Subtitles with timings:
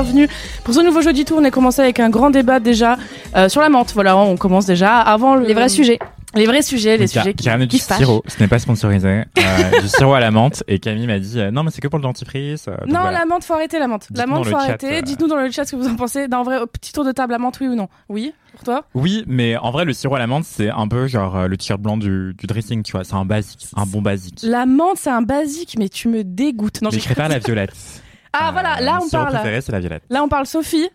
[0.00, 0.28] Bienvenue
[0.62, 1.38] pour ce nouveau jeudi tour.
[1.40, 2.96] On a commencé avec un grand débat déjà
[3.34, 3.92] euh, sur la menthe.
[3.94, 5.98] Voilà, on commence déjà avant le- Les vrais sujets.
[6.36, 9.08] Les vrais sujets, les Car- sujets qui, Karen qui du sirop, ce n'est pas sponsorisé.
[9.38, 10.62] Euh, du sirop à la menthe.
[10.68, 12.68] Et Camille m'a dit euh, non, mais c'est que pour le dentifrice.
[12.68, 13.18] euh, Non, voilà.
[13.18, 14.06] la menthe, faut arrêter la menthe.
[14.14, 14.98] La menthe, faut arrêter.
[14.98, 15.02] euh.
[15.02, 16.28] Dites-nous dans le chat ce que vous en pensez.
[16.28, 17.88] D'un vrai petit tour de table, la menthe, oui ou non?
[18.08, 18.84] Oui, pour toi?
[18.94, 21.56] Oui, mais en vrai, le sirop à la menthe, c'est un peu genre euh, le
[21.56, 23.02] t-shirt blanc du, du dressing, tu vois.
[23.02, 24.38] C'est un basique, un bon basique.
[24.44, 26.82] La menthe, c'est un basique, mais tu me dégoûtes.
[26.82, 27.74] Non, mais je préfère la violette.
[28.32, 29.32] Ah Euh, voilà, là on parle.
[29.34, 30.02] préféré, c'est la violette.
[30.10, 30.88] Là on parle Sophie.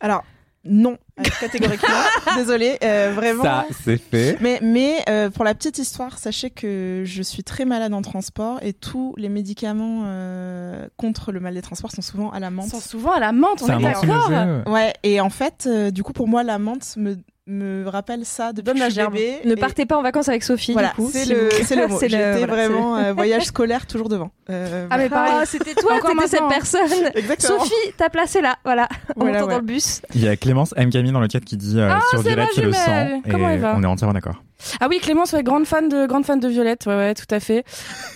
[0.00, 0.24] Alors,
[0.64, 1.88] non, euh, catégoriquement.
[2.36, 3.42] Désolée, euh, vraiment.
[3.42, 4.36] Ça, c'est fait.
[4.40, 8.58] Mais, mais euh, pour la petite histoire, sachez que je suis très malade en transport
[8.62, 12.52] et tous les médicaments euh, contre le mal des transports sont souvent à la Ils
[12.54, 12.68] menthe.
[12.68, 14.30] sont souvent à la menthe, on C'est est d'accord.
[14.66, 17.16] Ouais, et en fait, euh, du coup, pour moi, la menthe me,
[17.50, 19.12] me rappelle ça depuis Donne que la je suis gerbe.
[19.14, 19.38] bébé.
[19.44, 21.10] Ne Et partez pas en vacances avec Sophie, Voilà, du coup.
[21.12, 21.98] c'est si le, vous- c'est le mot.
[22.00, 24.30] J'étais voilà, vraiment euh, voyage scolaire toujours devant.
[24.50, 25.32] Euh, Ah mais pareil.
[25.36, 27.10] Ah, c'était toi, t'étais cette personne.
[27.14, 27.58] Exactement.
[27.58, 29.50] Sophie, t'as placé là, voilà, en Voilà, ouais.
[29.52, 30.00] dans le bus.
[30.14, 30.90] Il y a Clémence M.
[30.90, 33.20] Camille dans le chat qui dit euh, Ah, sur ma c'est le sang.
[33.30, 34.42] Comment et elle va on est entièrement d'accord.
[34.80, 37.40] Ah oui, Clémence, ouais, grande fan de grande fan de Violette, ouais ouais, tout à
[37.40, 37.64] fait.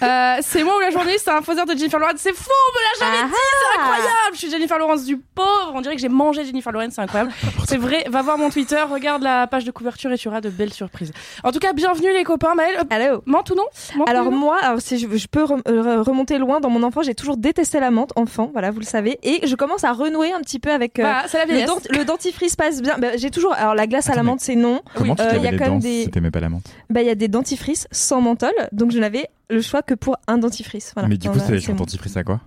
[0.03, 2.17] Euh, c'est moi ou la journaliste, c'est un faiseur de Jennifer Lawrence.
[2.19, 2.73] C'est fou, on
[3.07, 4.11] me l'a jamais dit, c'est incroyable.
[4.33, 5.73] Je suis Jennifer Lawrence du pauvre.
[5.75, 7.33] On dirait que j'ai mangé Jennifer Lawrence, c'est incroyable.
[7.67, 8.05] C'est vrai.
[8.09, 11.13] Va voir mon Twitter, regarde la page de couverture et tu auras de belles surprises.
[11.43, 12.55] En tout cas, bienvenue les copains.
[12.55, 13.65] Maëlle, euh, Allô mente ou non?
[13.97, 14.37] Mente alors ou non?
[14.37, 17.37] moi, alors si je, je peux rem- euh, remonter loin dans mon enfance, j'ai toujours
[17.37, 20.59] détesté la menthe, enfant, voilà, vous le savez, et je commence à renouer un petit
[20.59, 22.97] peu avec euh, Bah, la le, dent- le dentifrice passe bien.
[22.99, 24.83] Bah, j'ai toujours, alors la glace à la menthe c'est non.
[25.01, 25.79] Euh, il y a quand même dents?
[25.79, 29.29] des- pas la menthe Bah il y a des dentifrices sans menthol, donc je n'avais
[29.51, 30.93] le choix que pour un dentifrice.
[30.95, 31.09] Voilà.
[31.09, 32.41] Mais du coup, c'est mon- dentifrice à quoi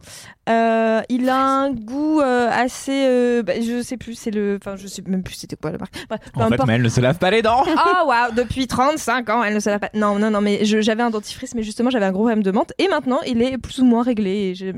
[0.49, 4.75] Euh, il a un goût euh, assez, euh, bah, je sais plus, c'est le, enfin
[4.75, 5.95] je sais même plus c'était quoi la marque.
[6.09, 9.29] Bref, En fait, mais elle ne se lave pas les dents Ah waouh, depuis 35
[9.29, 9.89] ans, elle ne se lave pas.
[9.93, 12.73] Non, non, non, mais j'avais un dentifrice, mais justement j'avais un gros problème de menthe,
[12.79, 14.53] et maintenant il est plus ou moins réglé.
[14.61, 14.73] Et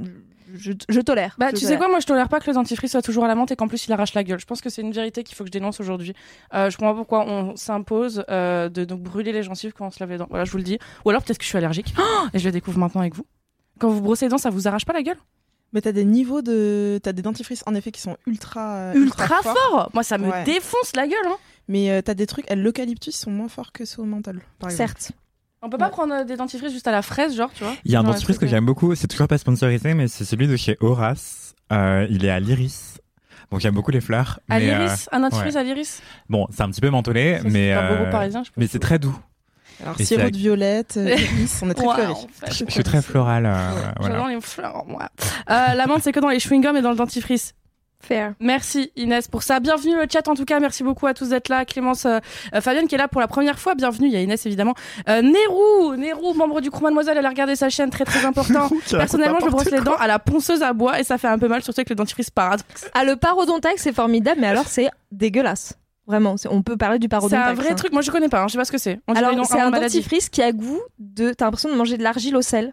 [0.56, 1.36] je, tolère.
[1.38, 3.28] Bah, Je tu sais quoi, moi je tolère pas que le dentifrice soit toujours à
[3.28, 4.40] la menthe et qu'en plus il arrache la gueule.
[4.40, 6.14] Je pense que c'est une vérité qu'il faut que je dénonce aujourd'hui.
[6.54, 9.92] Euh, je comprends pas pourquoi on s'impose euh, de donc brûler les gencives quand on
[9.92, 10.28] se lave les dents.
[10.30, 10.80] Voilà, je vous le dis.
[11.06, 11.94] Ou alors peut-être que je suis allergique.
[12.00, 12.02] Oh
[12.34, 13.26] et je le découvre maintenant avec vous.
[13.80, 15.18] Quand vous brossez les dents, ça vous arrache pas la gueule?
[15.72, 17.00] Mais t'as des niveaux de.
[17.04, 18.76] T'as des dentifrices en effet qui sont ultra.
[18.76, 19.54] euh, Ultra, forts.
[19.70, 20.44] fort Moi ça me Ouais.
[20.44, 21.18] défonce la gueule.
[21.28, 21.38] Hein.
[21.68, 22.50] Mais euh, t'as des trucs.
[22.52, 24.90] L'eucalyptus sont moins forts que ceux au menthol, par exemple.
[25.00, 25.12] Certes.
[25.62, 25.92] On peut pas Ouais.
[25.92, 28.04] prendre euh, des dentifrices juste à la fraise, genre, tu vois Il y a un
[28.04, 28.50] dentifrice que cool.
[28.50, 31.54] j'aime beaucoup, c'est toujours pas sponsorisé, mais c'est celui de chez Horace.
[31.72, 32.98] Euh, il est à l'iris.
[33.52, 34.40] Donc j'aime beaucoup les fleurs.
[34.50, 35.60] À euh, l'iris Un dentifrice ouais.
[35.60, 38.68] à l'iris bon, c'est un petit peu mentholé, Ça, mais, euh, parisien, je peux mais
[38.68, 39.18] c'est très doux.
[39.82, 42.12] Alors, Et sirop de violette, euh, iris, on est très Ouais, fleuris.
[42.12, 42.54] en fait.
[42.54, 43.46] Je, je suis très floral.
[43.46, 44.16] euh, voilà.
[44.16, 45.08] J'adore les fleurs, moi.
[45.50, 47.54] Euh, la menthe, c'est que dans les chewing-gums et dans le dentifrice.
[48.02, 48.34] Fair.
[48.40, 49.60] Merci Inès pour ça.
[49.60, 50.60] Bienvenue le chat en tout cas.
[50.60, 51.66] Merci beaucoup à tous d'être là.
[51.66, 52.20] Clémence, euh,
[52.56, 53.76] euh, Fabienne qui est là pour la première fois.
[53.76, 54.08] Bienvenue.
[54.08, 54.74] Il y a Inès évidemment.
[55.10, 57.18] Euh, Nérou, Nérou, membre du crew Mademoiselle.
[57.18, 58.70] Elle a regardé sa chaîne très très important.
[58.90, 61.48] Personnellement, je brosse les dents à la ponceuse à bois et ça fait un peu
[61.50, 62.90] mal, surtout avec le dentifrice paradoxe.
[62.94, 65.74] Ah le parodontax c'est formidable, mais alors c'est dégueulasse.
[66.08, 67.50] Vraiment, c'est- on peut parler du C'est parodontax.
[67.52, 67.76] un vrai hein.
[67.76, 67.92] truc.
[67.92, 68.42] Moi, je connais pas.
[68.42, 68.48] hein.
[68.48, 69.00] Je sais pas ce que c'est.
[69.08, 69.98] Alors c'est un maladie.
[69.98, 71.34] dentifrice qui a goût de.
[71.34, 72.72] T'as l'impression de manger de l'argile au sel.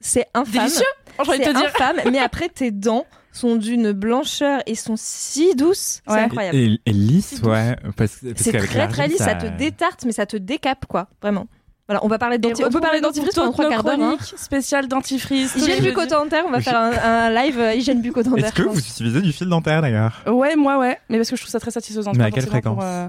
[0.00, 0.52] C'est infâme.
[0.64, 0.84] Délicieux.
[1.18, 1.66] Oh, J'ai envie de C'est te dire.
[1.68, 6.14] infâme, mais après tes dents sont d'une blancheur et sont si douces, Ouais.
[6.14, 6.56] c'est incroyable.
[6.56, 7.76] Et, et lisse, ouais.
[7.96, 9.34] Parce, parce C'est très très lisse, ça...
[9.34, 11.46] te détarte, mais ça te décape quoi, vraiment.
[11.86, 12.48] Voilà, on va parler de.
[12.64, 14.00] On peut parler dentifrice pendant trois quarts d'heure.
[14.00, 14.16] hein.
[14.20, 15.54] spéciales dentifrice.
[15.54, 18.46] Hygiène bucco-dentaire, on va faire un, un live euh, hygiène bucco-dentaire.
[18.46, 20.22] Est-ce que vous utilisez du fil dentaire d'ailleurs?
[20.26, 20.98] Ouais, moi, ouais.
[21.10, 22.12] Mais parce que je trouve ça très satisfaisant.
[22.14, 22.84] Mais à quelle forcément pour, fréquence?
[23.04, 23.08] euh,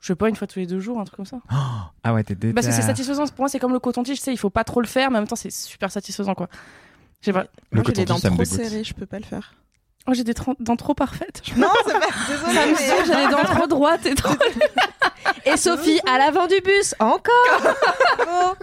[0.00, 1.36] Je sais pas, une fois tous les deux jours, un truc comme ça.
[2.02, 2.54] Ah ouais, t'es déter.
[2.54, 3.26] Parce que c'est satisfaisant.
[3.26, 5.18] Pour moi, c'est comme le coton-tige, tu sais, il faut pas trop le faire, mais
[5.18, 6.46] en même temps, c'est super satisfaisant, quoi.
[6.46, 6.52] Pas.
[7.26, 9.54] Le Moi, j'ai les coton-tige, dents trop serrées, je peux pas le faire.
[10.06, 11.42] Oh, j'ai des dents trop parfaites.
[11.56, 12.06] Non, c'est pas.
[12.28, 12.72] Désolée.
[12.72, 14.34] me saoule, j'ai les dents trop droites et trop.
[15.46, 18.56] Et Sophie, à l'avant du bus, encore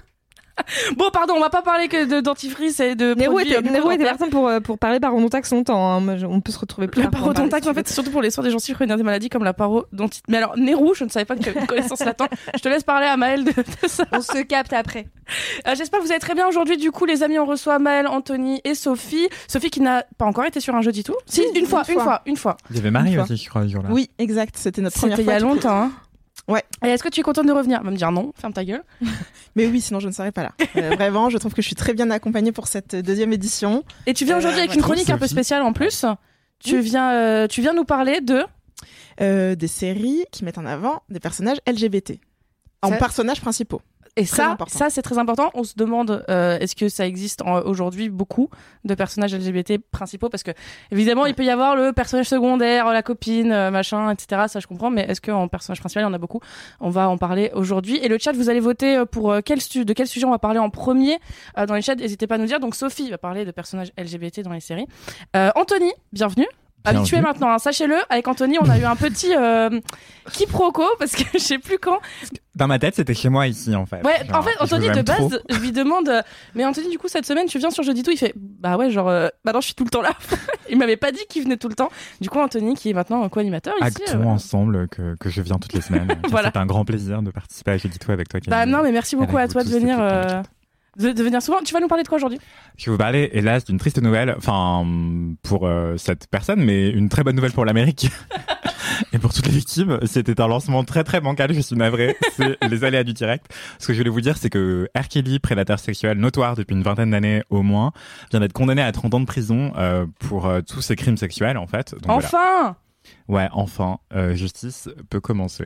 [0.97, 3.13] Bon, pardon, on va pas parler que de dentifrice et de.
[3.15, 5.97] Nero produits était, Nero était partant pour, euh, pour parler parodontax longtemps.
[5.99, 6.17] hein.
[6.29, 8.43] On peut se retrouver plus Le tard pour en fait, c'est surtout pour les soins
[8.43, 10.23] des gencives chroniques des maladies comme la parodontite.
[10.27, 12.27] Mais alors, Nérou, je ne savais pas que tu avais une connaissance là-dedans.
[12.55, 14.05] Je te laisse parler à Maëlle de, de ça.
[14.11, 15.07] On se capte après.
[15.67, 16.77] Euh, J'espère que vous allez très bien aujourd'hui.
[16.77, 19.27] Du coup, les amis, on reçoit Maëlle, Anthony et Sophie.
[19.47, 21.15] Sophie qui n'a pas encore été sur un jeudi tout.
[21.25, 22.03] Si, une fois, une une fois.
[22.03, 22.57] fois, une fois.
[22.69, 23.23] Il y avait Marie fois.
[23.23, 23.89] aussi, je crois, ce jour-là.
[23.91, 24.55] Oui, exact.
[24.57, 25.49] C'était notre première C'était il y fois.
[25.49, 25.81] a longtemps.
[25.83, 25.91] hein.
[26.47, 26.63] Ouais.
[26.83, 27.77] Et est-ce que tu es contente de revenir?
[27.79, 28.83] Elle va me dire non, ferme ta gueule.
[29.55, 30.51] Mais oui, sinon je ne serais pas là.
[30.75, 33.83] Euh, vraiment, je trouve que je suis très bien accompagnée pour cette deuxième édition.
[34.07, 34.75] Et tu viens Euh, aujourd'hui avec ouais.
[34.77, 36.05] une chronique un peu spéciale en plus.
[36.59, 38.43] Tu viens, euh, tu viens nous parler de.
[39.19, 42.13] Euh, des séries qui mettent en avant des personnages LGBT.
[42.81, 43.81] En personnages principaux.
[44.17, 44.77] Et Très ça, important.
[44.77, 45.51] ça c'est très important.
[45.53, 48.49] On se demande euh, est-ce que ça existe aujourd'hui beaucoup
[48.83, 50.27] de personnages LGBT principaux?
[50.27, 50.51] Parce que
[50.91, 54.43] évidemment il peut y avoir le personnage secondaire, la copine, euh, machin, etc.
[54.47, 56.41] Ça je comprends, mais est-ce qu'en personnage principal il y en a beaucoup?
[56.81, 57.97] On va en parler aujourd'hui.
[57.97, 60.39] Et le chat, vous allez voter euh, pour euh, quel de quel sujet on va
[60.39, 61.19] parler en premier
[61.57, 61.95] euh, dans les chats?
[61.95, 62.59] N'hésitez pas à nous dire.
[62.59, 64.87] Donc Sophie va parler de personnages LGBT dans les séries.
[65.37, 66.47] Euh, Anthony, bienvenue.
[66.83, 67.59] Habitué maintenant, hein.
[67.59, 67.95] sachez-le.
[68.09, 69.69] Avec Anthony, on a eu un petit euh,
[70.31, 71.99] quiproquo parce que je sais plus quand.
[72.55, 74.03] Dans ma tête, c'était chez moi ici, en fait.
[74.05, 75.29] Ouais, Genre, en fait, Anthony, de trop.
[75.29, 76.21] base, je lui demande, euh,
[76.53, 78.89] mais Anthony, du coup, cette semaine, tu viens sur Jeudi Tout Il fait, bah ouais,
[78.89, 80.11] genre, euh, bah non, je suis tout le temps là.
[80.69, 81.89] il m'avait pas dit qu'il venait tout le temps.
[82.19, 84.03] Du coup, Anthony, qui est maintenant co-animateur ici.
[84.03, 86.07] Actons euh, ensemble que, que je viens toutes les semaines.
[86.29, 86.51] Voilà.
[86.53, 88.39] C'est un grand plaisir de participer à Jeudi Tout avec toi.
[88.47, 89.97] Bah non, mais merci beaucoup à toi de venir,
[90.97, 91.59] de, de venir souvent.
[91.63, 92.39] Tu vas nous parler de quoi aujourd'hui?
[92.77, 94.85] Je vais vous parler, hélas, d'une triste nouvelle, enfin,
[95.43, 98.09] pour euh, cette personne, mais une très bonne nouvelle pour l'Amérique.
[99.13, 102.15] Et pour toutes les victimes, c'était un lancement très très bancal, je suis navré.
[102.33, 103.51] C'est les aléas du direct.
[103.79, 105.07] Ce que je voulais vous dire, c'est que R.
[105.07, 107.93] Kelly, prédateur sexuel notoire depuis une vingtaine d'années au moins,
[108.29, 111.57] vient d'être condamné à 30 ans de prison euh, pour euh, tous ses crimes sexuels,
[111.57, 111.93] en fait.
[111.93, 112.25] Donc, voilà.
[112.25, 112.75] Enfin
[113.27, 113.97] Ouais, enfin,
[114.33, 115.65] justice peut commencer.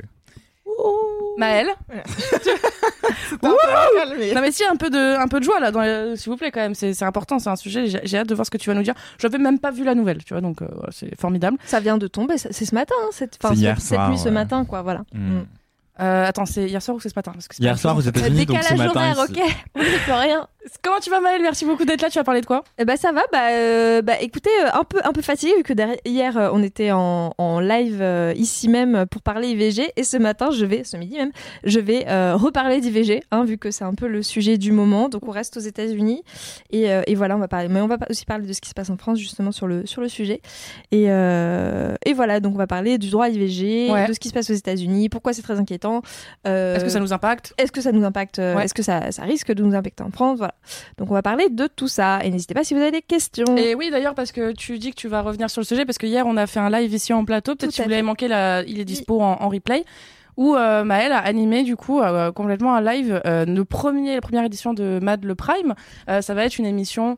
[1.38, 1.70] Maëlle.
[4.34, 6.38] Non mais si, un peu de, un peu de joie là, dans les- s'il vous
[6.38, 8.52] plaît quand même, c'est c'est important, c'est un sujet, j'ai j'ai hâte de voir ce
[8.52, 8.94] que tu vas nous dire.
[9.20, 11.58] J'avais même pas vu la nouvelle, tu vois, donc euh, c'est formidable.
[11.66, 14.82] Ça vient de tomber, c'est ce matin, hein, cette, hier cette, nuit, ce matin, quoi,
[14.82, 15.04] voilà.
[15.14, 15.40] Hmm.
[15.40, 15.46] Mm.
[16.02, 17.96] Euh, attends, c'est hier soir ou c'est ce matin Parce que c'est Hier pas soir
[17.98, 19.00] aux États-Unis, donc ce Décalage matin.
[19.14, 20.48] horaire, ok, on n'y peut rien.
[20.84, 21.42] Comment tu vas Maëlle?
[21.44, 22.64] Merci beaucoup d'être là, tu vas parler de quoi?
[22.80, 25.62] Eh ben ça va, bah, euh, bah écoutez, euh, un peu un peu fatigué vu
[25.64, 30.04] que derrière, hier on était en, en live euh, ici même pour parler IVG et
[30.04, 31.32] ce matin je vais, ce midi même,
[31.66, 35.08] je vais euh, reparler d'IVG, hein, vu que c'est un peu le sujet du moment.
[35.08, 36.24] Donc on reste aux États-Unis
[36.72, 38.70] et, euh, et voilà, on va parler, mais on va aussi parler de ce qui
[38.70, 40.42] se passe en France justement sur le sur le sujet.
[40.92, 44.08] Et euh, et voilà, donc on va parler du droit à l'IVG, Ouais.
[44.08, 45.85] de ce qui se passe aux États-Unis, pourquoi c'est très inquiétant.
[46.48, 47.54] Euh, Est-ce que ça nous impacte?
[47.58, 48.66] est-ce que ça nous impacte euh, Ouais.
[48.66, 50.38] Est-ce que ça, ça risque de nous impacter en France?
[50.38, 50.56] Voilà.
[50.98, 52.20] Donc on va parler de tout ça.
[52.24, 53.56] Et n'hésitez pas si vous avez des questions.
[53.58, 55.98] Et oui, d'ailleurs, parce que tu dis que tu vas revenir sur le sujet, parce
[55.98, 57.56] que hier, on a fait un live ici en plateau.
[57.56, 59.84] Peut-être à vous l'avez manqué, là, il est dispo en, en replay.
[60.38, 63.22] Où euh, Maëlle a animé du coup euh, complètement un live.
[63.26, 65.76] Euh, le premier, la première édition de Mad le Prime,
[66.10, 67.18] euh, ça va être une émission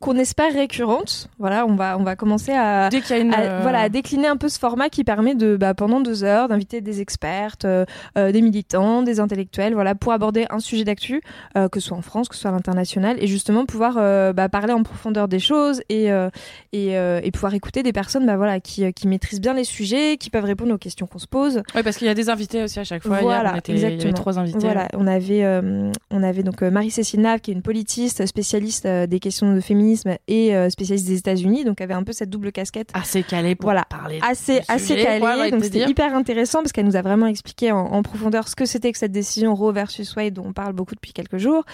[0.00, 1.28] Qu'on espère récurrente.
[1.38, 3.34] Voilà, on va, on va commencer à, dès qu'il y a une.
[3.34, 6.24] à- euh, voilà, à décliner un peu ce format qui permet de, bah, pendant deux
[6.24, 7.84] heures, d'inviter des expertes, euh,
[8.16, 11.20] euh, des militants, des intellectuels, voilà, pour aborder un sujet d'actu,
[11.56, 14.32] euh, que ce soit en France, que ce soit à l'international, et justement pouvoir euh,
[14.32, 16.08] bah, parler en profondeur des choses et,
[16.72, 20.30] et, et pouvoir écouter des personnes, bah, voilà, qui, qui maîtrisent bien les sujets, qui
[20.30, 21.62] peuvent répondre aux questions qu'on se pose.
[21.74, 23.18] Ouais, parce qu'il y a des invités aussi à chaque fois.
[23.20, 24.14] Voilà, Hier, on était, il y avait exactement.
[24.14, 24.58] trois invités.
[24.60, 25.44] Voilà, on avait,
[26.10, 30.54] on avait donc Marie-Cécile Nave, qui est une politiste spécialiste des questions de féminisme et
[30.54, 32.90] euh, spécialiste des États-Unis, donc avait un peu cette double casquette.
[32.94, 33.84] Assez calé pour Voilà.
[33.88, 34.18] parler.
[34.28, 37.72] Assez, assez sujet, calée, quoi, donc c'était hyper intéressant parce qu'elle nous a vraiment expliqué
[37.72, 40.72] en, en profondeur ce que c'était que cette décision Roe versus Wade dont on parle
[40.72, 41.64] beaucoup depuis quelques jours.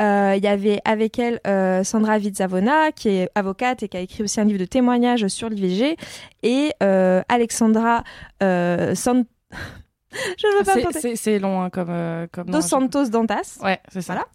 [0.00, 4.00] Euh, Il y avait avec elle euh, Sandra Vitzavona qui est avocate et qui a
[4.00, 5.96] écrit aussi un livre de témoignages sur l'IVG
[6.42, 8.04] et euh, Alexandra
[8.40, 9.24] San-
[10.38, 10.74] Je ne veux pas
[11.10, 11.88] me C'est- long hein, comme.
[11.90, 12.62] euh, comme Dos fois.
[12.62, 13.58] Santos Dantas.
[13.62, 14.14] Ouais, c'est ça.
[14.14, 14.26] Voilà.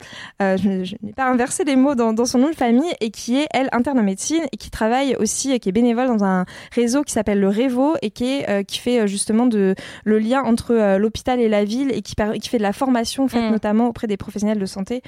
[0.41, 3.09] Euh, je, je n'ai pas inversé les mots dans, dans son nom de famille et
[3.11, 6.23] qui est elle interne en médecine et qui travaille aussi et qui est bénévole dans
[6.23, 9.75] un réseau qui s'appelle le Révo et qui est euh, qui fait euh, justement de
[10.03, 13.23] le lien entre l'hôpital et la ville et qui par- qui fait de la formation
[13.23, 13.51] en fait Mm.
[13.51, 15.01] notamment auprès des professionnels de santé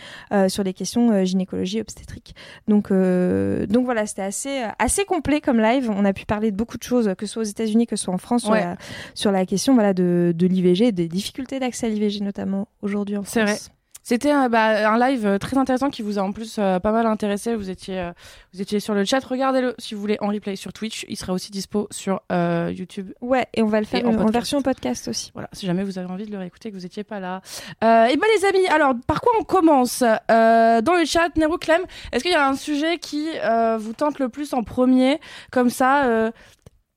[0.48, 2.36] sur les questions gynécologie obstétrique.
[2.68, 5.90] Donc euh, donc voilà, c'était assez assez complet comme live.
[5.96, 8.06] On a pu parler de beaucoup de choses que ce soit aux États-Unis que ce
[8.06, 8.76] soit en France sur la
[9.14, 13.24] sur la question voilà de de l'IVG, des difficultés d'accès à l'IVG notamment aujourd'hui en
[13.24, 13.34] France.
[13.34, 13.58] C'est vrai.
[14.06, 16.92] C'était un, bah, un live euh, très intéressant qui vous a en plus euh, pas
[16.92, 17.56] mal intéressé.
[17.56, 18.12] Vous étiez, euh,
[18.54, 19.24] vous étiez sur le chat.
[19.24, 21.06] Regardez-le si vous voulez en replay sur Twitch.
[21.08, 23.14] Il sera aussi dispo sur euh, YouTube.
[23.22, 25.32] Ouais, et on va le faire en version podcast aussi.
[25.34, 27.40] Voilà, si jamais vous avez envie de le réécouter et que vous n'étiez pas là.
[27.82, 30.04] Euh, et ben les amis, alors par quoi on commence?
[30.30, 33.94] Euh, Dans le chat, Nero Clem, est-ce qu'il y a un sujet qui euh, vous
[33.94, 36.30] tente le plus en premier, comme ça, euh,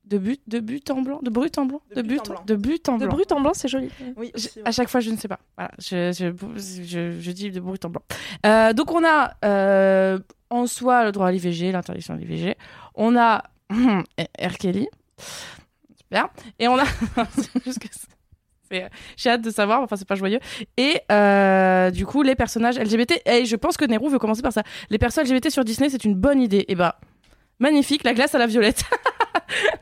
[0.06, 2.42] de but, de but en blanc, de brut en blanc, De but en blanc.
[2.46, 3.14] de but en De blanc.
[3.16, 3.90] brut en blanc, c'est joli.
[4.16, 4.68] Oui, Je- aussi, ouais.
[4.68, 5.40] à chaque fois, je ne sais pas.
[5.56, 6.32] Voilà, je, je,
[6.84, 8.02] je, je dis de brut en blanc.
[8.46, 10.18] Euh, donc, on a euh,
[10.50, 12.54] en soi le droit à l'IVG, l'interdiction de l'IVG.
[12.94, 14.58] On a R.
[14.60, 14.88] Kelly.
[15.98, 16.28] Super.
[16.60, 16.84] Et on a.
[19.16, 20.40] J'ai hâte de savoir, enfin, c'est pas joyeux.
[20.76, 23.22] Et euh, du coup, les personnages LGBT.
[23.24, 24.62] Et je pense que Nero veut commencer par ça.
[24.90, 26.64] Les personnages LGBT sur Disney, c'est une bonne idée.
[26.66, 26.98] Et bah,
[27.58, 28.84] magnifique, la glace à la violette.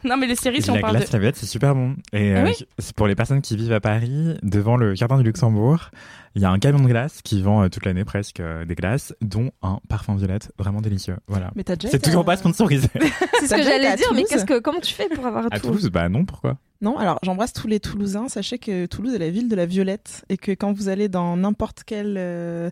[0.05, 0.99] Non, mais les séries, si on la parle de.
[0.99, 1.97] glace, la violette, c'est super bon.
[2.13, 5.17] Et Ah euh, oui c'est pour les personnes qui vivent à Paris, devant le jardin
[5.17, 5.91] du Luxembourg,
[6.35, 8.75] il y a un camion de glace qui vend euh, toute l'année presque euh, des
[8.75, 11.17] glaces, dont un parfum violette vraiment délicieux.
[11.29, 11.51] Voilà.
[11.57, 12.89] Mais t'as déjà C'est toujours à- pas sponsorisé.
[13.41, 15.47] C'est ce que j'allais à dire, mais Toulouse qu'est-ce que, comment tu fais pour avoir
[15.51, 18.29] À tout Toulouse, bah non, pourquoi Non, alors j'embrasse tous les Toulousains.
[18.29, 21.37] Sachez que Toulouse est la ville de la violette et que quand vous allez dans
[21.39, 22.69] n'importe quel euh,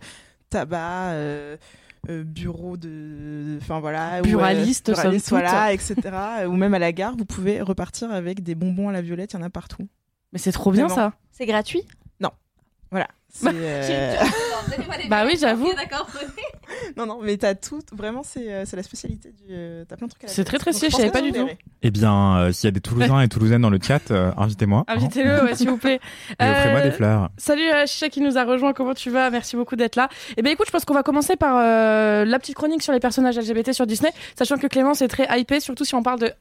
[0.50, 1.12] tabac,
[2.09, 4.92] euh, bureau de, enfin voilà, ou, euh, Buraliste,
[5.28, 5.97] voilà, etc.
[6.47, 9.32] ou même à la gare, vous pouvez repartir avec des bonbons à la violette.
[9.32, 9.88] Il y en a partout.
[10.32, 11.11] Mais c'est trop bien Vraiment.
[11.11, 11.16] ça.
[11.30, 11.87] C'est gratuit?
[12.92, 13.09] Voilà.
[13.34, 14.16] C'est, euh,
[15.08, 15.70] Bah oui, j'avoue.
[16.96, 17.80] non, non, mais t'as tout.
[17.92, 19.44] Vraiment, c'est euh, c'est la spécialité du.
[19.50, 20.24] euh, T'as plein de trucs.
[20.24, 21.48] à la C'est très, très stylé, je savais pas du tout.
[21.82, 24.84] Eh bien, euh, s'il y a des Toulousains et Toulousaines dans le chat, euh, invitez-moi.
[24.86, 25.98] hein, Invitez-le, ouais, s'il vous plaît.
[26.38, 27.30] et offrez-moi Euh, des fleurs.
[27.38, 29.30] Salut euh, Chicha qui nous a rejoint, comment tu vas?
[29.30, 30.08] Merci beaucoup d'être là.
[30.36, 33.00] Eh bien écoute, je pense qu'on va commencer par euh, la petite chronique sur les
[33.00, 36.32] personnages LGBT sur Disney, sachant que Clémence est très hypée, surtout si on parle de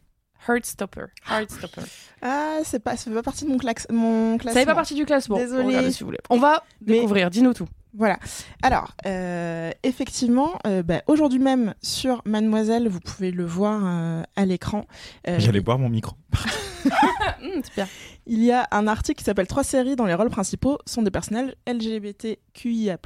[0.48, 1.06] Heartstopper.
[1.30, 1.82] Heartstopper.
[2.22, 4.60] Ah, c'est pas, ça fait pas partie de mon, clax- mon Ça classement.
[4.62, 5.38] fait pas partie du classement.
[5.38, 5.64] Désolée.
[5.66, 6.20] Regardez si vous voulez.
[6.30, 7.68] On va Mais- découvrir, dis-nous tout.
[7.94, 8.18] Voilà.
[8.64, 14.46] Alors, euh, effectivement, euh, bah, aujourd'hui même sur Mademoiselle, vous pouvez le voir euh, à
[14.46, 14.86] l'écran.
[15.28, 16.16] Euh, J'allais boire mon micro.
[17.66, 17.88] Super.
[18.28, 21.12] Il y a un article qui s'appelle Trois séries dont les rôles principaux sont des
[21.12, 22.98] personnages LGBTQIA+.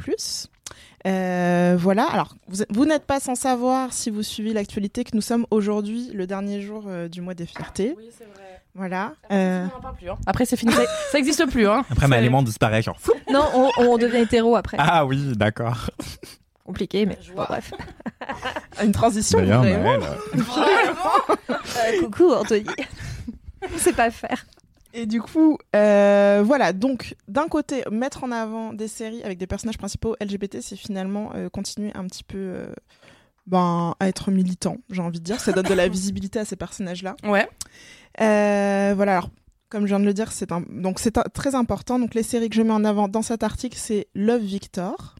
[1.08, 2.06] Euh, voilà.
[2.12, 6.10] Alors, vous, vous n'êtes pas sans savoir si vous suivez l'actualité que nous sommes aujourd'hui
[6.14, 7.94] le dernier jour euh, du mois des fiertés.
[7.98, 8.62] Oui, c'est vrai.
[8.74, 9.14] Voilà.
[9.32, 10.16] Euh, hein.
[10.26, 10.74] Après, c'est fini.
[10.74, 11.68] Ça, ça existe plus.
[11.68, 11.86] Hein.
[11.92, 12.98] Après, ma élément disparaît, genre.
[13.32, 14.78] Non, on, on devient hétéro après.
[14.80, 15.90] Ah oui, d'accord.
[16.66, 17.46] Compliqué, mais Je bon, vois.
[17.46, 17.72] bref.
[18.84, 19.38] une transition.
[19.40, 20.00] D'ailleurs, vraiment.
[20.00, 20.04] Maëlle,
[21.50, 22.66] Euh, coucou Anthony.
[23.74, 24.46] On sait pas faire.
[24.98, 26.72] Et du coup, euh, voilà.
[26.72, 31.32] Donc, d'un côté, mettre en avant des séries avec des personnages principaux LGBT, c'est finalement
[31.36, 32.68] euh, continuer un petit peu euh,
[33.46, 35.42] ben, à être militant, j'ai envie de dire.
[35.42, 37.18] Ça donne de la visibilité à ces personnages-là.
[37.24, 37.46] Ouais.
[38.18, 39.12] Voilà.
[39.18, 39.30] Alors,
[39.68, 40.62] comme je viens de le dire, c'est un...
[40.62, 42.00] donc c'est un- très important.
[42.00, 45.16] Donc, les séries que je mets en avant dans cet article, c'est Love Victor.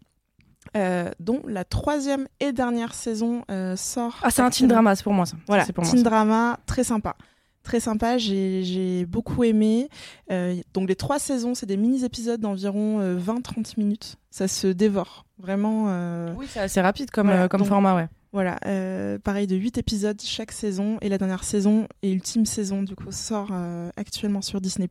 [1.20, 3.44] dont la troisième et dernière saison
[3.76, 4.20] sort.
[4.24, 5.36] Ah, c'est un teen drama, c'est pour moi ça.
[5.48, 5.92] Voilà, c'est pour moi.
[5.92, 6.10] teen ça.
[6.10, 7.18] drama, très sympa.
[7.66, 9.90] Très sympa, j'ai beaucoup aimé.
[10.32, 14.16] Euh, donc les trois saisons, c'est des mini-épisodes d'environ euh, 20-30 minutes.
[14.30, 15.88] Ça se dévore, vraiment.
[15.90, 18.08] euh, Oui, c'est assez rapide comme, Voilà, euh, comme donc- format, ouais.
[18.34, 20.98] Voilà, euh, pareil de 8 épisodes chaque saison.
[21.02, 24.88] Et la dernière saison et ultime saison, du coup, sort euh, actuellement sur Disney+.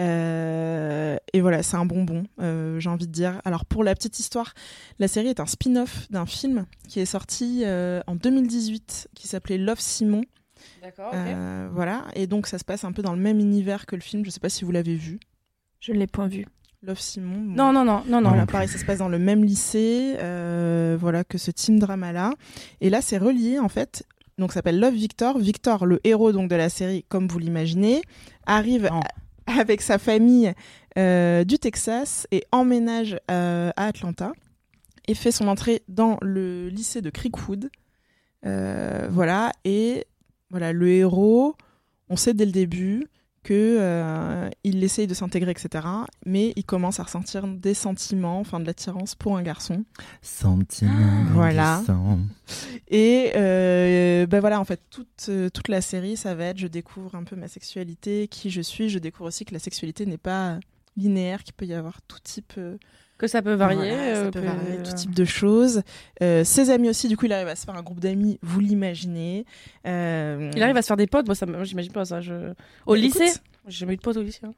[0.00, 3.40] Euh, et voilà, c'est un bonbon, euh, j'ai envie de dire.
[3.44, 4.54] Alors pour la petite histoire,
[4.98, 9.58] la série est un spin-off d'un film qui est sorti euh, en 2018 qui s'appelait
[9.58, 10.22] Love Simon.
[10.80, 13.96] D'accord, Euh, voilà, et donc ça se passe un peu dans le même univers que
[13.96, 14.24] le film.
[14.24, 15.20] Je sais pas si vous l'avez vu.
[15.80, 16.46] Je ne l'ai point vu.
[16.82, 17.36] Love Simon.
[17.40, 17.54] bon.
[17.54, 18.30] Non, non, non, non, non.
[18.30, 22.12] Voilà, pareil, ça se passe dans le même lycée, euh, voilà, que ce team drama
[22.12, 22.32] là.
[22.80, 24.06] Et là, c'est relié en fait.
[24.38, 25.38] Donc, ça s'appelle Love Victor.
[25.38, 28.00] Victor, le héros donc de la série, comme vous l'imaginez,
[28.46, 28.88] arrive
[29.46, 30.54] avec sa famille
[30.96, 34.32] euh, du Texas et emménage euh, à Atlanta
[35.06, 37.70] et fait son entrée dans le lycée de Creekwood.
[38.46, 40.06] Euh, voilà, et
[40.50, 41.56] voilà, le héros,
[42.08, 43.06] on sait dès le début
[43.42, 45.86] que euh, il essaye de s'intégrer, etc.
[46.26, 49.84] Mais il commence à ressentir des sentiments, enfin de l'attirance pour un garçon.
[50.20, 51.24] Sentiment.
[51.32, 51.82] Voilà.
[52.88, 56.66] Et euh, ben voilà, en fait, toute, euh, toute la série, ça va être je
[56.66, 58.90] découvre un peu ma sexualité, qui je suis.
[58.90, 60.58] Je découvre aussi que la sexualité n'est pas
[60.96, 62.52] linéaire, qu'il peut y avoir tout type,
[63.20, 63.76] Que ça peut varier.
[63.90, 65.82] voilà, ça euh, peut que- varier, tout type de choses.
[66.22, 68.60] Euh, ses amis aussi, du coup, il arrive à se faire un groupe d'amis, vous
[68.60, 69.44] l'imaginez.
[69.86, 72.22] Euh, Il arrive à se faire des potes, moi, ça, j'imagine pas ça.
[72.22, 72.52] Je...
[72.86, 73.30] Au Bah, lycée
[73.68, 74.40] J'ai jamais eu de potes au lycée.
[74.44, 74.52] hein.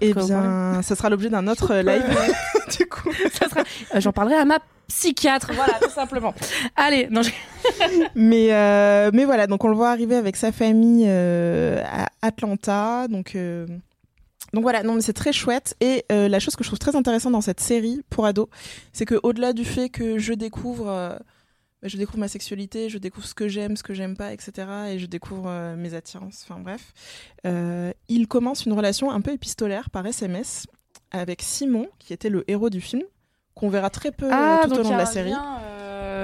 [0.00, 2.02] Eh bien, ça sera l'objet d'un autre live,
[2.78, 3.12] du coup.
[3.32, 4.58] Sera- J'en parlerai à ma
[4.88, 6.34] psychiatre, voilà, tout simplement.
[6.74, 7.30] Allez, non, je-
[8.16, 8.48] mais,
[9.12, 13.06] mais voilà, donc on le voit arriver avec sa famille à Atlanta.
[13.08, 13.36] Donc,
[14.54, 15.76] donc voilà, non, mais c'est très chouette.
[15.80, 18.48] Et euh, la chose que je trouve très intéressante dans cette série pour ados,
[18.92, 21.16] c'est que au-delà du fait que je découvre, euh,
[21.82, 24.68] bah, je découvre ma sexualité, je découvre ce que j'aime, ce que j'aime pas, etc.
[24.90, 26.46] Et je découvre euh, mes attirances.
[26.48, 26.92] Enfin bref,
[28.08, 30.66] il commence une relation un peu épistolaire par SMS
[31.10, 33.02] avec Simon, qui était le héros du film,
[33.54, 35.32] qu'on verra très peu euh, tout au long de la série.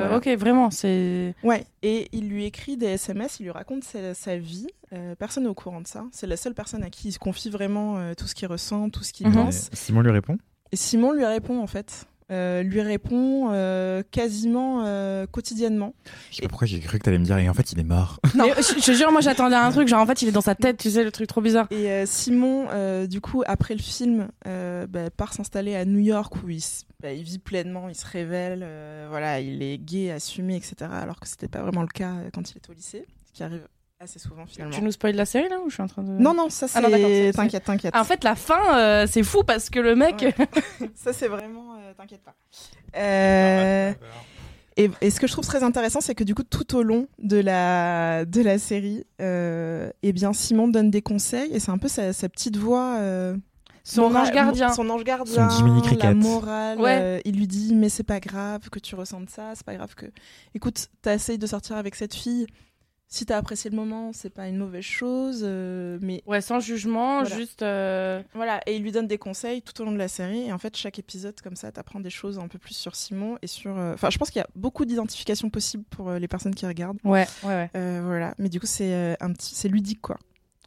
[0.01, 0.17] Euh, Voilà.
[0.17, 1.35] Ok, vraiment, c'est.
[1.43, 4.67] Ouais, et il lui écrit des SMS, il lui raconte sa, sa vie.
[4.93, 6.05] Euh, personne n'est au courant de ça.
[6.13, 8.91] C'est la seule personne à qui il se confie vraiment euh, tout ce qu'il ressent,
[8.91, 9.35] tout ce qu'il Mhm.
[9.35, 9.69] pense.
[9.73, 10.37] Et Simon lui répond?
[10.73, 12.07] Et Simon lui répond en fait.
[12.31, 15.95] Euh, lui répond euh, quasiment euh, quotidiennement.
[16.31, 17.85] Je sais pas pourquoi j'ai cru que t'allais me dire, et en fait, il est
[17.85, 18.21] mort.
[18.37, 18.47] Non.
[18.57, 20.55] Je, je te jure, moi j'attendais un truc, genre en fait il est dans sa
[20.55, 21.67] tête, tu sais, le truc trop bizarre.
[21.71, 25.99] Et euh, Simon, euh, du coup, après le film, euh, bah, part s'installer à New
[25.99, 26.63] York où il,
[27.03, 30.75] bah, il vit pleinement, il se révèle, euh, voilà, il est gay, assumé, etc.
[30.93, 33.67] Alors que c'était pas vraiment le cas quand il était au lycée, ce qui arrive
[34.03, 34.75] Assez souvent finalement.
[34.75, 36.09] Tu nous spoil la série là ou je suis en train de.
[36.09, 36.79] Non, non, ça c'est.
[36.79, 37.93] Ah non, d'accord, c'est- t'inquiète, t'inquiète.
[37.95, 40.23] Ah, en fait, la fin, euh, c'est fou parce que le mec.
[40.23, 40.35] Ouais.
[40.95, 41.70] ça c'est vraiment.
[41.91, 42.35] Euh, t'inquiète pas.
[42.97, 43.93] Euh,
[44.77, 47.07] Et, et ce que je trouve très intéressant, c'est que du coup, tout au long
[47.19, 51.77] de la, de la série, euh, eh bien, Simon donne des conseils et c'est un
[51.79, 52.97] peu sa, sa petite voix.
[52.99, 53.37] euh,
[53.83, 54.73] Son mora- ange gardien.
[54.73, 55.51] Son ange gardien.
[55.51, 56.05] Son Jiminy Cricket.
[56.05, 56.81] La morale.
[56.81, 56.99] Ouais.
[57.01, 59.95] euh, il lui dit, mais c'est pas grave que tu ressentes ça, c'est pas grave
[59.95, 60.07] que.
[60.55, 62.47] Écoute, t'as essayé de sortir avec cette fille.
[63.13, 67.23] Si t'as apprécié le moment, c'est pas une mauvaise chose, euh, mais Ouais, sans jugement,
[67.23, 67.37] Voilà.
[67.37, 67.61] juste.
[67.63, 70.43] euh, voilà, et il lui donne des conseils tout au long de la série.
[70.47, 73.37] Et en fait, chaque épisode, comme ça, t'apprends des choses un peu plus sur Simon
[73.43, 73.77] et sur.
[73.77, 77.01] euh, Enfin, je pense qu'il y a beaucoup d'identification possible pour les personnes qui regardent.
[77.03, 78.01] Ouais, ouais, ouais.
[78.01, 80.17] Voilà, mais du coup, c'est un petit, c'est ludique quoi,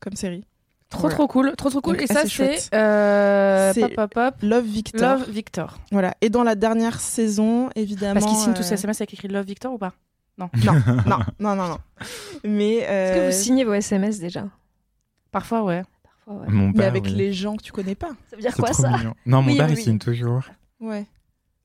[0.01, 0.43] comme série.
[0.89, 1.15] Trop, Voilà.
[1.15, 1.53] trop cool.
[1.55, 1.93] Trop, trop cool.
[1.97, 2.75] Donc, Et ça, c'est.
[2.75, 3.71] Euh...
[3.73, 4.35] C'est Pop, pop, pop.
[4.43, 5.01] Love Victor.
[5.19, 5.79] Love Victor.
[5.91, 6.13] Voilà.
[6.21, 8.19] Et dans la dernière saison, évidemment.
[8.19, 9.93] Parce qu'il signe tous euh, ses SMS avec écrit Love Victor ou pas?
[10.37, 10.49] Non,
[11.05, 11.77] non, non, non, non.
[12.43, 14.45] Mais, Est-ce que euh, vous signez vos SMS déjà?
[15.31, 15.83] Parfois, ouais.
[16.03, 16.47] Parfois, ouais.
[16.49, 17.11] Mon mais père, avec oui.
[17.11, 18.09] les gens que tu connais pas.
[18.29, 18.89] Ça veut dire quoi ça?
[18.97, 19.13] mignon.
[19.25, 20.43] Non, mon Oui, père, oui, il signe toujours.
[20.79, 21.05] Ouais.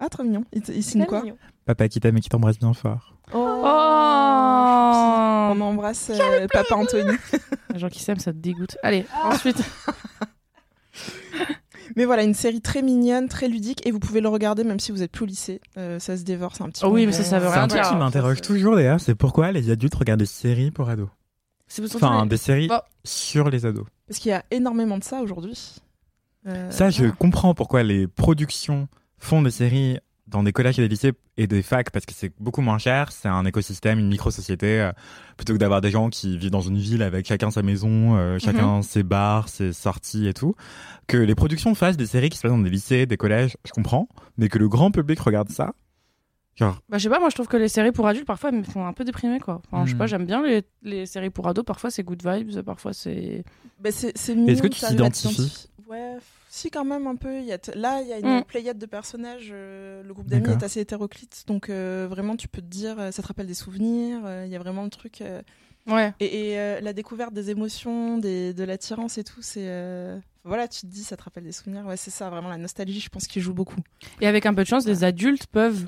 [0.00, 0.44] Ah, trop mignon.
[0.52, 1.22] Il, il signe quoi?
[1.22, 1.38] mignon.
[1.64, 3.14] Papa qui t'aime et qui t'embrasse bien fort.
[3.32, 3.38] Oh
[5.50, 7.16] On embrasse euh, Papa Anthony.
[7.72, 8.76] Les gens qui s'aiment, ça te dégoûte.
[8.82, 9.62] Allez, ensuite.
[11.96, 14.92] Mais voilà, une série très mignonne, très ludique, et vous pouvez le regarder même si
[14.92, 15.60] vous êtes plus au lycée.
[15.76, 16.84] Euh, ça se dévore, c'est un petit.
[16.84, 17.90] Oh oui, mais ça, ça veut C'est rien un truc dire.
[17.90, 21.08] qui m'interroge toujours d'ailleurs, c'est pourquoi les adultes regardent des séries pour ados.
[21.66, 22.80] C'est Enfin, des séries Bon.
[23.04, 23.84] sur les ados.
[24.06, 25.76] Parce qu'il y a énormément de ça aujourd'hui.
[26.46, 30.88] Euh, Ça, je comprends pourquoi les productions font des séries dans des collèges et des
[30.88, 34.80] lycées et des facs parce que c'est beaucoup moins cher, c'est un écosystème, une micro-société,
[34.80, 34.92] euh,
[35.36, 38.38] plutôt que d'avoir des gens qui vivent dans une ville avec chacun sa maison, euh,
[38.38, 40.54] chacun ses bars, ses sorties et tout.
[41.06, 43.72] Que les productions fassent des séries qui se passent dans des lycées, des collèges, je
[43.72, 45.72] comprends, mais que le grand public regarde ça,
[46.56, 48.58] genre, Bah, je sais pas, moi je trouve que les séries pour adultes parfois elles
[48.58, 49.62] me font un peu déprimer quoi.
[49.70, 49.98] Enfin, je sais Hmm.
[49.98, 53.44] pas, j'aime bien les, les séries pour ados, parfois c'est good vibes, parfois c'est.
[53.80, 55.68] bah, c'est Est-ce que tu t'identifies.
[55.88, 56.16] Ouais,
[56.58, 57.38] si quand même un peu.
[57.38, 58.44] Il y a t- Là, il y a une Mm.
[58.44, 59.48] pléiade de personnages.
[59.52, 63.10] euh, le groupe d'amis est assez hétéroclite, donc euh, vraiment tu peux te dire, euh,
[63.10, 64.20] ça te rappelle des souvenirs.
[64.24, 65.20] euh, Il y a vraiment le truc.
[65.22, 65.42] euh,
[65.86, 66.12] Ouais.
[66.20, 69.68] Et, et, euh, la découverte des émotions, des, de l'attirance et tout, c'est.
[69.68, 71.86] euh, Voilà, tu te dis, ça te rappelle des souvenirs.
[71.86, 73.80] Ouais, c'est ça, vraiment la nostalgie, je pense qu'il joue beaucoup.
[74.20, 75.86] Et avec un peu de chance, les adultes peuvent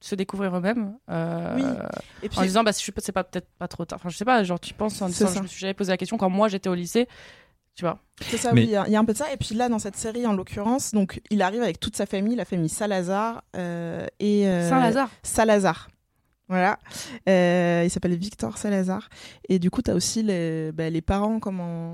[0.00, 0.96] se découvrir eux-mêmes.
[1.10, 1.62] euh, Oui.
[2.22, 3.98] Et puis, En disant, bah, je suis pas- c'est pas peut-être pas trop tard.
[4.00, 5.34] Enfin, je sais pas, genre, tu penses en C'est disant, ça.
[5.38, 7.08] je me suis jamais posé la question quand moi j'étais au lycée,
[7.74, 7.98] tu vois.
[8.22, 9.32] c'est ça, Mais- oui, il y a- il y, a un peu de ça.
[9.32, 12.36] Et puis là, dans cette série, en l'occurrence, donc il arrive avec toute sa famille,
[12.36, 14.46] la famille Salazar euh, et.
[14.46, 15.10] euh, Saint-Lazare.
[15.22, 15.88] Salazar.
[16.46, 16.78] Voilà.
[17.26, 19.08] Euh, il s'appelle Victor Salazar.
[19.48, 21.92] Et du coup, tu as aussi les, bah, les parents, comment.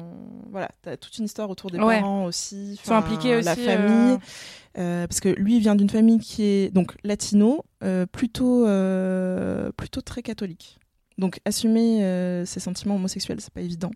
[0.50, 2.00] Voilà, tu as toute une histoire autour des Ouais.
[2.00, 2.72] parents aussi.
[2.72, 3.44] Ils sont impliqués aussi.
[3.46, 4.14] La famille.
[4.14, 4.18] euh,
[4.78, 9.72] Euh, parce que lui, il vient d'une famille qui est donc latino, euh, plutôt, euh,
[9.76, 10.78] plutôt très catholique.
[11.18, 13.90] Donc, assumer euh, ses sentiments homosexuels, c'est pas évident.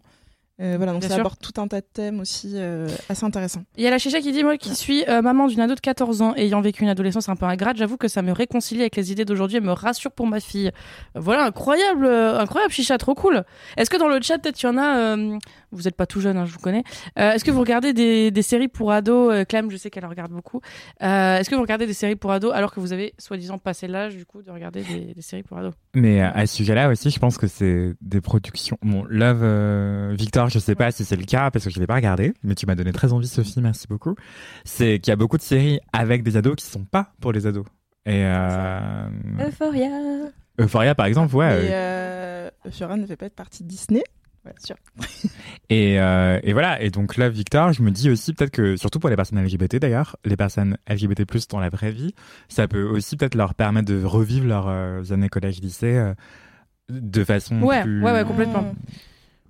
[0.61, 1.23] Euh, voilà, donc Bien ça sûr.
[1.23, 3.65] aborde tout un tas de thèmes aussi euh, assez intéressants.
[3.77, 5.81] Il y a la chicha qui dit Moi qui suis euh, maman d'une ado de
[5.81, 8.95] 14 ans ayant vécu une adolescence un peu ingrate, j'avoue que ça me réconcilie avec
[8.95, 10.71] les idées d'aujourd'hui et me rassure pour ma fille.
[11.17, 13.43] Voilà, incroyable, incroyable chicha, trop cool.
[13.77, 15.17] Est-ce que dans le chat, peut-être il y en a,
[15.75, 16.85] vous n'êtes pas tout jeune, hein, je vous connais,
[17.19, 19.33] Euh, est-ce que vous regardez des, des séries pour ados?
[19.33, 20.61] Euh, Clem, je sais qu'elle regarde beaucoup.
[21.03, 23.87] Euh, est-ce que vous regardez des séries pour ados alors que vous avez soi-disant passé
[23.87, 25.75] l'âge du coup de regarder des, des séries pour ados?
[25.95, 28.79] Mais à ce sujet-là aussi, je pense que c'est des productions.
[28.83, 31.87] Bon, Love euh, Victor, je sais pas si c'est le cas parce que je l'ai
[31.87, 34.15] pas regardé, mais tu m'as donné très envie, Sophie, merci beaucoup.
[34.65, 37.47] C'est qu'il y a beaucoup de séries avec des ados qui sont pas pour les
[37.47, 37.65] ados.
[38.07, 39.09] Et euh,
[39.41, 39.91] Euphoria.
[40.61, 42.51] Euphoria, par exemple, ouais.
[42.67, 44.03] Et Fiora ne fait pas partie de Disney.
[44.45, 44.77] Ouais, sûr.
[45.71, 46.83] Et, euh, et voilà.
[46.83, 49.77] Et donc Love Victor, je me dis aussi peut-être que, surtout pour les personnes LGBT
[49.77, 52.15] d'ailleurs, les personnes LGBT+ dans la vraie vie,
[52.49, 56.15] ça peut aussi peut-être leur permettre de revivre leurs euh, années collège-lycée euh,
[56.91, 58.03] de façon Ouais, plus...
[58.03, 58.75] ouais, ouais, complètement.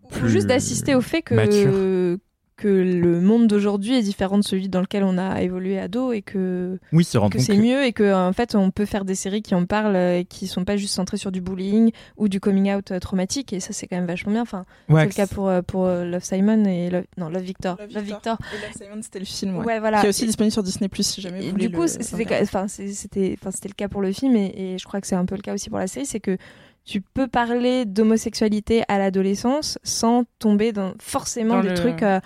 [0.04, 2.18] Ou plus juste d'assister au fait que, mature.
[2.56, 6.22] Que le monde d'aujourd'hui est différent de celui dans lequel on a évolué ado et
[6.22, 9.16] que, Oui, se que c'est que- mieux et que en fait on peut faire des
[9.16, 12.38] séries qui en parlent et qui sont pas juste centrées sur du bullying ou du
[12.38, 14.42] coming out euh, traumatique et ça c'est quand même vachement bien.
[14.42, 17.42] Enfin, Ouais, c'est le cas pour, euh, pour euh, Love Simon et Love, non, Love
[17.42, 17.76] Victor.
[17.80, 18.36] Love Love Victor.
[18.38, 18.38] Victor.
[18.52, 19.56] Et Love Simon, c'était le film.
[19.58, 19.80] Ouais, Ouais.
[19.80, 20.00] voilà.
[20.00, 21.68] Qui est aussi disponible sur Disney Plus si jamais Et vous voulez.
[21.68, 24.78] du coup, le- c'était enfin, c'était enfin, c'était le cas pour le film et, et
[24.78, 26.36] je crois que c'est un peu le cas aussi pour la série, c'est que
[26.84, 32.20] tu peux parler d'homosexualité à l'adolescence sans tomber dans forcément Dans des le- trucs euh,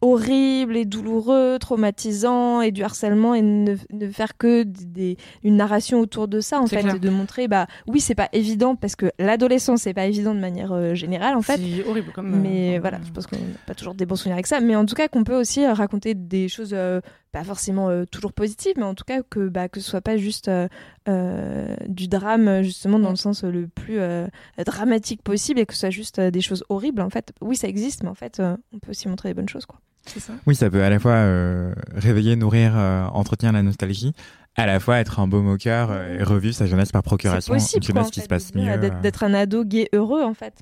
[0.00, 6.00] horribles et douloureux, traumatisants et du harcèlement et ne, ne faire que des, une narration
[6.00, 6.96] autour de ça en fait clair.
[6.96, 10.40] et de montrer bah oui c'est pas évident parce que l'adolescence c'est pas évident de
[10.40, 12.28] manière euh, générale en fait C'est horrible comme.
[12.40, 14.60] mais euh, voilà, je pense qu'on n'a pas toujours des bons souvenirs avec ça.
[14.60, 17.00] Mais en tout cas, qu'on peut aussi raconter des choses, euh,
[17.32, 20.16] pas forcément euh, toujours positives, mais en tout cas que, bah, que ce soit pas
[20.18, 20.68] juste euh,
[21.08, 24.26] euh, du drame justement dans le sens le plus euh,
[24.64, 27.00] dramatique possible et que ce soit juste euh, des choses horribles.
[27.02, 29.48] En fait, oui, ça existe, mais en fait, euh, on peut aussi montrer des bonnes
[29.48, 29.80] choses, quoi.
[30.04, 30.32] C'est ça.
[30.46, 34.12] Oui, ça peut à la fois euh, réveiller, nourrir, euh, entretenir la nostalgie,
[34.56, 37.84] à la fois être un beau moqueur et revivre sa jeunesse par C'est procuration, possible,
[37.86, 38.76] une quoi, en qui fait, se passe mieux.
[39.00, 40.54] d'être- un ado gay heureux, en fait.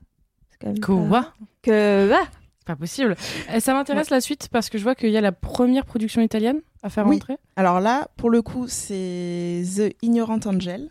[0.51, 2.27] C'est quand même pas- Quoi Que ah,
[2.61, 3.17] C'est pas possible.
[3.53, 6.21] Euh, Ça m'intéresse la suite parce que je vois qu'il y a la première production
[6.23, 7.17] italienne à faire Oui.
[7.17, 7.37] rentrer.
[7.57, 10.89] Alors là, pour le coup, c'est The Ignorant Angel.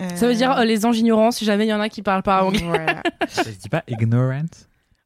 [0.00, 2.02] Euh, Ça veut dire euh, les anges ignorants si jamais il y en a qui
[2.02, 2.62] parlent pas anglais.
[2.64, 3.02] Voilà.
[3.28, 4.42] Ça se dit pas ignorant?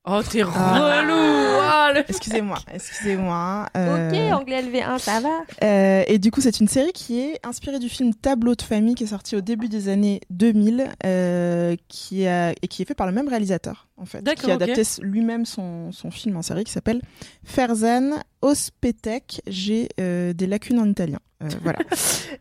[0.04, 1.00] Oh, t'es Ah.
[1.00, 3.66] relou Ah, Excusez-moi, excusez-moi.
[3.76, 5.42] euh, Ok, anglais LV1, ça va.
[5.62, 8.94] Euh, et du coup, c'est une série qui est inspirée du film Tableau de famille
[8.96, 12.94] qui est sorti au début des années 2000 euh, qui a, et qui est fait
[12.94, 14.22] par le même réalisateur, en fait.
[14.22, 17.00] D'accord, Qui a adapté lui-même son, son film en série qui s'appelle
[17.44, 19.42] Ferzan Ospetek.
[19.46, 21.18] J'ai euh, des lacunes en italien.
[21.44, 21.78] Euh, voilà.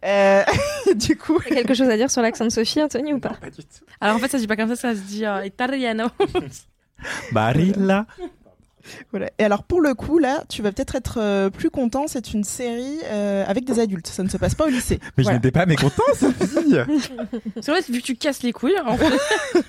[0.04, 0.41] Euh,
[0.95, 1.38] du coup.
[1.47, 3.86] T'as quelque chose à dire sur l'accent de Sophie, Anthony, ou pas Pas du tout.
[4.00, 6.06] Alors en fait, ça se dit pas comme ça, ça se dit euh, italiano.
[7.32, 8.06] Barilla.
[9.12, 9.30] Voilà.
[9.38, 12.06] Et alors pour le coup là, tu vas peut-être être euh, plus content.
[12.08, 14.08] C'est une série euh, avec des adultes.
[14.08, 15.00] Ça ne se passe pas au lycée.
[15.18, 15.38] Mais Voilà.
[15.38, 16.76] je n'étais pas mécontent, Sophie.
[17.62, 19.14] C'est vrai, vu que tu casses les couilles, en fait.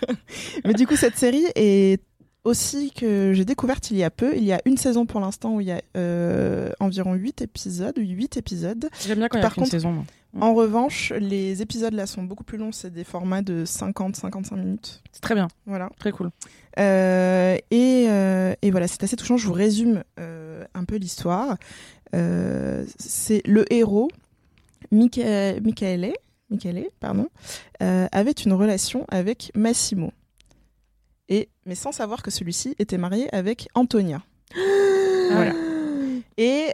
[0.64, 2.00] Mais du coup, cette série est
[2.44, 4.32] aussi que j'ai découverte il y a peu.
[4.34, 7.94] Il y a une saison pour l'instant où il y a euh, environ 8 épisodes,
[7.96, 8.88] 8 épisodes.
[9.06, 9.92] J'aime bien quand il y a contre- saison.
[9.92, 10.04] moi.
[10.40, 12.72] En revanche, les épisodes là sont beaucoup plus longs.
[12.72, 15.02] C'est des formats de 50-55 minutes.
[15.12, 15.90] C'est très bien, Voilà.
[15.98, 16.30] très cool.
[16.78, 19.36] Euh, et, euh, et voilà, c'est assez touchant.
[19.36, 21.56] Je vous résume euh, un peu l'histoire.
[22.98, 24.08] C'est le héros,
[24.92, 26.12] Micha- Michaele,
[26.50, 27.28] Michaele, pardon,
[27.80, 30.12] avait une relation avec Massimo.
[31.28, 34.22] Et, mais sans savoir que celui-ci était marié avec Antonia.
[35.30, 35.52] voilà.
[36.38, 36.72] Et,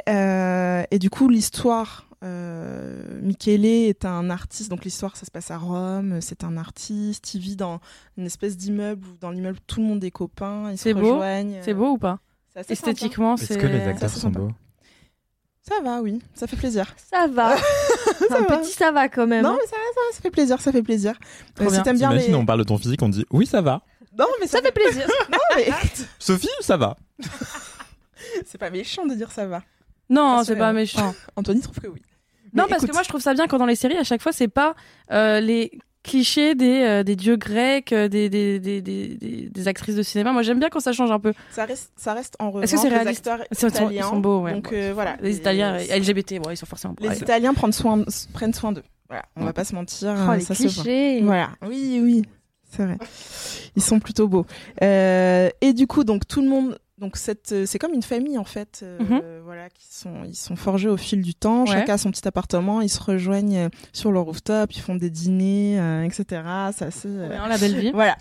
[0.95, 2.08] et du coup, l'histoire.
[2.25, 6.21] Euh, Michele est un artiste, donc l'histoire ça se passe à Rome.
[6.21, 7.81] C'est un artiste, il vit dans
[8.17, 11.13] une espèce d'immeuble où dans l'immeuble tout le monde est copains, ils se C'est beau
[11.13, 11.61] rejoignent.
[11.63, 12.19] C'est beau ou pas
[12.55, 12.73] C'est sympa.
[12.73, 13.59] Esthétiquement, Est-ce c'est.
[13.59, 14.51] que les acteurs sont beaux
[15.63, 16.93] Ça va, oui, ça fait plaisir.
[17.11, 17.55] Ça va.
[18.31, 18.59] un va.
[18.59, 19.45] petit ça va quand même.
[19.45, 19.57] non, hein.
[19.61, 21.15] mais ça, va, ça, va, ça fait plaisir, ça fait plaisir.
[21.61, 22.37] Euh, si t'aimes bien T'imagines, les...
[22.37, 23.83] on parle de ton physique, on dit oui, ça va.
[24.19, 25.07] Non, mais ça, Ça fait plaisir.
[25.31, 25.69] Non, mais
[26.19, 26.97] Sophie, ça va.
[28.45, 29.63] c'est pas méchant de dire ça va.
[30.11, 31.15] Non, Ah, c'est pas méchant.
[31.37, 32.03] Anthony trouve que oui.
[32.55, 34.23] Non, parce écoute, que moi, je trouve ça bien quand dans les séries, à chaque
[34.23, 34.75] fois, c'est pas
[35.13, 35.71] euh, les
[36.03, 40.03] clichés des, euh, des dieux grecs, euh, des, des, des, des, des- des actrices de
[40.03, 40.33] cinéma.
[40.33, 41.35] Moi, j'aime bien quand ça change un peu.
[41.51, 43.91] ça reste, ça reste en revanche Est-ce que c'est les réaliste acteurs Ils sont, italiens.
[44.07, 44.53] ils sont beaux, ouais.
[44.55, 45.19] Donc euh, voilà.
[45.21, 47.03] Les Italiens LGBT, bon, ils sont forcément beaux.
[47.05, 47.19] Les Ouais.
[47.19, 48.85] Italiens prennent soin, prennent soin d'eux.
[49.09, 50.83] Voilà, on va pas se mentir, Oh, les ça se voit.
[50.83, 51.21] clichés.
[51.23, 52.23] Voilà, oui, oui,
[52.71, 52.97] c'est vrai.
[53.77, 54.47] Ils sont plutôt beaux.
[54.83, 58.37] Euh, et du coup, donc tout le monde, donc cette, euh, c'est comme une famille
[58.39, 58.81] en fait.
[58.83, 59.23] euh, Mhm.
[59.45, 61.61] Voilà, qui sont, ils sont forgés au fil du temps.
[61.63, 61.67] Ouais.
[61.73, 62.81] Chacun a son petit appartement.
[62.81, 64.73] Ils se rejoignent euh, sur le rooftop.
[64.75, 66.43] Ils font des dîners, euh, etc.
[66.77, 67.09] C'est assez.
[67.09, 67.91] euh, la belle vie.
[67.93, 68.17] Voilà.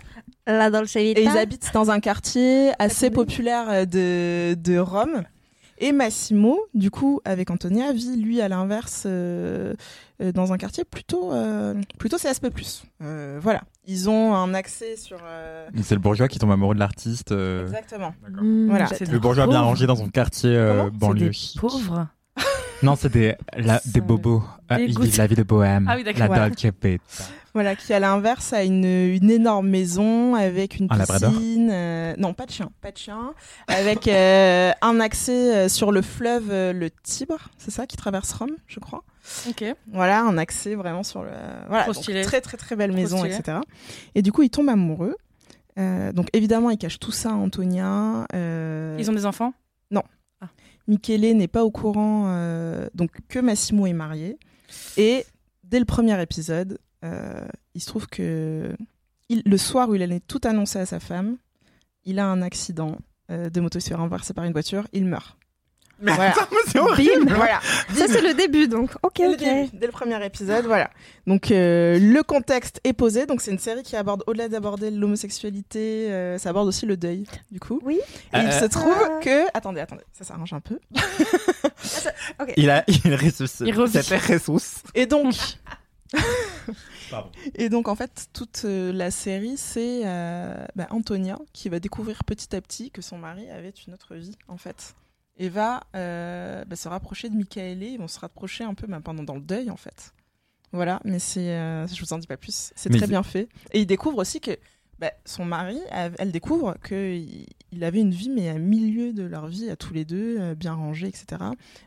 [0.46, 1.20] La Dolce Vita.
[1.20, 5.24] Et ils habitent dans un quartier assez populaire euh, de, de Rome.
[5.80, 9.74] Et Massimo, du coup, avec Antonia, vit lui à l'inverse euh,
[10.20, 12.48] euh, dans un quartier plutôt euh, plutôt CSP+.
[13.02, 15.18] Euh, voilà, ils ont un accès sur.
[15.24, 17.30] euh, C'est le bourgeois qui tombe amoureux de l'artiste.
[17.32, 18.12] euh, Exactement.
[18.28, 18.68] Mmh.
[18.68, 18.86] Voilà.
[18.86, 21.30] C'est Le bourgeois bien rangé dans son quartier euh, banlieue.
[21.58, 22.08] Pauvres.
[22.82, 24.42] Non, c'est des, la- des bobos.
[24.68, 25.86] Ah, des vivent la vie de bohème.
[25.90, 26.20] Ah oui, d'accord.
[26.20, 26.48] La Voilà.
[26.48, 27.24] Dolce Vita.
[27.54, 31.70] Voilà, qui à l'inverse a une, une énorme maison avec une Un labrador piscine.
[31.72, 33.32] euh, non, pas de chien, pas de chien.
[33.66, 38.32] Avec euh, un accès euh, sur le fleuve, euh, le Tibre, c'est ça, qui traverse
[38.32, 39.02] Rome, je crois.
[39.48, 39.64] Ok.
[39.92, 41.30] Voilà, un accès vraiment sur le.
[41.68, 42.22] Voilà, Trop donc stylé.
[42.22, 43.34] très très très belle Trop maison, stylé.
[43.34, 43.58] etc.
[44.14, 45.16] Et du coup, ils tombent amoureux.
[45.78, 48.26] Euh, donc évidemment, ils cachent tout ça à Antonia.
[48.34, 49.52] Euh, Ils ont des enfants?
[50.88, 54.38] Michele n'est pas au courant euh, donc que Massimo est marié.
[54.96, 55.24] Et
[55.62, 58.74] dès le premier épisode, euh, il se trouve que
[59.30, 61.36] le soir où il allait tout annoncer à sa femme,
[62.04, 62.96] il a un accident
[63.30, 65.37] euh, de moto, il se fait renverser par une voiture, il meurt.
[66.00, 66.30] Mais Voilà.
[66.30, 67.24] attends, mais c'est horrible.
[67.26, 67.60] Bim, voilà.
[67.94, 68.90] Ça, c'est le début, donc.
[69.02, 69.38] Ok, Dès le, ok.
[69.38, 70.90] début, dès le premier épisode, voilà.
[71.26, 73.26] Donc euh, le contexte est posé.
[73.26, 77.24] Donc c'est une série qui aborde au-delà d'aborder l'homosexualité, euh, ça aborde aussi le deuil,
[77.50, 77.80] du coup.
[77.84, 77.98] Oui.
[78.32, 79.18] Et il Euh, se trouve Ah.
[79.22, 80.78] que, attendez, attendez, ça s'arrange un peu.
[82.56, 83.66] Il a, il ressuscite.
[83.66, 84.00] Il revit.
[84.02, 84.60] C'était ressus.
[84.94, 85.34] Et donc,
[87.10, 87.30] Pardon.
[87.54, 92.22] et donc en fait, toute euh, la série, c'est euh, bah, Antonia qui va découvrir
[92.24, 94.94] petit à petit que son mari avait une autre vie, en fait.
[95.38, 97.82] Et va euh, bah, se rapprocher de Michaele.
[97.82, 100.12] Ils vont se rapprocher un peu même pendant dans le deuil, en fait.
[100.72, 102.72] Voilà, mais c'est, euh, je vous en dis pas plus.
[102.76, 103.48] C'est très bien fait.
[103.72, 104.50] Et il découvre aussi que
[104.98, 109.46] bah, son mari, elle découvre qu'il il avait une vie, mais à milieu de leur
[109.46, 111.42] vie, à tous les deux, euh, bien rangés, etc.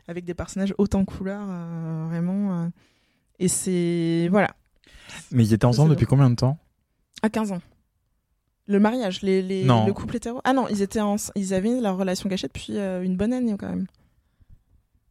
[0.08, 2.70] Avec des personnages haut en couleur, euh, vraiment.
[3.38, 4.28] et c'est.
[4.30, 4.56] Voilà.
[5.30, 6.58] Mais ils étaient ensemble depuis combien de temps?
[7.22, 7.62] À 15 ans.
[8.68, 9.86] Le mariage, les, les- Non.
[9.86, 10.40] le couple hétéro.
[10.44, 13.54] Ah non, ils étaient en- ils avaient leur relation cachée depuis euh, une bonne année
[13.58, 13.86] quand même.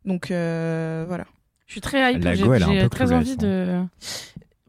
[0.06, 1.26] Donc euh, voilà.
[1.68, 2.24] Je suis très hype.
[2.24, 3.82] La J'ai go, elle est un j'ai peu très envie de.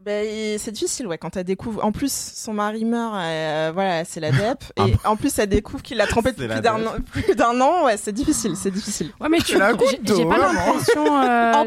[0.05, 1.83] Et c'est difficile, ouais, quand tu découvres.
[1.85, 4.63] En plus, son mari meurt, euh, voilà, c'est la DEP.
[4.77, 7.61] Ah et en plus, elle découvre qu'il l'a trompé depuis plus d'un an, plus d'un
[7.61, 7.85] an.
[7.85, 9.11] Ouais, c'est difficile, c'est difficile.
[9.21, 9.53] Ouais, mais tu.
[9.55, 9.61] Elle
[10.05, 11.05] j'ai- pas l'impression.
[11.21, 11.65] euh, En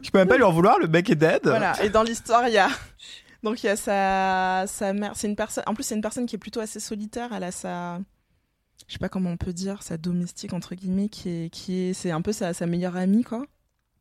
[0.00, 1.40] Je peux même pas lui en vouloir, le mec est dead.
[1.44, 1.72] Voilà.
[1.82, 2.68] Et dans l'histoire, il y a.
[3.42, 5.12] Donc, il y a sa, sa mère.
[5.16, 5.64] C'est une personne.
[5.66, 7.30] En plus, c'est une personne qui est plutôt assez solitaire.
[7.34, 7.98] Elle a sa.
[8.88, 11.50] Je sais pas comment on peut dire, sa domestique, entre guillemets, qui est.
[11.50, 11.92] Qui est...
[11.92, 13.44] C'est un peu sa, sa meilleure amie, quoi.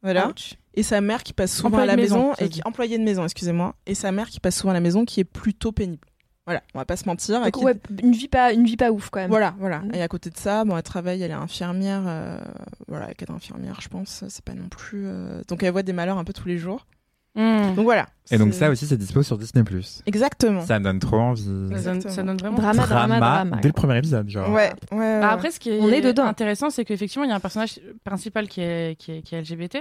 [0.04, 0.30] Voilà.
[0.30, 0.56] ouch.
[0.74, 3.76] Et sa mère qui passe souvent à la maison, et qui employée de maison, excusez-moi,
[3.86, 6.08] et sa mère qui passe souvent à la maison, qui est plutôt pénible.
[6.48, 7.40] Voilà, on va pas se mentir.
[7.40, 9.30] Donc, qui- ouais, une vie pas, une vie pas ouf quand même.
[9.30, 9.80] Voilà, voilà.
[9.82, 9.94] Mhm.
[9.94, 12.40] Et à côté de ça, bon, elle travaille, elle est infirmière, euh,
[12.88, 14.24] voilà, elle est infirmière, je pense.
[14.28, 15.04] C'est pas non plus.
[15.06, 16.88] euh, Donc elle voit des malheurs un peu tous les jours.
[17.34, 17.76] Hmm.
[17.76, 18.08] Donc voilà.
[18.30, 19.64] Et donc ça aussi, c'est dispo sur Disney+.
[20.06, 20.62] Exactement.
[20.62, 21.44] Ça donne trop envie.
[21.44, 22.14] Ça donne, Exactement.
[22.14, 22.58] ça donne vraiment.
[22.58, 23.58] Drama, drama, drama.
[23.62, 24.50] dès le premier épisode, genre.
[24.50, 24.98] Ouais, ouais.
[24.98, 25.20] ouais.
[25.22, 26.26] Bah, après, ce qui est, On est dedans.
[26.26, 29.42] intéressant, c'est qu'effectivement, il y a un personnage principal qui est, qui est, qui est
[29.42, 29.78] LGBT.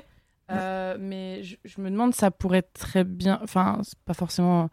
[0.53, 3.39] Euh, mais je, je me demande, ça pourrait très bien.
[3.43, 4.69] Enfin, c'est pas forcément.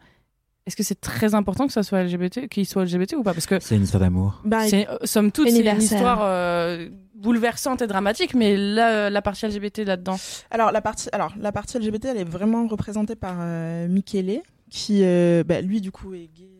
[0.68, 3.32] Est-ce que c'est très important que ça soit LGBT, qu'il soit LGBT ou pas?
[3.32, 4.38] Parce que C'est une histoire d'amour.
[4.44, 9.22] Bah, c'est, euh, somme toute, c'est une histoire euh, bouleversante et dramatique, mais la, la
[9.22, 10.18] partie LGBT là-dedans?
[10.50, 15.00] Alors la partie, alors la partie LGBT, elle est vraiment représentée par euh, Michele, qui,
[15.04, 16.50] euh, bah, lui du coup est gay.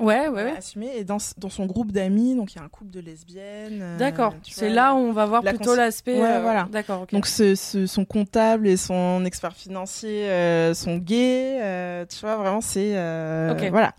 [0.00, 0.54] Euh, Ouais, ouais, ouais.
[0.56, 3.80] assumé et dans, dans son groupe d'amis donc il y a un couple de lesbiennes
[3.82, 4.34] euh, D'accord.
[4.48, 6.20] C'est là où on va voir la plutôt l'aspect.
[6.20, 6.68] Ouais, euh, voilà.
[6.70, 7.12] D'accord, ok.
[7.12, 12.36] donc ce, ce- son comptable et son expert financier euh, sont gays euh, tu vois
[12.36, 13.64] vraiment c'est euh, Ok.
[13.70, 13.94] voilà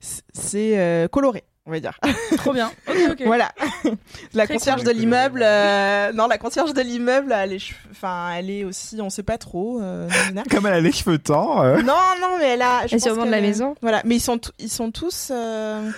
[0.00, 1.98] C'est- c'est euh, coloré on va dire
[2.36, 2.70] trop bien.
[2.88, 3.22] Ok, ok.
[3.26, 3.52] voilà
[4.34, 4.92] la Très concierge cool.
[4.92, 9.00] de l'immeuble euh, non la concierge de l'immeuble elle est che- enfin elle est aussi
[9.00, 10.08] on sait pas trop euh.
[10.50, 11.62] Comme elle a les cheveux tends.
[11.62, 11.80] euh.
[11.82, 13.74] non non mais elle a je Elle pense surmonte la maison.
[13.82, 15.90] voilà mais ils sont t- ils sont tous euh,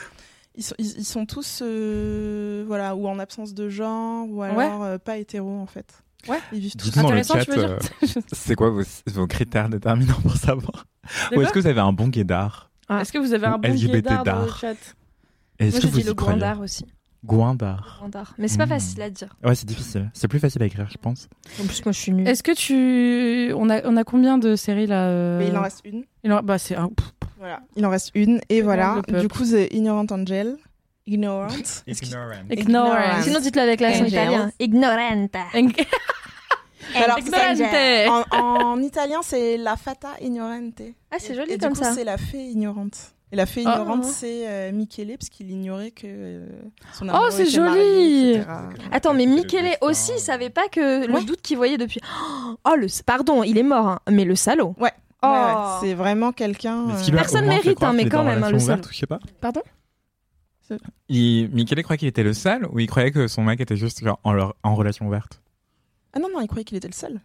[0.55, 4.85] ils sont, ils, ils sont tous euh, voilà ou en absence de genre ou alors
[4.85, 5.87] euh, pas hétéro en fait
[6.29, 6.39] Ouais.
[6.53, 9.27] ils vivent tous dans le Intéressant, chat, tu veux dire euh, c'est quoi vos, vos
[9.29, 10.85] critères déterminants pour savoir?
[11.31, 12.69] De Ou est-ce que vous avez un bon guédard?
[12.91, 14.59] Est-ce que vous avez un bon guédard dans le d'art.
[14.59, 14.75] chat?
[15.59, 16.85] Est-ce Moi, que vous dit le Guandard aussi.
[17.25, 17.99] Guandard.
[18.03, 18.35] Guandard.
[18.39, 18.71] Mais c'est pas Hmm.
[18.71, 19.35] facile à dire.
[19.43, 20.11] Ouais, c'est difficile.
[20.15, 21.29] C'est plus facile à écrire, je pense.
[21.61, 22.29] En plus, moi, je suis nulle.
[22.29, 23.53] Est-ce que tu.
[23.55, 26.33] On a, on a combien de séries là euh, mais il en reste une il
[26.33, 26.91] en- Bah, c'est un.
[27.39, 30.57] voilà il en reste une et voilà du coup The Ignorant Angel
[31.07, 31.49] Ignorant
[31.87, 32.31] Ignorant.
[32.51, 33.23] Ignorant.
[33.23, 34.51] Sinon, dites-le avec l'accent italien.
[34.61, 35.41] Ignoranta.
[36.95, 38.27] alors Ignorante.
[38.33, 41.85] en, en italien c'est la fata ignorante Ah, c'est Et- joli et comme du coup,
[41.85, 41.93] ça.
[41.93, 43.71] c'est la fée ignorante et la fée Oh.
[43.71, 46.47] ignorante c'est euh, Michele parce qu'il ignorait que euh,
[46.93, 48.45] son Oh, amoureux c'est était marié, joli.
[48.93, 51.25] Attends, mais le Michele aussi savait pas que le Ouais.
[51.25, 52.01] doute qu'il voyait depuis.
[52.65, 52.87] Oh, le.
[53.05, 54.75] Pardon, il est mort, hein, mais le salaud.
[54.79, 54.93] Ouais.
[55.23, 55.27] Oh.
[55.27, 56.91] Ouais, ouais, c'est vraiment quelqu'un.
[56.91, 59.19] Euh, Personne mérite, hein, mais quand même, hein, relation le ouverte, Je sais pas.
[59.41, 59.63] Pardon?
[61.09, 61.49] Il...
[61.51, 64.19] Michele croyait qu'il était le seul ou il croyait que son mec était juste genre,
[64.25, 64.55] en, leur...
[64.65, 65.41] en relation ouverte?
[66.13, 67.21] Ah non, non, il croyait qu'il était le seul.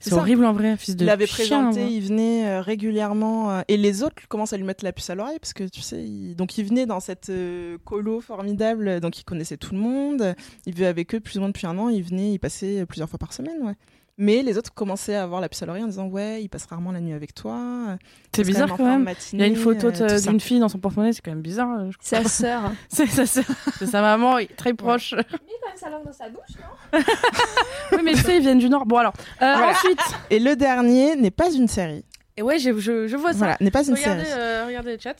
[0.00, 1.02] C'est horrible en vrai, fils de.
[1.04, 3.50] Il l'avait chien, présenté, il venait euh, régulièrement.
[3.50, 5.80] euh, et les autres commencent à lui mettre la puce à l'oreille parce que tu
[5.80, 9.80] sais, il- donc il venait dans cette euh, colo formidable, donc il connaissait tout le
[9.80, 10.34] monde.
[10.66, 11.88] Il vivait avec eux plus ou moins depuis un an.
[11.88, 13.74] Il venait, il passait plusieurs fois par semaine, ouais.
[14.20, 16.66] Mais les autres commençaient à avoir la puce à l'oreille en disant ouais, il passe
[16.66, 17.96] rarement la nuit avec toi.
[18.34, 19.08] C'est bizarre quand même.
[19.32, 20.30] Il y a une photo euh, ça.
[20.30, 21.78] d'une fille dans son porte-monnaie, c'est quand même bizarre.
[21.78, 22.22] euh, je crois.
[22.22, 22.72] Sa sœur.
[22.88, 23.44] C'est sa sœur.
[23.78, 25.12] C'est sa maman, très proche.
[25.12, 26.56] Il a quand même sa langue dans sa bouche,
[26.92, 26.98] non?
[27.92, 28.86] Oui, mais tu sais, ils viennent du Nord.
[28.86, 29.12] Bon, alors.
[29.40, 29.70] euh, Voilà.
[29.70, 30.00] Ensuite.
[30.30, 32.04] Et le dernier n'est pas une série.
[32.36, 33.38] Et ouais, je, je, je vois ça.
[33.38, 34.40] Voilà, n'est pas une regardez, série.
[34.40, 35.16] euh, regardez le chat.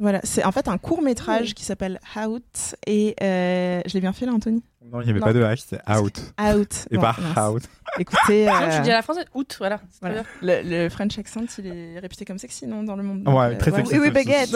[0.00, 4.12] Voilà, c'est en fait un court métrage qui s'appelle Out et euh, je l'ai bien
[4.12, 4.62] fait là, Anthony?
[4.90, 5.26] Non, il n'y avait Non.
[5.26, 6.18] pas de H, c'est out.
[6.40, 6.86] Out.
[6.90, 7.02] Et Bon,
[7.34, 7.62] pas out.
[7.98, 9.80] Écoutez, euh, tu dis à la française août, voilà.
[9.90, 10.22] c'est très voilà.
[10.42, 10.62] bien.
[10.70, 13.26] le, le French accent, il est réputé comme sexy, non, dans le monde.
[13.28, 14.54] Ouais, très sexy, Oui, oui, baguette.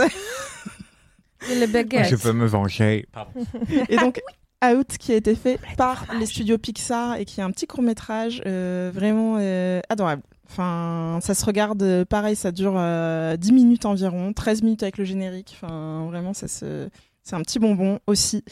[1.49, 2.09] Les baguettes.
[2.09, 3.07] Je peux me venger.
[3.89, 4.21] et donc,
[4.65, 7.83] Out, qui a été fait par les studios Pixar et qui est un petit court
[7.83, 10.23] métrage vraiment euh, adorable.
[10.49, 14.99] Enfin, ça se regarde, euh, pareil, ça dure euh, 10 minutes environ, 13 minutes avec
[14.99, 15.57] le générique.
[15.61, 16.89] Enfin, vraiment, ça se...
[17.23, 18.45] c'est un petit bonbon aussi.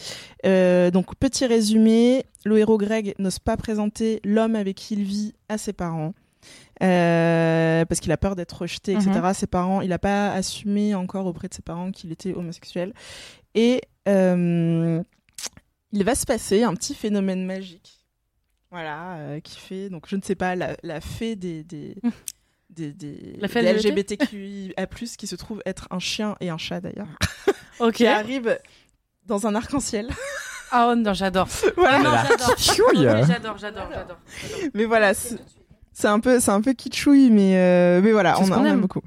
[0.44, 5.34] Euh, donc, petit résumé, le héros Greg n'ose pas présenter l'homme avec qui il vit
[5.48, 6.14] à ses parents.
[6.82, 9.12] Euh, parce qu'il a peur d'être rejeté, etc.
[9.32, 12.92] Ses parents, il n'a pas assumé encore auprès de ses parents qu'il était homosexuel.
[13.54, 18.03] Et il va se passer un petit phénomène magique.
[18.74, 21.94] Voilà, euh, qui fait, donc je ne sais pas, la, la fée des, des,
[22.70, 24.20] des, des, La fée des LGBT?
[24.20, 27.06] LGBTQIA+, qui se trouve être un chien et un chat d'ailleurs,
[27.78, 27.92] Ok.
[27.94, 28.58] qui arrive
[29.26, 30.08] dans un arc-en-ciel.
[30.72, 31.46] Ah oh, non, j'adore.
[31.76, 31.98] voilà.
[31.98, 33.26] Ah non, j'adore.
[33.28, 34.18] J'adore, j'adore, j'adore.
[34.74, 35.36] Mais voilà, c'est
[35.92, 38.80] c'est un peu, c'est un peu kitschouille, mais, euh, mais voilà, on, on aime aime.
[38.80, 39.02] beaucoup.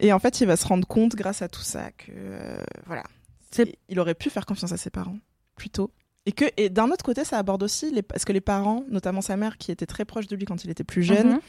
[0.00, 3.02] Et en fait, il va se rendre compte, grâce à tout ça, que euh, voilà,
[3.50, 5.18] C'est- il aurait pu faire confiance à ses parents
[5.56, 5.90] plus tôt.
[6.26, 9.22] Et que, et d'un autre côté, ça aborde aussi les, parce que les parents, notamment
[9.22, 11.40] sa mère, qui était très proche de lui quand il était plus jeune, Mhm.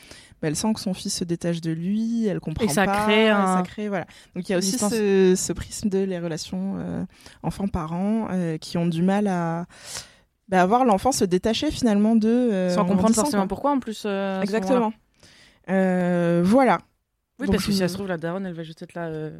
[0.42, 3.04] bah, elle sent que son fils se détache de lui, elle comprend Et ça pas,
[3.04, 4.06] crée et un- ça crée, voilà.
[4.34, 7.04] Donc il y a aussi ce, ce prisme de les relations euh,
[7.44, 9.66] enfants-parents euh, qui ont du mal à
[10.48, 13.48] bah, à voir l'enfant se détacher finalement de euh, Sans en comprendre forcément quoi.
[13.50, 14.04] pourquoi en plus.
[14.06, 14.42] euh.
[14.42, 14.94] Exactement.
[15.70, 16.80] Euh, voilà.
[17.40, 19.08] Oui, Donc, parce que si ça se trouve, la daronne, elle va juste être là.
[19.08, 19.38] euh,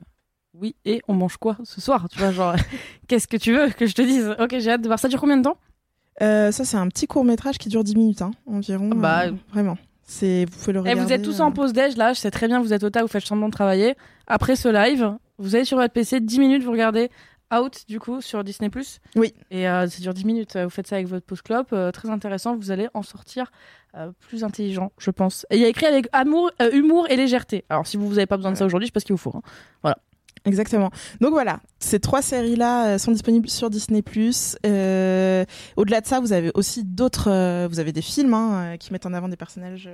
[0.54, 2.56] Oui, et on mange quoi ce soir Tu vois, genre,
[3.08, 4.36] qu'est-ce que tu veux que je te dise?
[4.40, 5.00] Ok, j'ai hâte de voir.
[5.00, 5.58] Ça dure combien de temps?
[6.22, 8.90] Euh, ça, c'est un petit court métrage qui dure 10 minutes hein, environ.
[8.90, 9.78] Bah, euh, vraiment.
[10.04, 11.02] C'est, vous pouvez le Et regarder.
[11.04, 12.90] vous êtes tous euh, en pause déj là, je sais très bien, vous êtes au
[12.90, 13.96] tas, vous faites semblant de travailler.
[14.28, 17.10] Après ce live, vous allez sur votre PC, 10 minutes, vous regardez
[17.54, 18.70] Out du coup sur Disney+.
[19.16, 19.34] Oui.
[19.52, 21.92] Et euh, ça dure 10 minutes, euh, vous faites ça avec votre pause clope, euh,
[21.92, 23.52] très intéressant, vous allez en sortir
[23.96, 25.46] euh, plus intelligent, je pense.
[25.50, 27.64] Et il y a écrit avec amour, euh, humour et légèreté.
[27.70, 29.18] Alors si vous n'avez pas besoin de ça aujourd'hui, je sais pas ce qu'il vous
[29.18, 29.34] faut.
[29.84, 29.94] hein.
[30.46, 30.90] Exactement.
[31.20, 34.04] Donc voilà, ces trois séries-là euh, sont disponibles sur Disney+.
[34.66, 35.46] Euh,
[35.78, 37.30] au-delà de ça, vous avez aussi d'autres...
[37.30, 39.88] euh, vous avez des films hein, qui mettent en avant des personnages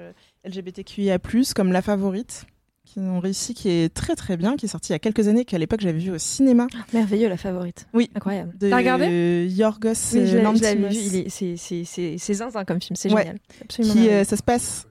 [0.46, 1.20] LGBTQIA+,
[1.56, 2.46] comme La Favorite,
[2.86, 5.28] qui ont réussi, qui est très très bien, qui est sorti il y a quelques
[5.28, 6.68] années, qu'à l'époque j'avais vu au cinéma.
[6.94, 7.86] Merveilleux, la favorite.
[7.94, 8.10] Oui.
[8.16, 8.54] Incroyable.
[8.58, 9.48] T'as regardé?
[9.50, 13.24] Yorgos Oui, c'est, zinzin comme film, c'est Ouais.
[13.24, 13.40] génial.
[13.64, 13.94] Absolument.
[13.94, 14.88] qui, euh, ça se passe,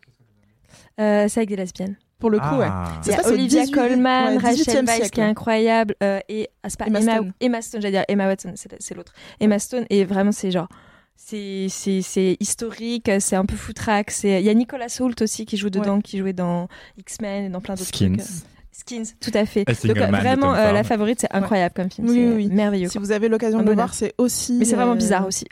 [1.00, 1.96] Euh, c'est avec des lesbiennes.
[2.18, 2.66] Pour le coup, ouais.
[2.68, 3.00] Ah.
[3.04, 5.10] Il y Ça a se passe au Olivia 18 Colman, ouais, Rachel 18e Weisz siècle.
[5.10, 7.32] qui est incroyable, euh, et ah, c'est pas Emma Emma, Stone.
[7.40, 9.12] Emma Stone, j'allais dire Emma Watson, c'est, c'est l'autre.
[9.40, 10.68] Emma Stone, et vraiment c'est genre,
[11.16, 14.10] c'est, c'est, c'est historique, c'est un peu foutraque.
[14.10, 17.48] C'est, il y a Nicolas Hoult aussi qui joue dedans, qui jouait dans X-Men et
[17.48, 18.16] dans plein d'autres Skins.
[18.16, 18.28] trucs.
[18.70, 19.64] Skins, tout à fait.
[19.64, 22.08] Donc euh, vraiment, euh, la favorite, c'est incroyable comme film.
[22.08, 22.48] Oui, c'est oui, oui.
[22.48, 22.88] merveilleux.
[22.88, 23.06] Si quoi.
[23.06, 24.52] vous avez l'occasion de le voir, c'est aussi...
[24.54, 25.46] Mais c'est vraiment euh, bizarre aussi.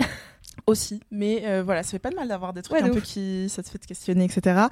[0.66, 1.00] Aussi.
[1.10, 3.48] Mais euh, voilà, ça fait pas de mal d'avoir des trucs Ouais, un peu qui
[3.48, 4.62] ça te fait te questionner, etc.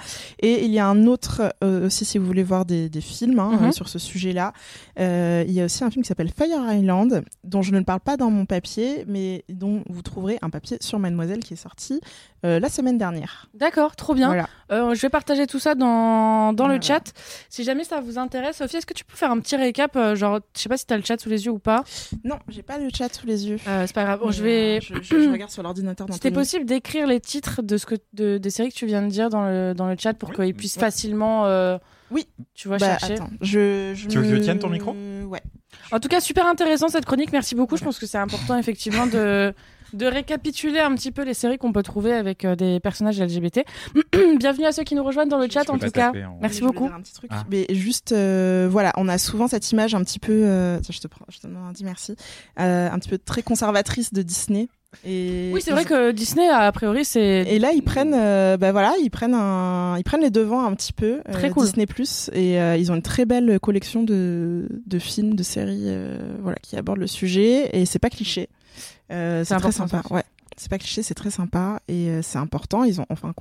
[0.40, 3.38] Et il y a un autre euh, aussi, si vous voulez voir des, des films
[3.38, 3.64] hein, Mhm.
[3.68, 4.52] euh, sur ce sujet-là,
[4.98, 8.00] euh, il y a aussi un film qui s'appelle Fire Island, dont je ne parle
[8.00, 12.00] pas dans mon papier, mais dont vous trouverez un papier sur Mademoiselle qui est sorti
[12.44, 13.48] la semaine dernière.
[13.54, 14.26] D'accord, trop bien.
[14.26, 14.94] Voilà.
[14.94, 16.80] Je vais partager tout ça dans, dans le Voilà.
[16.82, 17.12] chat.
[17.48, 20.40] Si jamais ça vous intéresse, Sophie, est-ce que tu peux faire un petit récap Genre,
[20.56, 21.84] je sais pas si t'as le chat sous les yeux ou pas?
[22.24, 23.58] Non, j'ai pas le chat sous les yeux.
[23.64, 24.18] C'est pas grave.
[24.20, 24.80] Bon, je vais.
[24.80, 26.14] je, je- je regarde sur l'ordinateur.
[26.14, 29.08] C'était possible d'écrire les titres de ce que de, des séries que tu viens de
[29.08, 31.46] dire dans le, dans le chat pour qu'ils puissent facilement.
[31.46, 31.78] euh,
[32.10, 32.28] Oui.
[32.54, 33.14] Tu vois, Bah, chercher.
[33.14, 34.94] attends, je, je Tu veux que je tienne ton micro?
[35.26, 35.42] Ouais.
[35.90, 37.32] En tout cas, super intéressant cette chronique.
[37.32, 37.76] Merci beaucoup.
[37.76, 39.54] Je pense que c'est important effectivement de
[39.92, 43.60] de récapituler un petit peu les séries qu'on peut trouver avec euh, des personnages LGBT.
[44.38, 46.06] Bienvenue à ceux qui nous rejoignent dans le chat en tout cas.
[46.12, 46.86] taper en- Merci je beaucoup.
[46.86, 47.44] dire un petit truc, Ah.
[47.50, 51.00] mais juste, euh, voilà, on a souvent cette image un petit peu, euh, tiens, je
[51.00, 52.16] te prends, je te demande un dit merci,
[52.60, 54.68] euh, un petit peu très conservatrice de Disney.
[55.06, 58.72] Et Oui, c'est vrai que Disney a priori c'est Et là, ils prennent, euh, bah
[58.72, 61.20] voilà, ils prennent un, ils prennent les devants un petit peu.
[61.26, 61.64] euh, Très cool.
[61.64, 65.84] Disney Plus et euh, ils ont une très belle collection de, de films, de séries,
[65.86, 68.50] euh, voilà, qui abordent le sujet et c'est pas cliché.
[69.12, 70.02] Euh, c'est très sympa.
[70.06, 70.14] ça.
[70.14, 70.22] Ouais,
[70.56, 72.84] c'est pas cliché, c'est très sympa et euh, c'est important.
[72.84, 73.32] Ils ont enfin,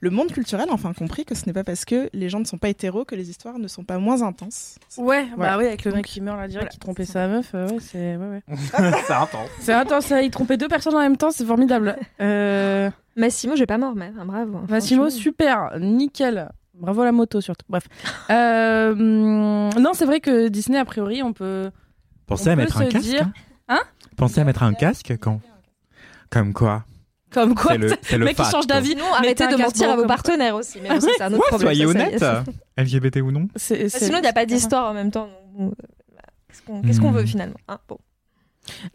[0.00, 2.44] le monde culturel a enfin compris que ce n'est pas parce que les gens ne
[2.44, 4.78] sont pas hétéros que les histoires ne sont pas moins intenses.
[4.98, 5.52] Ouais, Voilà.
[5.52, 6.70] bah oui, avec le mec Donc, qui meurt là direct, voilà.
[6.70, 8.42] qui trompait sa meuf, euh, ouais, c'est ouais, ouais.
[9.06, 9.48] c'est intense.
[9.60, 11.96] C'est intense, ça, il trompait deux personnes en même temps, c'est formidable.
[12.20, 14.56] Euh, Massimo, je vais pas mort, mais bravo.
[14.58, 16.50] hein, Massimo, super, nickel.
[16.74, 17.66] Bravo la moto surtout.
[17.68, 17.84] Bref.
[18.96, 21.70] Non, c'est vrai que Disney, a priori, on peut.
[22.26, 23.04] Pensez On à peut mettre se un casque.
[23.04, 23.30] dire-
[23.68, 23.80] Hein?
[24.16, 25.40] Pensez à mettre un casque quand
[26.30, 26.84] Comme quoi
[27.32, 28.90] Comme quoi, C'est le, c'est le le mec qui change d'avis.
[28.90, 30.78] Sinon, arrêtez de mentir à vos partenaires aussi.
[30.82, 31.74] Mais bon, ça, c'est un autre problème.
[31.74, 31.86] Soyez
[32.18, 32.56] ça, ça, honnête.
[32.76, 35.28] LGBT ou non C'est- Bah, c'est- Sinon, il n'y a pas d'histoire en même temps.
[35.58, 37.16] donc, euh, bah, Qu'est-ce qu'on qu'est-ce qu'on Hmm.
[37.16, 37.98] veut finalement hein bon.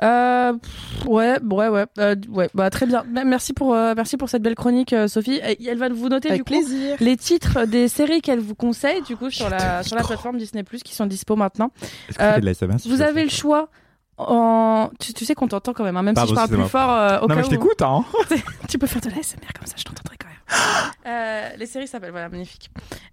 [0.01, 3.03] Euh, pff, ouais, ouais, ouais, euh, ouais, bah très bien.
[3.25, 5.41] Merci pour, euh, merci pour cette belle chronique, euh, Sophie.
[5.43, 6.95] Et Elle va vous noter Avec du coup plaisir.
[7.01, 10.63] les titres des séries qu'elle vous conseille du coup sur la sur la plateforme Disney
[10.63, 11.71] Plus qui sont dispo maintenant.
[12.07, 13.69] Est-ce que tu fais de la SMS Vous avez le choix.
[14.17, 14.89] En...
[14.99, 16.89] Tu, tu sais qu'on t'entend quand même, hein, même Pardon, si je parle plus fort.
[16.91, 18.03] euh, au Non, cas mais je t'écoute, hein
[18.67, 20.37] Tu peux faire de la SMR comme ça, je t'entendrai quand même.
[21.05, 22.69] Euh, les séries s'appellent, voilà, magnifique.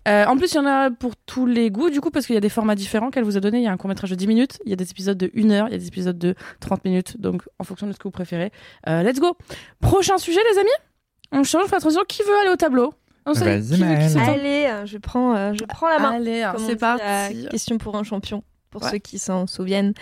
[0.09, 2.35] Euh, en plus, il y en a pour tous les goûts, du coup, parce qu'il
[2.35, 3.59] y a des formats différents qu'elle vous a donné.
[3.59, 5.51] Il y a un court-métrage de 10 minutes, il y a des épisodes de 1
[5.53, 8.03] heure, il y a des épisodes de 30 minutes, donc en fonction de ce que
[8.05, 8.51] vous préférez.
[8.89, 9.37] Euh, let's go
[9.81, 10.69] Prochain sujet, les amis
[11.31, 12.03] On change, on fait la transition.
[12.09, 12.95] Qui veut aller au tableau?
[13.27, 16.13] On sait Vas-y, qui Allez, je prends, euh, je prends la main.
[16.15, 17.47] Allez, on c'est parti.
[17.49, 18.43] Question pour un champion.
[18.71, 18.91] Pour Ouais.
[18.91, 19.95] ceux qui s'en souviennent.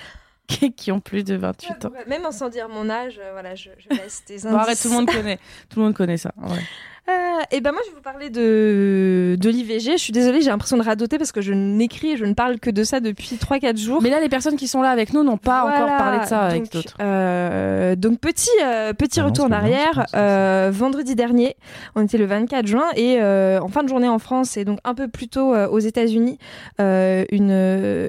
[0.46, 1.92] Qui ont plus de 28 ans.
[2.06, 4.50] Même sans dire mon âge, euh, voilà, je, je laisse des indices.
[4.50, 5.38] Bon, arrête, tout le monde connaît.
[5.68, 6.32] Tout le monde connaît ça.
[6.36, 6.60] ouais.
[7.08, 7.12] Euh,
[7.50, 9.92] et ben moi je vais vous parler de, de l'IVG.
[9.92, 12.60] Je suis désolée, j'ai l'impression de radoter parce que je n'écris et je ne parle
[12.60, 14.00] que de ça depuis 3-4 jours.
[14.02, 15.84] Mais là, les personnes qui sont là avec nous n'ont pas Voilà.
[15.84, 16.94] encore parlé de ça avec d'autres.
[17.00, 20.06] euh, donc petit euh, petit Ah non, retour en arrière.
[20.14, 21.56] euh, vendredi dernier,
[21.96, 24.78] on était le 24 juin et euh, en fin de journée en France et donc
[24.84, 26.38] un peu plus tôt euh, aux États-Unis,
[26.80, 27.50] euh, une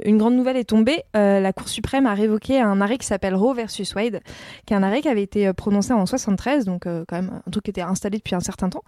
[0.06, 1.02] une grande nouvelle est tombée.
[1.16, 4.20] Euh, la Cour suprême a révoqué un arrêt qui s'appelle Roe versus Wade,
[4.68, 7.52] qui est un arrêt qui avait été prononcé en 73, donc euh, quand même un
[7.52, 8.83] truc qui était installé depuis un certain temps.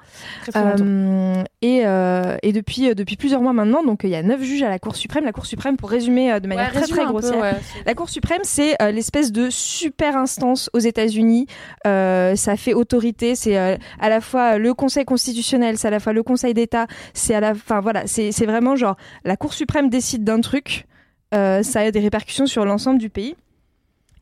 [0.48, 0.60] Très.
[0.60, 4.42] Euh, et, euh, et depuis, euh, depuis plusieurs mois maintenant, donc il y a neuf
[4.42, 5.26] juges à la Cour suprême.
[5.26, 7.54] La Cour suprême, pour résumer euh, de manière Ouais, très très peu, grossière, ouais.
[7.86, 11.48] la Cour suprême, c'est euh, l'espèce de super instance aux États-Unis.
[11.88, 13.36] Euh, ça fait autorité.
[13.36, 16.88] C'est euh, à la fois le Conseil constitutionnel, c'est à la fois le Conseil d'État.
[17.14, 20.86] C'est à la, enfin voilà, c'est c'est vraiment genre la Cour suprême décide d'un truc.
[21.34, 23.36] euh, ça a des répercussions sur l'ensemble du pays.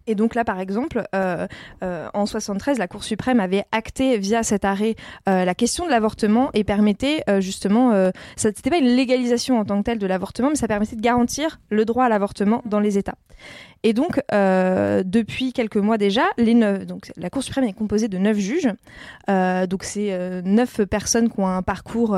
[0.08, 1.48] Et donc là, par exemple, euh,
[1.84, 4.96] euh, en 73, la Cour suprême avait acté via cet arrêt
[5.30, 7.92] euh, la question de l'avortement et permettait justement,
[8.36, 11.02] ça c'était pas une légalisation en tant que telle de l'avortement, mais ça permettait de
[11.02, 13.16] garantir le droit à l'avortement dans les États.
[13.84, 18.18] Et donc, depuis quelques mois déjà, les neuf, donc la Cour suprême est composée de
[18.18, 18.70] neuf juges.
[19.28, 22.18] Donc, c'est neuf personnes qui ont un parcours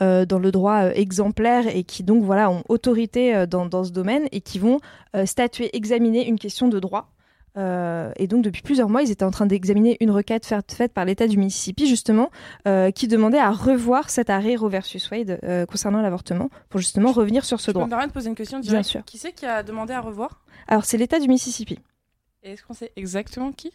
[0.00, 4.58] dans le droit exemplaire et qui donc voilà ont autorité dans, ce domaine et qui
[4.58, 4.80] vont
[5.24, 7.14] statuer, examiner une question de droit.
[7.56, 11.04] Euh, et donc depuis plusieurs mois, ils étaient en train d'examiner une requête faite, par
[11.04, 12.30] l'État du Mississippi justement,
[12.66, 17.12] euh, qui demandait à revoir cet arrêt Roe versus Wade euh, concernant l'avortement pour justement
[17.12, 17.84] revenir sur ce Je droit.
[17.84, 19.04] me permettre de poser une question Bien sûr.
[19.04, 20.44] Qui c'est qui a demandé à revoir?
[20.66, 21.78] Alors c'est l'État du Mississippi.
[22.42, 23.72] Et est-ce qu'on sait exactement qui?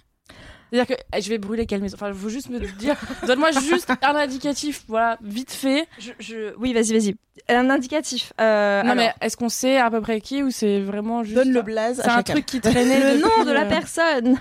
[0.71, 2.95] C'est-à-dire que eh, je vais brûler quelle maison Enfin, il faut juste me dire.
[3.25, 5.87] Donne-moi juste un indicatif, voilà, vite fait.
[5.99, 7.15] Je, je- Oui, vas-y, vas-y.
[7.47, 8.33] Un indicatif.
[8.39, 11.35] Euh, non, alors, mais est-ce qu'on sait à peu près qui ou c'est vraiment juste.
[11.37, 12.33] Donne le blaze C'est un chacun.
[12.33, 13.15] truc qui traînait.
[13.15, 14.37] le nom de la personne.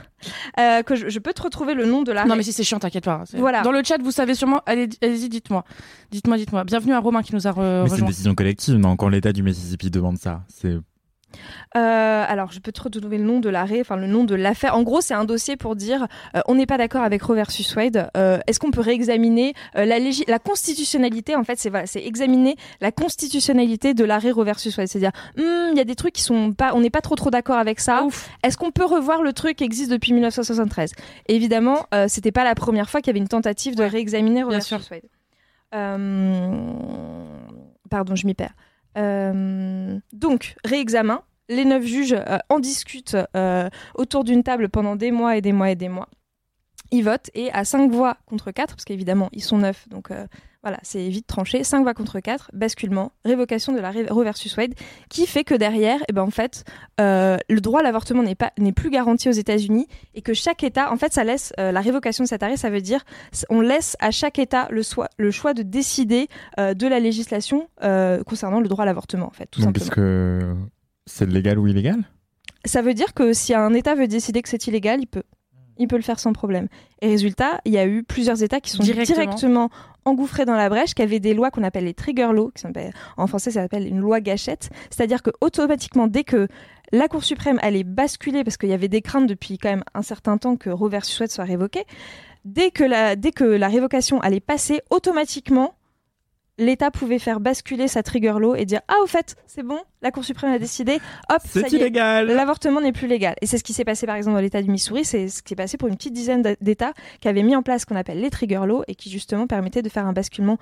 [0.59, 2.24] Euh, que je, je peux te retrouver le nom de la.
[2.24, 3.22] Non, mais si c'est chiant, t'inquiète pas.
[3.24, 3.62] C'est- Voilà.
[3.62, 4.61] Dans le chat, vous savez sûrement.
[4.66, 5.64] Allez, allez-y, dites-moi.
[6.11, 6.64] Dites-moi, dites-moi.
[6.64, 9.33] Bienvenue à Romain qui nous a re- Mais c'est une décision collective, non Quand l'État
[9.33, 10.76] du Mississippi demande ça, c'est
[11.76, 14.74] Euh, alors, je peux te retrouver le nom de l'arrêt, enfin le nom de l'affaire.
[14.74, 17.74] En gros, c'est un dossier pour dire euh, on n'est pas d'accord avec Roe versus
[17.76, 18.11] Wade.
[18.16, 24.05] Euh, Est-ce qu'on peut réexaminer la, constitutionnalité En fait, c'est voilà, examiner la constitutionnalité de
[24.05, 24.89] l'arrêt Roe versus Wade.
[24.89, 27.31] C'est-à-dire, Hmm, il y a des trucs qui sont pas, on n'est pas trop trop
[27.31, 28.07] d'accord avec ça.
[28.43, 30.93] Est-ce qu'on peut revoir le truc qui existe depuis 1973
[31.29, 34.91] Évidemment, c'était pas la première fois qu'il y avait une tentative de réexaminer Roe versus
[34.91, 35.03] Wade.
[37.91, 38.55] Pardon, je m'y perds.
[38.97, 41.22] Euh, donc, réexamen.
[41.51, 45.53] Les neuf juges euh, en discutent euh, autour d'une table pendant des mois et des
[45.53, 46.09] mois et des mois.
[46.91, 50.11] Ils votent et à 5 voix contre 4, parce qu'évidemment, ils sont neuf, donc
[50.69, 51.64] voilà, c'est vite tranché.
[51.64, 54.75] 5 voix contre 4, basculement, révocation de la Roe versus Wade,
[55.09, 56.64] qui fait que derrière, eh ben, en fait,
[57.01, 60.62] euh, le droit à l'avortement n'est pas n'est plus garanti aux États-Unis et que chaque
[60.62, 63.05] État, en fait, ça laisse euh, la révocation de cet arrêt, ça veut dire
[63.49, 66.29] on laisse à chaque État le, soi- le choix de décider
[66.61, 67.69] euh, de la législation
[68.27, 69.87] concernant le droit à l'avortement, en fait, tout donc simplement.
[69.87, 70.55] est-ce que
[71.07, 72.03] c'est légal ou illégal?
[72.64, 75.23] Ça veut dire que si un État veut décider que c'est illégal, il peut.
[75.79, 76.68] Il peut le faire sans problème.
[77.01, 79.24] Et résultat, il y a eu plusieurs États qui sont Directement.
[79.24, 79.70] directement,
[80.05, 82.64] engouffrés dans la brèche, qui avaient des lois qu'on appelle les trigger laws, qui
[83.16, 84.70] en français ça s'appelle une loi gâchette.
[84.91, 86.49] C'est-à-dire que automatiquement, dès que
[86.93, 90.03] la Cour suprême allait basculer, parce qu'il y avait des craintes depuis quand même un
[90.03, 91.85] certain temps que Roe versus Wade soit révoqué,
[92.45, 95.74] dès que la, dès que la révocation allait passer, automatiquement,
[96.59, 100.11] l'État pouvait faire basculer sa trigger law et dire ah au fait c'est bon la
[100.11, 100.95] Cour suprême a décidé
[101.31, 103.35] hop ça C'est y est, illégal L'avortement n'est plus légal.
[103.41, 105.51] Et c'est ce qui s'est passé par exemple dans l'État du Missouri, c'est ce qui
[105.51, 108.21] s'est passé pour une petite dizaine d'États qui avaient mis en place ce qu'on appelle
[108.21, 110.59] les trigger laws et qui justement permettaient de faire un basculement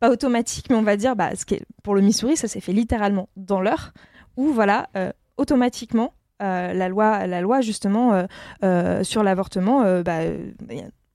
[0.00, 2.60] pas automatique, mais on va dire, bah, ce qui est, pour le Missouri, ça s'est
[2.60, 3.92] fait littéralement dans l'heure,
[4.36, 8.24] où voilà, euh, automatiquement, euh, la loi, la loi justement euh,
[8.62, 10.20] euh, sur l'avortement, bah,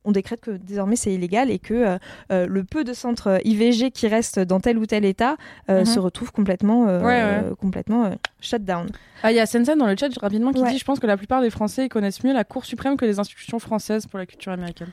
[0.05, 1.97] on décrète que désormais c'est illégal et que euh,
[2.31, 5.37] euh, le peu de centres IVG qui restent dans tel ou tel État
[5.69, 5.85] euh, Mhm.
[5.85, 7.51] se retrouvent complètement, euh, Ouais, ouais.
[7.51, 8.87] euh, complètement euh, shut down.
[9.23, 10.71] Ah, il y a Sensen dans le chat rapidement qui Ouais.
[10.71, 13.19] dit Je pense que la plupart des Français connaissent mieux la Cour suprême que les
[13.19, 14.89] institutions françaises pour la culture américaine.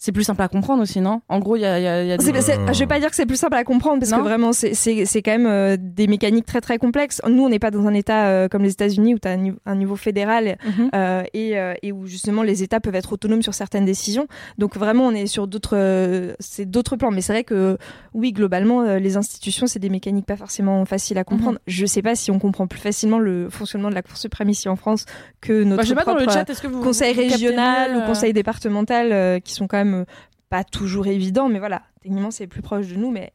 [0.00, 1.22] C'est plus simple à comprendre aussi, non?
[1.28, 3.16] En gros, il y a, y a- y a des- je vais pas dire que
[3.16, 4.18] c'est plus simple à comprendre parce Non?
[4.18, 7.20] que vraiment c'est- c'est c'est quand même euh, des mécaniques très très complexes.
[7.28, 9.36] Nous on n'est pas dans un état euh, comme les États-Unis où tu as un,
[9.38, 10.90] niveau- un niveau fédéral Mhm.
[10.94, 14.28] euh, et, et où justement les États peuvent être autonomes sur certaines décisions.
[14.56, 17.10] Donc vraiment on est sur d'autres c'est d'autres plans.
[17.10, 17.76] Mais c'est vrai que
[18.14, 21.58] oui globalement les institutions c'est des mécaniques pas forcément faciles à comprendre.
[21.66, 24.68] Je sais pas si on comprend plus facilement le fonctionnement de la Cour suprême ici
[24.68, 25.06] en France
[25.40, 26.82] que notre Bah, je sais pas dans le chat, que vous.
[26.82, 30.04] conseil vous régional ou conseil départemental qui sont quand même euh,
[30.50, 33.32] pas toujours évidents, mais voilà, techniquement c'est plus proche de nous, mais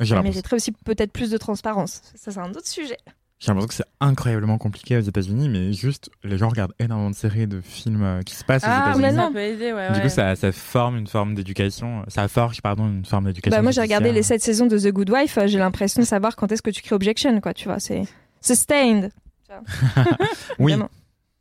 [0.00, 2.02] J'ai ça mériterait aussi peut-être plus de transparence.
[2.14, 2.96] Ça c'est un autre sujet.
[3.40, 7.14] J'ai l'impression que c'est incroyablement compliqué aux États-Unis, mais juste les gens regardent énormément de
[7.14, 9.22] séries, de films euh, qui se passent Ah, aux mais États-Unis.
[9.26, 9.88] ça peut aider, ouais.
[9.90, 10.02] Du ouais.
[10.02, 12.02] coup, ça, ça forme une forme d'éducation.
[12.08, 13.56] Ça forge, pardon, une forme d'éducation.
[13.56, 14.40] Bah, moi, j'ai regardé les judiciaire.
[14.40, 15.38] sept saisons de The Good Wife.
[15.38, 17.54] euh, J'ai l'impression de savoir quand est-ce que tu crées objection, quoi.
[17.54, 18.02] Tu vois, c'est
[18.40, 19.12] sustained.
[20.58, 20.74] Oui.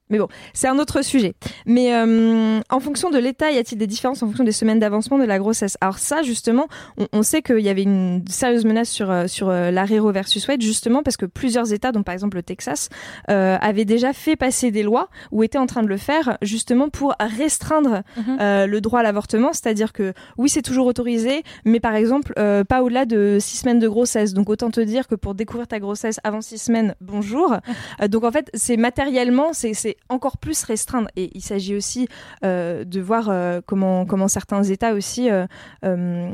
[0.10, 1.34] Mais bon, c'est un autre sujet.
[1.66, 5.18] Mais euh, en fonction de l'état, y a-t-il des différences en fonction des semaines d'avancement
[5.18, 5.78] de la grossesse?
[5.82, 9.50] Alors ça, justement, on, on sait qu'il y avait une sérieuse menace sur euh, sur
[9.50, 12.90] euh, l'arrêt Roe versus Wade, justement parce que plusieurs États, dont par exemple le Texas,
[13.30, 16.90] euh, avaient déjà fait passer des lois ou étaient en train de le faire, justement
[16.90, 18.38] pour restreindre Mhm.
[18.42, 19.50] euh, le droit à l'avortement.
[19.54, 23.80] C'est-à-dire que oui, c'est toujours autorisé, mais par exemple, euh, pas au-delà de six semaines
[23.80, 24.34] de grossesse.
[24.34, 27.58] Donc autant te dire que pour découvrir ta grossesse avant six semaines, bonjour.
[28.02, 29.74] Euh, donc en fait, c'est matériellement, c'est
[30.10, 31.10] encore plus restreindre.
[31.16, 32.08] Et il s'agit aussi
[32.44, 35.30] euh, de voir euh, comment comment certains États aussi.
[35.30, 35.46] euh,
[35.86, 36.30] euh,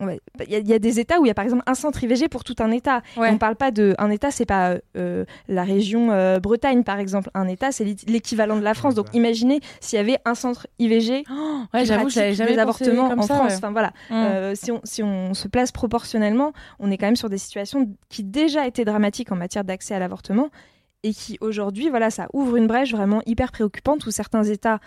[0.00, 0.12] va-
[0.46, 1.74] Il y, a- il y a des États où il y a par exemple un
[1.74, 3.02] centre IVG pour tout un État.
[3.16, 3.30] Ouais.
[3.30, 7.30] On parle pas de un État, c'est pas euh, la région euh, Bretagne par exemple.
[7.34, 8.94] Un État, c'est l'é- l'équivalent de la France.
[8.94, 13.08] Donc imaginez s'il y avait un centre IVG Oh, ouais, j'avoue, j'avais jamais des avortements
[13.08, 13.50] comme en ça, France.
[13.50, 13.56] ouais.
[13.56, 13.92] Enfin voilà.
[14.12, 17.88] Euh, si, on, si on se place proportionnellement, on est quand même sur des situations
[18.08, 20.48] qui déjà étaient dramatiques en matière d'accès à l'avortement
[21.02, 24.80] et qui aujourd'hui, voilà, ça ouvre une brèche vraiment hyper préoccupante où certains États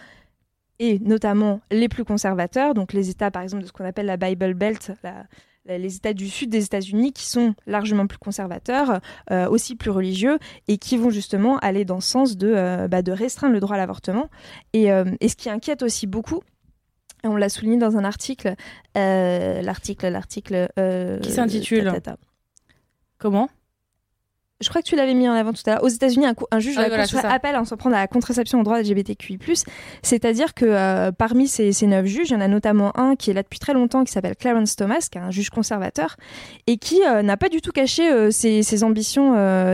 [0.80, 4.18] et notamment les plus conservateurs, donc les États par exemple de ce qu'on appelle la
[4.18, 5.26] Bible Belt, la-
[5.66, 8.99] la- les États du sud des États-Unis qui sont largement plus conservateurs,
[9.30, 13.03] euh, aussi plus religieux et qui vont justement aller dans le sens de, euh, bah,
[13.03, 14.28] de restreindre le droit à l'avortement.
[14.74, 16.41] Et, euh, et ce qui inquiète aussi beaucoup,
[17.24, 18.55] et on l'a souligné dans un article,
[18.95, 20.68] l'article, l'article
[21.22, 21.84] Qui s'intitule.
[23.20, 23.49] Comment?
[24.62, 25.84] Je crois que tu l'avais mis en avant tout à l'heure.
[25.84, 28.80] Aux États-Unis, un, juge Ah, voilà, appelle à s'en prendre à la contraception au droit
[28.80, 29.39] LGBTQI+.
[30.03, 33.32] C'est-à-dire que euh, parmi ces, ces neuf juges, il y en a notamment un qui
[33.32, 36.18] est là depuis très longtemps, qui s'appelle Clarence Thomas, qui est un juge conservateur,
[36.68, 39.12] et qui euh, n'a pas du tout caché euh, ses, ses ambitions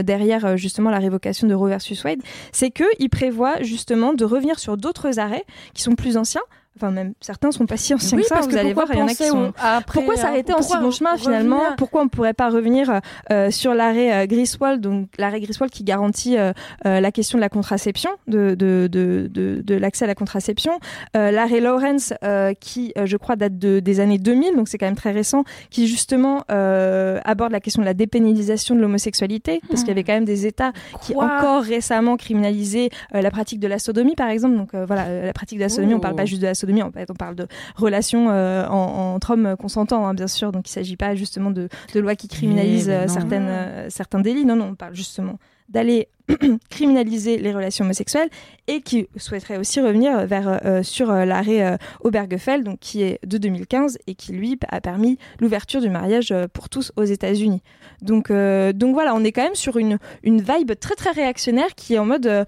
[0.01, 2.21] derrière justement la révocation de Roe versus Wade.
[2.51, 6.41] C'est qu'il prévoit justement de revenir sur d'autres arrêts qui sont plus anciens.
[6.77, 8.35] Enfin, même certains sont pas si anciens Oui, que ça.
[8.35, 10.53] parce vous que allez voir, il y en a qui sont après, pourquoi hein, s'arrêter
[10.53, 11.57] en si bon chemin finalement?
[11.57, 13.01] Revenir Pourquoi on ne pourrait pas revenir
[13.31, 16.53] euh, sur l'arrêt euh, Griswold, donc l'arrêt Griswold qui garantit euh,
[16.85, 20.73] euh, la question de la contraception, de, de, de, de, de l'accès à la contraception,
[21.15, 24.77] euh, l'arrêt Lawrence euh, qui, euh, je crois, date de, des années 2000, donc c'est
[24.77, 29.61] quand même très récent, qui justement euh, aborde la question de la dépénalisation de l'homosexualité,
[29.69, 30.71] parce qu'il y avait quand même des États
[31.01, 34.55] qui encore récemment criminalisaient euh, la pratique de la sodomie, par exemple.
[34.57, 36.01] Donc euh, voilà, euh, la pratique de la sodomie, on Oh.
[36.01, 39.31] parle pas juste de la sodomie, en fait, on parle de relations euh, en- entre
[39.31, 40.51] hommes consentants, hein, bien sûr.
[40.51, 44.19] Donc il ne s'agit pas justement de, de lois qui criminalisent euh, certaines, euh, certains
[44.19, 44.45] délits.
[44.45, 45.39] Non, non, on parle justement
[45.69, 46.07] d'aller
[46.69, 48.29] criminaliser les relations homosexuelles
[48.67, 53.19] et qui souhaiterait aussi revenir vers euh, sur euh, l'arrêt euh, Obergefell, donc qui est
[53.25, 57.61] de 2015 et qui lui a permis l'ouverture du mariage pour tous aux États-Unis.
[58.01, 61.95] Donc donc voilà, on est quand même sur une une vibe très très réactionnaire qui
[61.95, 62.45] est en mode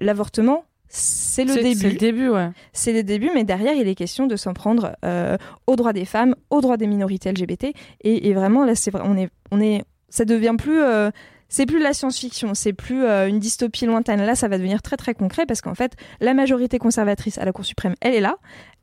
[0.00, 0.64] l'avortement.
[0.88, 2.50] C'est le début C'est le début, ouais.
[2.72, 5.36] c'est le début, mais derrière, il est question de s'en prendre euh,
[5.66, 7.66] aux droits des femmes, aux droits des minorités LGBT.
[8.02, 11.10] Et, et vraiment, là, c'est vrai, on est, on est, ça devient plus, euh,
[11.48, 14.24] c'est plus de la science-fiction, c'est plus euh, une dystopie lointaine.
[14.24, 17.52] Là, ça va devenir très très concret parce qu'en fait, la majorité conservatrice à la
[17.52, 18.36] Cour suprême, elle est là,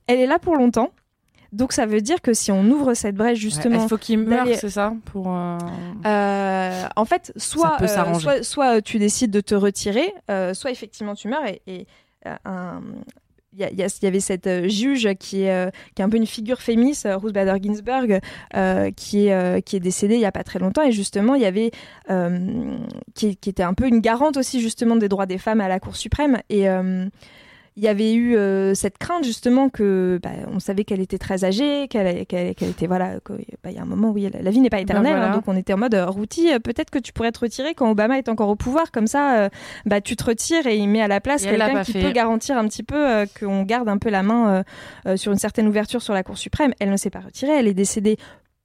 [0.08, 0.92] elle est là pour longtemps.
[1.56, 4.46] Donc ça veut dire que si on ouvre cette brèche justement, Il faut qu'il meure,
[4.56, 5.58] c'est ça pour, euh,
[6.06, 8.20] euh, en fait, soit, euh, s'arranger.
[8.20, 10.14] soit, soit tu décides de te retirer,
[10.54, 11.46] soit effectivement tu meurs.
[11.48, 11.88] Et, et,
[12.44, 12.82] un-
[13.58, 16.62] il y, avait cette euh, juge qui est, euh, qui est un peu une figure
[16.62, 18.20] féministe, Ruth Bader Ginsburg,
[18.54, 20.82] euh, qui, est, qui est décédée il y a pas très longtemps.
[20.84, 21.72] Et justement, il y avait
[23.14, 25.80] qui, qui était un peu une garante aussi justement des droits des femmes à la
[25.80, 26.40] Cour suprême.
[26.50, 26.68] Et
[27.78, 31.44] il y avait eu euh, cette crainte justement que bah, on savait qu'elle était très
[31.44, 34.62] âgée, qu'elle était voilà, que- bah, il y a un moment oui, la, la vie
[34.62, 35.32] n'est pas éternelle, voilà.
[35.32, 37.74] hein, donc on était en mode euh, Routy, euh, peut-être que tu pourrais te retirer
[37.74, 39.50] quand Obama est encore au pouvoir, comme ça, euh,
[39.86, 42.02] bah tu te retires et il met à la place quelqu'un qui fait.
[42.02, 44.64] peut garantir un petit peu euh, qu'on garde un peu la main
[45.18, 46.74] sur une certaine ouverture sur la Cour suprême.
[46.80, 48.18] Elle ne s'est pas retirée, elle est décédée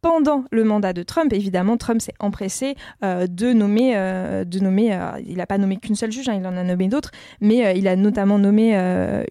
[0.03, 1.33] pendant le mandat de Trump.
[1.33, 2.75] Évidemment, Trump s'est empressé
[3.05, 4.95] euh, de nommer, euh, de nommer.
[4.95, 7.79] euh, il n'a pas nommé qu'une seule juge, hein, il en a nommé d'autres, mais
[7.79, 8.75] il a notamment nommé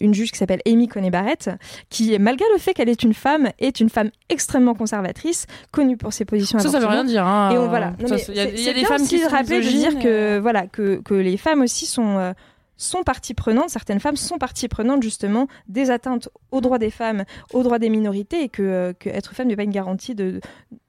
[0.00, 1.50] une juge qui s'appelle Amy Coney Barrett,
[1.88, 6.12] qui, malgré le fait qu'elle est une femme, est une femme extrêmement conservatrice, connue pour
[6.12, 6.58] ses positions.
[6.58, 7.26] Ça, ça veut rien dire.
[7.26, 7.50] Hein.
[7.52, 7.94] Et on, voilà.
[8.00, 11.14] Il y a, y des femmes qui sont rappeler de dire que voilà que, que
[11.14, 12.32] les femmes aussi sont
[12.80, 17.24] sont partie prenante, certaines femmes sont partie prenante justement des atteintes aux droits des femmes,
[17.52, 20.40] aux droits des minorités et que, euh, être femme n'est pas une garantie de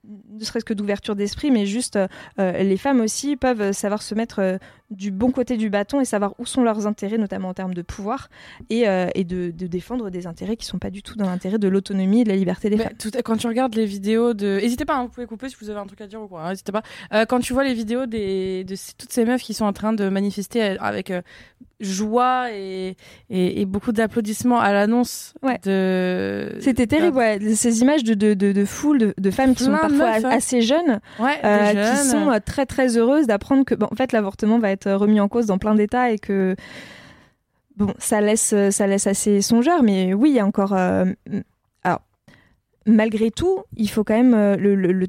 [0.04, 1.98] ne serait-ce que d'ouverture d'esprit, mais juste
[2.40, 4.58] euh, les femmes aussi peuvent savoir se mettre euh,
[4.90, 7.82] du bon côté du bâton et savoir où sont leurs intérêts, notamment en termes de
[7.84, 8.30] pouvoir,
[8.70, 11.60] et, euh, et de, de défendre des intérêts qui sont pas du tout dans l'intérêt
[11.60, 12.94] de l'autonomie et de la liberté des femmes.
[13.00, 14.60] tout- quand tu regardes les vidéos de.
[14.62, 16.42] N'hésitez pas, hein, vous pouvez couper si vous avez un truc à dire ou quoi.
[16.44, 16.82] hein, N'hésitez pas.
[17.14, 19.94] Euh, quand tu vois les vidéos des, de toutes ces meufs qui sont en train
[19.94, 21.22] de manifester avec euh,
[21.80, 22.96] joie et,
[23.30, 25.60] et, et beaucoup d'applaudissements à l'annonce Ouais.
[25.64, 26.58] de.
[26.60, 29.72] C'était terrible, ouais, ces images de, de, de, de foule de, de femmes qui sont
[29.72, 30.30] Plein parfois meufs, hein.
[30.32, 34.12] assez jeunes, Ouais, euh, qui sont euh, très très heureuses d'apprendre que bon, en fait
[34.12, 36.56] l'avortement va être remis en cause dans plein d'États et que
[37.78, 41.06] bon ça laisse euh, ça laisse assez songeur mais oui il y a encore euh,
[41.84, 42.02] alors
[42.86, 45.08] malgré tout il faut quand même euh, le, le-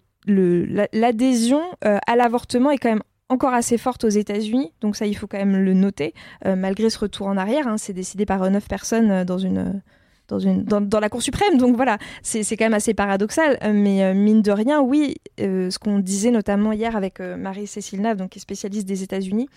[0.92, 5.26] l'adhésion à l'avortement est quand même encore assez forte aux États-Unis, donc ça il faut
[5.26, 6.12] quand même le noter,
[6.44, 7.66] malgré ce retour en arrière.
[7.66, 9.82] hein, c'est décidé par neuf personnes dans une
[10.28, 14.42] dans la Cour suprême, donc voilà, c'est quand même assez paradoxal, euh, mais euh, mine
[14.42, 18.86] de rien, oui, euh, ce qu'on disait notamment hier avec Marie-Cécile Nave, qui est spécialiste
[18.86, 19.48] des États-Unis,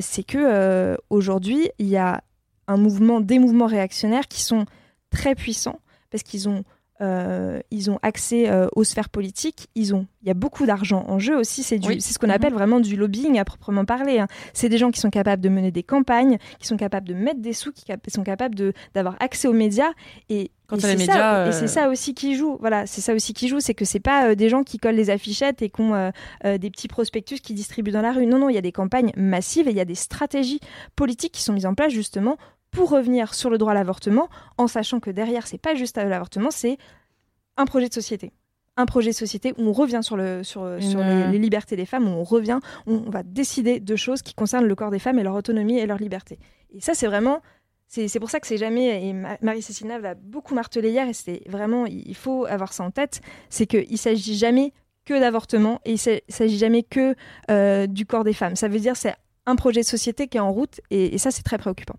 [0.00, 2.22] c'est que aujourd'hui il y a
[2.66, 4.66] un mouvement, des mouvements réactionnaires qui sont
[5.10, 5.80] très puissants
[6.10, 6.64] parce qu'ils ont
[7.00, 11.04] euh, ils ont accès euh, aux sphères politiques, ils ont, il y a beaucoup d'argent
[11.08, 12.00] en jeu aussi, c'est du, Oui.
[12.00, 14.18] c'est ce qu'on appelle vraiment du lobbying à proprement parler.
[14.18, 14.26] hein.
[14.52, 17.40] C'est des gens qui sont capables de mener des campagnes, qui sont capables de mettre
[17.40, 18.54] des sous, qui sont capables
[18.94, 19.90] d'avoir accès aux médias
[20.28, 22.56] et Quand et c'est ça- euh, ça aussi qui joue.
[22.60, 25.10] Voilà, c'est ça aussi qui joue, c'est que c'est pas des gens qui collent les
[25.10, 26.12] affichettes et qui ont
[26.44, 28.26] des petits prospectus qui distribuent dans la rue.
[28.26, 30.60] Non, non, il y a des campagnes massives et il y a des stratégies
[30.96, 32.36] politiques qui sont mises en place justement
[32.78, 36.50] pour revenir sur le droit à l'avortement, en sachant que derrière, c'est pas juste l'avortement,
[36.52, 36.78] c'est
[37.56, 38.30] un projet de société.
[38.76, 42.06] Un projet de société où on revient sur, le, sur, les, les libertés des femmes,
[42.06, 45.18] où on revient, où on va décider de choses qui concernent le corps des femmes
[45.18, 46.38] et leur autonomie et leur liberté.
[46.72, 47.40] Et ça, c'est vraiment.
[47.88, 49.08] C'est pour ça que c'est jamais.
[49.08, 51.86] Et Ma- Marie-Cécile Nave l'a beaucoup martelé hier, et c'était vraiment.
[51.86, 53.20] Il faut avoir ça en tête
[53.50, 54.72] c'est qu'il s'agit jamais
[55.04, 57.16] que d'avortement et il s'agit jamais que
[57.50, 58.54] euh, du corps des femmes.
[58.54, 59.14] Ça veut dire c'est
[59.46, 61.96] un projet de société qui est en route et, et ça, c'est très préoccupant.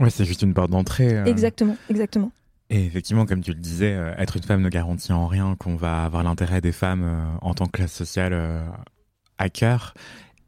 [0.00, 1.16] Ouais, c'est juste une porte d'entrée.
[1.18, 1.24] euh.
[1.24, 2.32] Exactement, exactement.
[2.70, 5.76] Et effectivement, comme tu le disais, euh, être une femme ne garantit en rien qu'on
[5.76, 8.34] va avoir l'intérêt des femmes euh, en tant que classe sociale
[9.38, 9.94] à cœur.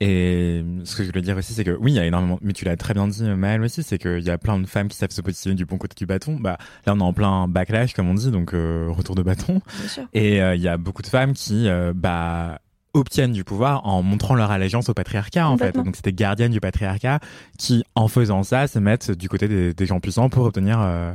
[0.00, 2.52] Et ce que je voulais dire aussi, c'est que oui, il y a énormément, mais
[2.52, 4.96] tu l'as très bien dit, Maëlle aussi, c'est qu'il y a plein de femmes qui
[4.96, 6.36] savent se positionner du bon côté du bâton.
[6.38, 9.62] Bah, là, on est en plein backlash, comme on dit, donc euh, retour de bâton.
[9.78, 10.02] Bien sûr.
[10.12, 12.60] Et euh, il y a beaucoup de femmes qui, euh, bah,
[12.96, 15.72] obtiennent du pouvoir en montrant leur allégeance au patriarcat, en fait.
[15.72, 17.20] Donc, c'était gardiennes du patriarcat
[17.58, 21.14] qui, en faisant ça, se mettent du côté des, des gens puissants pour obtenir euh,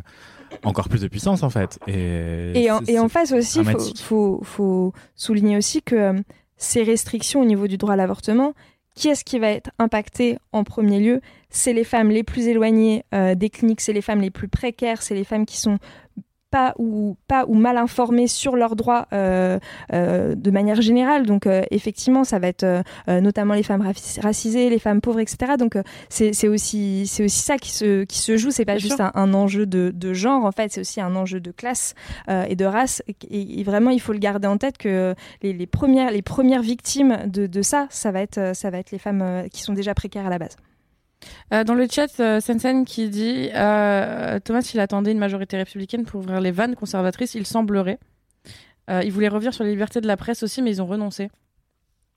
[0.64, 1.80] encore plus de puissance, en fait.
[1.88, 4.02] Et, Et en, et face aussi, il faut, dramatique.
[4.02, 6.14] faut, faut souligner aussi que euh,
[6.58, 8.54] ces restrictions au niveau du droit à l'avortement,
[8.94, 11.22] qui est-ce qui va être impacté en premier lieu?
[11.50, 15.02] C'est les femmes les plus éloignées euh, des cliniques, c'est les femmes les plus précaires,
[15.02, 15.80] c'est les femmes qui sont
[16.52, 19.58] pas ou pas ou mal informées sur leurs droits euh,
[19.94, 21.26] euh, de manière générale.
[21.26, 25.02] Donc euh, effectivement, ça va être euh, euh, notamment les femmes raci- racisées, les femmes
[25.02, 25.54] pauvres, etc.
[25.58, 28.52] Donc euh, c'est c'est aussi c'est aussi ça qui se qui se joue.
[28.52, 31.16] C'est pas Bien juste un, un enjeu de, de genre en fait, c'est aussi un
[31.16, 31.96] enjeu de classe
[32.30, 33.02] euh, et de race.
[33.30, 36.62] Et, et vraiment, il faut le garder en tête que les, les premières les premières
[36.62, 39.94] victimes de, de ça, ça va être ça va être les femmes qui sont déjà
[39.94, 40.58] précaires à la base.
[41.54, 46.04] Euh, dans le chat, euh, Sensen qui dit euh, Thomas, il attendait une majorité républicaine
[46.06, 48.00] pour ouvrir les vannes conservatrices, il semblerait.
[48.90, 51.30] Euh, il voulait revenir sur les libertés de la presse aussi, mais ils ont renoncé.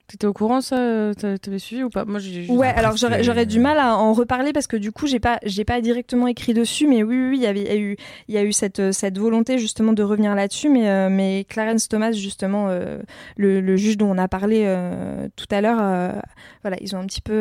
[0.07, 0.75] T'étais au courant ça
[1.17, 2.05] t'a- T'avais suivi ou pas?
[2.05, 5.19] Moi, j'ai Ouais, alors j'aurais du mal à en reparler parce que du coup j'ai
[5.19, 7.75] pas j'ai pas directement écrit dessus, mais oui oui, il y avait il y a
[7.75, 7.97] eu
[8.27, 11.87] il y a eu cette cette volonté justement de revenir là-dessus, mais euh, mais Clarence
[11.89, 12.99] Thomas justement euh,
[13.35, 16.13] le, le juge dont on a parlé euh, tout à l'heure,
[16.61, 17.33] voilà ils ont un petit peu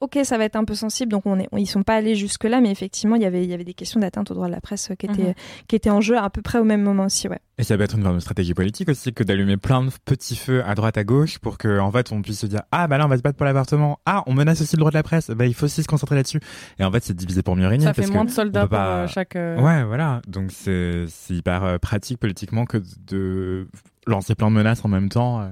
[0.00, 2.44] Ok, ça va être un peu sensible, donc on est, ils sont pas allés jusque
[2.44, 4.52] là, mais effectivement, il y avait, il y avait des questions d'atteinte au droit de
[4.52, 5.34] la presse euh, qui étaient, Mhm.
[5.66, 7.40] qui étaient en jeu à peu près au même moment aussi, ouais.
[7.60, 10.36] Et ça peut être une forme de stratégie politique aussi que d'allumer plein de petits
[10.36, 12.98] feux à droite à gauche pour que en fait on puisse se dire ah bah
[12.98, 15.02] là on va se battre pour l'avortement ah on menace aussi le droit de la
[15.02, 16.38] presse bah il faut aussi se concentrer là-dessus
[16.78, 18.60] et en fait c'est divisé pour mieux régner Ça fait parce moins que de soldats
[18.60, 19.34] on pour pas- euh, chaque.
[19.34, 22.78] euh, ouais voilà donc c'est hyper euh, pratique politiquement que
[23.08, 23.66] de
[24.06, 25.48] lancer plein de menaces en même temps euh.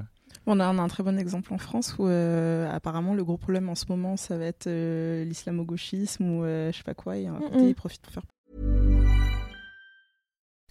[0.49, 3.37] On a, on a un très bon exemple en France où euh, apparemment le gros
[3.37, 7.17] problème en ce moment ça va être euh, l'islamo-gauchisme ou euh, je sais pas quoi.
[7.17, 7.69] Et un côté, Mm-mm.
[7.69, 8.23] ils profitent pour faire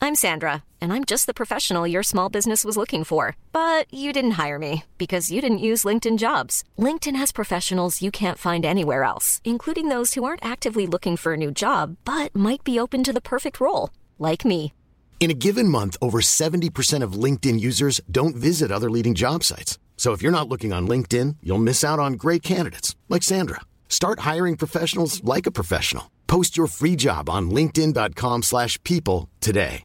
[0.01, 3.35] I'm Sandra, and I'm just the professional your small business was looking for.
[3.53, 6.63] But you didn't hire me because you didn't use LinkedIn jobs.
[6.77, 11.33] LinkedIn has professionals you can't find anywhere else, including those who aren't actively looking for
[11.33, 14.73] a new job but might be open to the perfect role, like me.
[15.19, 19.79] In a given month, over 70% of LinkedIn users don't visit other leading job sites.
[19.97, 23.61] So if you're not looking on LinkedIn, you'll miss out on great candidates like Sandra.
[23.89, 26.11] Start hiring professionals like a professional.
[26.27, 29.81] Post your free job on linkedin.com/people slash people today.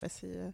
[0.00, 0.28] passer.
[0.32, 0.50] euh.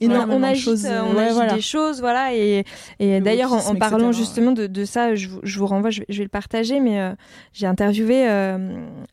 [0.00, 0.84] énormément on agite, choses.
[0.86, 1.54] euh, on ouais, agite voilà.
[1.54, 2.34] des choses, voilà.
[2.34, 2.64] Et,
[2.98, 5.66] et Le d'ailleurs, en, en parlant etc., justement de, de ça, je, vous- je vous
[5.66, 7.14] renvoie, je, vais- je vais le partager, mais euh,
[7.52, 8.58] j'ai interviewé euh,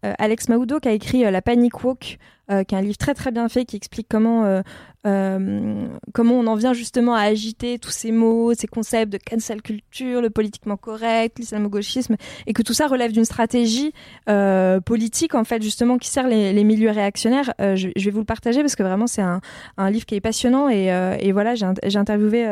[0.04, 2.18] euh, Alex Maoudo qui a écrit euh, La Panic Walk,
[2.48, 4.62] qui est un livre très très bien fait qui explique comment
[5.08, 9.62] euh, comment on en vient justement à agiter tous ces mots, ces concepts de cancel
[9.62, 13.94] culture, le politiquement correct, l'islamo-gauchisme, et que tout ça relève d'une stratégie
[14.30, 17.54] euh, politique en fait justement qui sert les, les milieux réactionnaires.
[17.62, 19.40] Euh, je, je vais vous le partager parce que vraiment c'est un,
[19.78, 20.88] un livre qui est passionnant et,
[21.22, 22.46] et voilà j'ai int- j'ai interviewé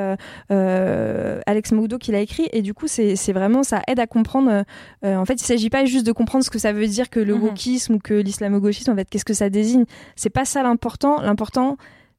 [1.46, 4.64] Alex Moudo qui l'a écrit et du coup c'est vraiment ça aide à comprendre.
[5.04, 7.36] en fait il s'agit pas juste de comprendre ce que ça veut dire que le
[7.36, 7.44] Mhm.
[7.44, 9.86] wokisme ou que l'islamo-gauchisme en fait qu'est-ce que ça désigne.
[10.16, 11.22] C'est pas ça l'important.
[11.22, 11.78] L'important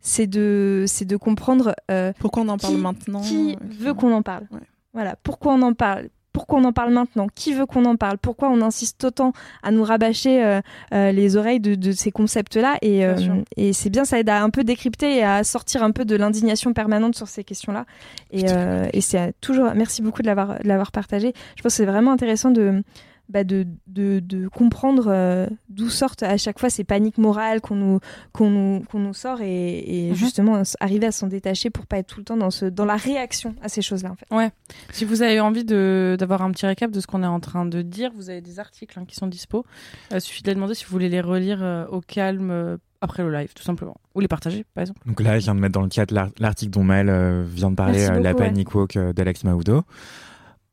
[0.09, 3.93] c'est de c'est de comprendre euh, Pourquoi on en parle qui- maintenant qui euh, veut
[3.93, 4.45] qu'on en parle.
[4.53, 4.61] Ouais.
[4.95, 8.19] Voilà, pourquoi on en parle pourquoi on en parle maintenant Qui veut qu'on en parle
[8.19, 9.33] Pourquoi on insiste autant
[9.63, 10.61] à nous rabâcher euh,
[10.93, 13.17] euh, les oreilles de, de ces concepts-là Et, euh,
[13.57, 16.15] et c'est bien, ça aide à un peu décrypter et à sortir un peu de
[16.15, 17.87] l'indignation permanente sur ces questions-là.
[18.33, 18.45] Et,
[18.93, 19.71] et c'est toujours.
[19.75, 21.33] Merci beaucoup de l'avoir de l'avoir partagé.
[21.57, 22.83] Je pense que c'est vraiment intéressant de.
[23.29, 27.75] Bah, de, de, de comprendre euh, d'où sortent à chaque fois ces paniques morales qu'on
[27.75, 28.01] nous,
[28.33, 30.15] qu'on nous, qu'on nous sort et, et Mhm.
[30.15, 32.97] justement arriver à s'en détacher pour pas être tout le temps dans, ce, dans la
[32.97, 34.53] réaction à ces choses-là en fait.
[34.93, 37.67] Si vous avez envie de- d'avoir un petit récap de ce qu'on est en train
[37.67, 39.65] de dire, vous avez des articles hein, qui sont dispo.
[40.13, 43.23] Il suffit de les demander si vous voulez les relire euh, au calme euh, après
[43.23, 43.97] le live, tout simplement.
[44.15, 45.01] Ou les partager, par exemple.
[45.07, 47.71] Donc là, je viens de mettre dans le chat l'ar- l'article dont Mel euh, vient
[47.71, 48.49] de parler, euh, La beaucoup, ouais.
[48.51, 49.45] Panic Walk euh, d'Alex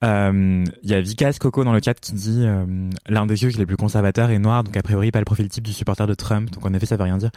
[0.04, 2.66] Euh, Il y a Vikas Coco dans le chat qui dit euh,
[3.08, 5.26] l'un des yeux qui est le plus conservateur est noir, donc a priori pas le
[5.26, 7.32] profil type du supporter de Trump, donc en effet ça veut rien dire.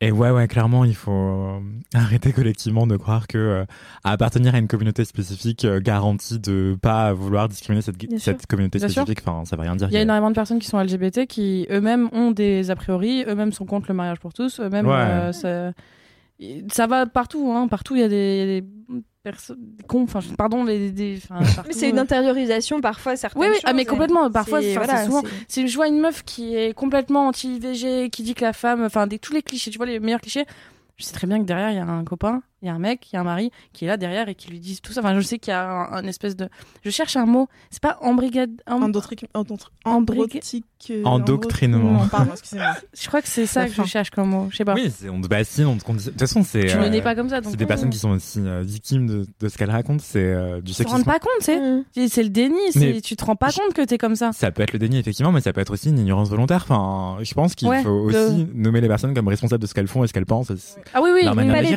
[0.00, 1.58] Et ouais, ouais, clairement, il faut euh,
[1.94, 3.64] arrêter collectivement de croire que euh,
[4.04, 9.02] appartenir à une communauté spécifique garantit de pas vouloir discriminer cette, communauté Bien sûr.
[9.02, 9.24] spécifique.
[9.26, 9.88] Enfin, ça veut rien dire.
[9.90, 13.24] Il y a énormément de personnes qui sont LGBT qui eux-mêmes ont des a priori,
[13.26, 15.32] eux-mêmes sont contre le mariage pour tous, eux-mêmes Ouais.
[15.32, 15.72] ça...
[16.72, 17.68] ça va partout, hein.
[17.68, 18.66] partout il y a des, des
[19.22, 19.58] personnes,
[19.88, 23.64] cons, enfin pardon, les, des, Mais partout, c'est une intériorisation parfois certaines Oui, oui, choses,
[23.66, 24.30] ah, mais complètement.
[24.30, 25.22] Parfois, c'est- voilà, souvent.
[25.22, 28.82] c'est- Si je vois une meuf qui est complètement anti-IVG, qui dit que la femme,
[28.84, 30.44] enfin, des, tous les clichés, tu vois, les meilleurs clichés,
[30.96, 32.78] je sais très bien que derrière, il y a un copain, il y a un
[32.78, 34.92] mec, il y a un mari qui est là derrière et qui lui dit tout
[34.92, 35.00] ça.
[35.00, 36.48] Enfin, je sais qu'il y a un, un espèce de.
[36.84, 37.48] Je cherche un mot.
[37.70, 38.50] C'est pas embrigade.
[38.66, 38.84] em- euh,
[39.34, 41.12] Endoctrinement.
[41.14, 42.74] endoctrinement, Pardon, excusez-moi.
[43.00, 44.48] Je crois que c'est ça que je cherche comme mot.
[44.50, 44.74] Je sais pas.
[44.74, 46.14] Oui, c'est- on te bassine, on te conditionne.
[46.14, 46.66] De toute façon, c'est.
[46.66, 47.40] tu ne euh, nais pas comme ça.
[47.42, 50.02] C'est des personnes qui sont aussi euh, victimes de, de ce qu'elles racontent.
[50.04, 51.10] C'est euh, du Ils se rendent sexisme.
[51.10, 51.60] pas compte, tu sais.
[51.60, 51.84] Mm.
[51.94, 52.56] C'est- C'est le déni.
[52.72, 54.30] c'est- Tu te rends pas compte que t'es comme ça.
[54.32, 56.64] Ça peut être le déni, effectivement, mais ça peut être aussi une ignorance volontaire.
[56.68, 59.74] Enfin, je pense qu'il Ouais, faut de- aussi nommer les personnes comme responsables de ce
[59.74, 60.50] qu'elles font et ce qu'elles pensent.
[60.94, 61.20] Ah oui, oui.
[61.24, 61.76] Oui, Pas les dire,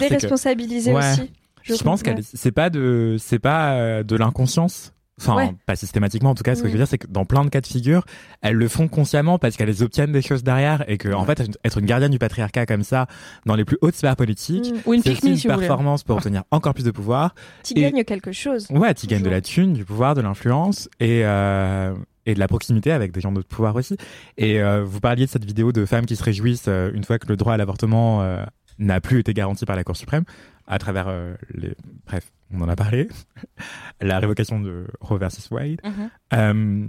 [0.80, 1.12] que- Ouais.
[1.12, 1.32] aussi.
[1.64, 4.94] Je, pense qu'elle, c'est pas de, c'est pas euh, de l'inconscience.
[5.20, 5.54] Enfin, Ouais.
[5.68, 6.56] pas systématiquement en tout cas.
[6.56, 8.04] Ce que je veux dire, c'est que dans plein de cas de figure,
[8.42, 11.78] elles le font consciemment parce qu'elles obtiennent des choses derrière et que, en fait, être
[11.78, 13.06] une gardienne du patriarcat comme ça,
[13.46, 14.78] dans les plus hautes sphères politiques, Mm.
[14.88, 15.60] Ou une c'est une si voulez.
[15.60, 17.36] performance pour obtenir encore plus de pouvoir.
[17.64, 18.66] Tu Et- gagnes quelque chose.
[18.72, 21.94] Ouais, tu gagnes de la thune, du pouvoir, de l'influence et euh,
[22.26, 23.98] et de la proximité avec des gens de pouvoir aussi.
[24.38, 27.20] Et euh, vous parliez de cette vidéo de femmes qui se réjouissent euh, une fois
[27.20, 28.44] que le droit à l'avortement euh,
[28.80, 30.24] n'a plus été garanti par la Cour suprême
[30.72, 31.74] à travers euh, les
[32.08, 33.08] bref, on en a parlé,
[34.02, 35.80] la révocation de Roe versus Wade.
[35.84, 36.10] Mhm.
[36.34, 36.88] Euh,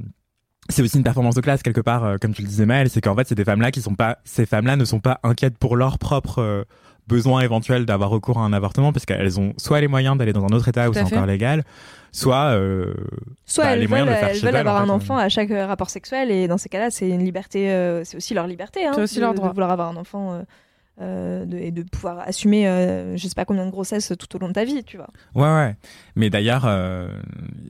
[0.68, 3.00] c'est aussi une performance de classe quelque part, euh, comme tu le disais Maëlle, c'est
[3.00, 5.76] qu'en fait c'est des femmes-là qui sont pas, ces femmes-là ne sont pas inquiètes pour
[5.76, 6.62] leur propre euh,
[7.08, 10.44] besoin éventuel d'avoir recours à un avortement parce qu'elles ont soit les moyens d'aller dans
[10.44, 11.16] un autre état où Tout c'est fait.
[11.16, 11.64] encore légal,
[12.12, 12.94] soit euh,
[13.44, 15.50] Soit bah, elles les moyens veulent, de faire elles avoir en un enfant à chaque
[15.50, 18.92] rapport sexuel et dans ces cas-là, c'est une liberté, euh, c'est aussi leur liberté, hein,
[18.94, 19.50] C'est aussi de, leur de droit.
[19.52, 20.42] vouloir avoir un enfant euh,
[21.02, 24.38] euh, de- et de pouvoir assumer, euh, je sais pas combien de grossesses tout au
[24.38, 25.08] long de ta vie, tu vois.
[25.34, 25.76] Ouais, ouais.
[26.16, 27.08] Mais d'ailleurs, euh,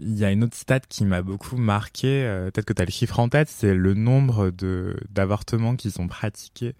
[0.01, 2.23] il y a une autre stat qui m'a beaucoup marqué.
[2.25, 3.49] euh, Peut-être que tu as le chiffre en tête.
[3.49, 6.75] C'est le nombre de d'avortements qui sont pratiqués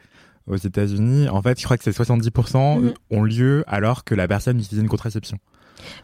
[0.47, 1.29] aux États-Unis.
[1.29, 2.95] En fait, je crois que c'est 70% Mhm.
[3.11, 5.39] ont lieu alors que la personne utilise une contraception.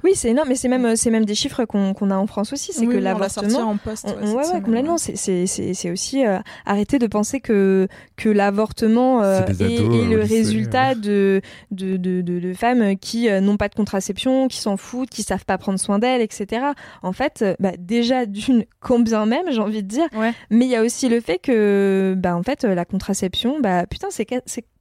[0.05, 2.53] Oui, c'est énorme, mais c'est même, c'est même des chiffres qu'on qu'on a en France
[2.53, 3.71] aussi, c'est Oui, que oui, on l'a sorti l'avortement.
[3.73, 4.07] en poste.
[4.21, 4.99] Ouais, ouais, complètement.
[4.99, 9.61] C'est- C'est c'est- c'est aussi euh, arrêter de penser que, que l'avortement euh, est, ados,
[9.61, 13.69] est euh, le lycée, résultat de, de, de, de, de femmes qui euh, n'ont pas
[13.69, 16.67] de contraception, qui s'en foutent, qui savent pas prendre soin d'elles, etc.
[17.03, 20.07] En fait, euh, bah, déjà d'une, combien même, j'ai envie de dire.
[20.15, 20.33] Ouais.
[20.51, 24.09] Mais il y a aussi le fait que, bah, en fait, la contraception, bah, putain,
[24.11, 24.27] c'est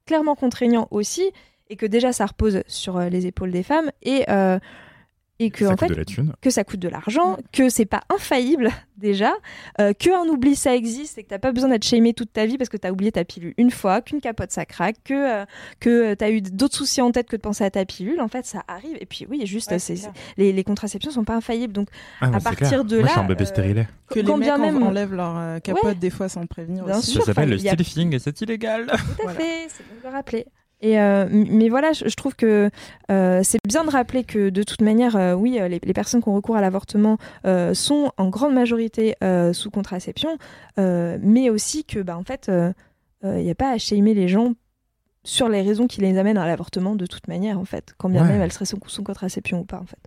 [0.06, 1.30] clairement contraignant aussi,
[1.70, 4.58] et que déjà ça repose sur les épaules des femmes, et, euh,
[5.40, 6.34] et que ça en coûte fait, de la thune.
[6.42, 9.34] que ça coûte de l'argent, que c'est pas infaillible déjà,
[9.80, 12.46] euh, que un oubli ça existe et que t'as pas besoin d'être shamé toute ta
[12.48, 15.46] vie parce que t'as oublié ta pilule une fois, qu'une capote ça craque, que euh,
[15.80, 18.20] que t'as eu d'autres soucis en tête que de penser à ta pilule.
[18.22, 18.98] En fait, ça arrive.
[19.00, 19.78] Et puis oui, juste Ouais,
[20.38, 21.74] les, les contraceptions sont pas infaillibles.
[21.74, 21.90] Donc
[22.22, 22.84] Ah, à partir clair.
[22.86, 23.88] de Moi, je là, suis un bébé euh, stérilet.
[24.10, 25.96] Que les mecs bien même- enlèvent leur euh, capote Ouais.
[25.96, 27.12] des fois sans prévenir Bien aussi.
[27.12, 27.22] sûr.
[27.22, 27.60] Ça s'appelle le a-
[28.14, 28.88] et c'est illégal.
[28.88, 29.40] tout à Voilà.
[29.40, 30.46] fait, c'est bon de le rappeler.
[30.82, 32.70] Et euh, mais voilà, je, je trouve que
[33.10, 36.30] euh, c'est bien de rappeler que de toute manière, euh, oui, les, les personnes qui
[36.30, 37.18] ont recours à l'avortement
[37.74, 39.16] sont en grande majorité
[39.54, 40.38] sous contraception,
[40.78, 42.52] mais aussi que, bah, en fait,
[43.24, 44.54] il n'y a pas à shamer les gens
[45.24, 48.22] sur les raisons qui les amènent à l'avortement de toute manière, en fait, quand bien
[48.22, 48.30] Ouais.
[48.30, 49.98] même elles seraient sous, sous contraception ou pas, en fait.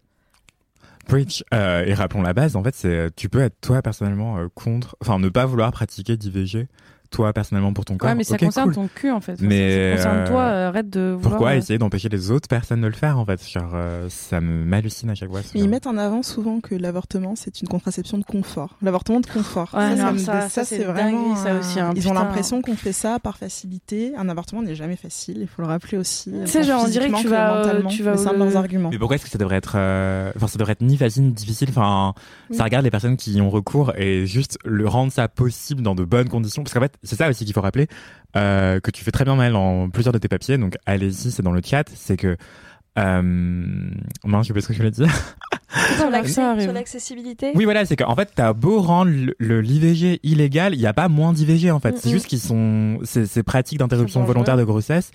[1.06, 1.42] Preach.
[1.52, 4.96] Euh, et rappelons la base, en fait, c'est tu peux être toi personnellement euh, contre,
[5.02, 6.68] enfin ne pas vouloir pratiquer d'IVG,
[7.10, 8.08] toi personnellement pour ton corps.
[8.08, 8.74] Ouais, mais ça concerne cool.
[8.74, 9.32] ton cul en fait.
[9.32, 11.22] Enfin, Mais, ça, ça concerne euh, toi, euh, arrête de vouloir.
[11.22, 13.46] Pourquoi euh, essayer d'empêcher les autres personnes de le faire en fait?
[13.48, 15.40] Genre, euh, ça me m'hallucine à chaque fois.
[15.54, 18.76] Mais ils mettent en avant souvent que l'avortement, c'est une contraception de confort.
[18.82, 19.70] L'avortement de confort.
[19.74, 23.18] Ouais, non, ça- ça, c'est dinguerie, ça aussi, hein, Ils ont l'impression qu'on fait ça
[23.18, 24.12] par facilité.
[24.16, 26.30] Un avortement n'est jamais facile, il faut le rappeler aussi.
[26.44, 28.56] Tu sais, genre, on dirait que tu vas, euh, tu vas c'est un de leurs
[28.56, 28.90] arguments.
[28.90, 31.32] Mais pourquoi est-ce que ça devrait être, euh, enfin, ça devrait être ni facile ni
[31.32, 31.68] difficile?
[31.70, 32.14] Enfin,
[32.50, 32.56] Oui.
[32.56, 35.94] ça regarde les personnes qui y ont recours et juste le rendre ça possible dans
[35.94, 36.62] de bonnes conditions.
[36.62, 37.88] Parce qu'en fait, c'est ça aussi qu'il faut rappeler
[38.36, 40.58] euh, que tu fais très bien mal dans plusieurs de tes papiers.
[40.58, 41.88] Donc, allez-y, c'est dans le chat.
[41.94, 42.36] C'est que,
[42.98, 43.22] euh,
[44.24, 45.08] mince, je sais ce que je voulais dire.
[46.62, 50.92] Sur l'accessibilité Oui, voilà, c'est qu'en fait, t'as beau rendre l'IVG illégal, il y a
[50.92, 51.96] pas moins d'IVG en fait.
[51.98, 55.10] C'est juste qu'ils sont, ces, ces pratiques d'interruption volontaire de grossesse,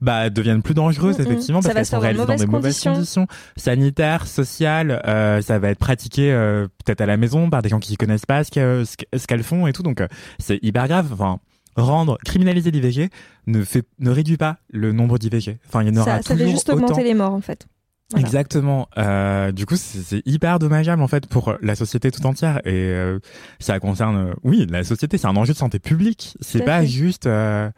[0.00, 3.26] bah, deviennent plus dangereuses effectivement Ça parce qu'elles sont réalisées dans de des mauvaises conditions,
[3.56, 5.02] sanitaires, sociales.
[5.06, 8.26] euh, ça va être pratiqué euh, peut-être à la maison par des gens qui connaissent
[8.26, 9.82] pas ce que- ce que- ce qu'elles font et tout.
[9.82, 10.08] Donc, euh,
[10.38, 11.08] c'est hyper grave.
[11.12, 11.38] Enfin,
[11.76, 13.10] rendre criminaliser l'IVG
[13.46, 15.58] ne fait, ne réduit pas le nombre d'IVG.
[15.68, 16.84] Enfin, il y en aura ça, ça fait toujours juste autant.
[16.84, 17.66] augmenter les morts, en fait.
[18.12, 18.26] Voilà.
[18.26, 18.88] Exactement.
[18.98, 23.18] Euh, du coup, c'est hyper dommageable en fait pour la société tout entière et euh,
[23.60, 25.16] ça concerne, euh, oui, la société.
[25.18, 26.36] C'est un enjeu de santé publique.
[26.40, 26.86] C'est pas fait.
[26.88, 27.70] juste euh,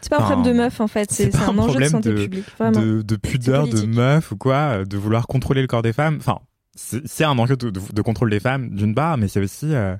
[0.00, 1.10] C'est pas un problème de meuf, en fait.
[1.10, 2.46] c'est un un enjeu de santé de- publique.
[2.58, 2.80] Vraiment.
[2.80, 6.16] de, de pudeur, de meuf ou quoi, euh, de vouloir contrôler le corps des femmes.
[6.18, 6.38] Enfin,
[6.76, 9.96] c'est un enjeu de, de- de contrôle des femmes d'une part, mais c'est aussi, euh,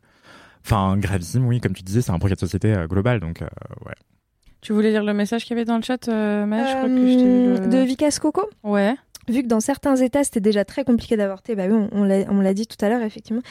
[0.65, 1.47] enfin, gravissime.
[1.47, 3.21] Oui, comme tu disais, c'est un projet de société euh, global.
[3.21, 3.47] Donc, euh,
[3.87, 3.95] ouais.
[4.63, 6.89] Tu voulais lire le message qu'il y avait dans le chat, euh, Maya Je crois
[6.89, 7.25] que je t'ai
[7.61, 7.65] vu.
[7.65, 8.95] Le- De Vicas Coco Ouais.
[9.29, 12.25] Vu que dans certains États, c'était déjà très compliqué d'avorter, bah oui, on, on l'a
[12.31, 13.43] on l'a dit tout à l'heure, effectivement.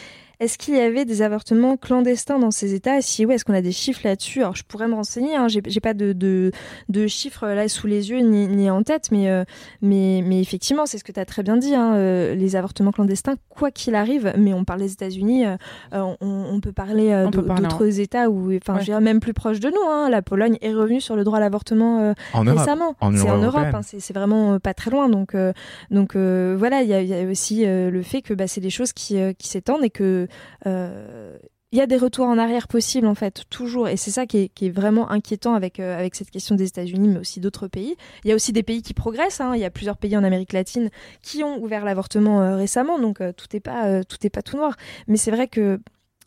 [0.44, 3.02] Est-ce qu'il y avait des avortements clandestins dans ces États?
[3.02, 4.42] Si oui, est-ce qu'on a des chiffres là-dessus?
[4.42, 6.52] Alors, je pourrais me renseigner, hein, j'ai pas de, de,
[6.90, 9.46] de chiffres là sous les yeux ni, ni en tête, mais, euh,
[9.82, 12.92] mais, mais effectivement, c'est ce que tu as très bien dit, hein, euh, les avortements
[12.92, 15.56] clandestins, quoi qu'il arrive, mais on parle des États-Unis, euh,
[15.94, 18.80] on, on peut parler euh, d'autres États où, enfin, Ouais.
[18.82, 21.38] je dirais même plus proche de nous, hein, la Pologne est revenue sur le droit
[21.38, 22.96] à l'avortement euh, récemment.
[23.00, 25.08] En c'est en Europe, hein, c'est vraiment pas très loin.
[25.08, 25.54] Donc, euh,
[25.90, 28.48] donc euh, voilà, il y a, il y a aussi euh, le fait que bah,
[28.48, 30.28] c'est des choses qui, euh, qui s'étendent et que
[30.66, 33.88] il y a des retours en arrière possibles en fait, toujours.
[33.88, 36.68] Et c'est ça qui est, qui est vraiment inquiétant avec, euh, avec cette question des
[36.68, 37.96] États-Unis, mais aussi d'autres pays.
[38.24, 39.42] Il y a aussi des pays qui progressent.
[39.42, 39.54] hein.
[39.56, 40.92] Il y a plusieurs pays en Amérique latine
[41.24, 44.44] qui ont ouvert l'avortement euh, récemment, donc euh, tout n'est pas, euh, tout est pas
[44.44, 44.76] tout noir.
[45.08, 45.80] Mais c'est vrai que,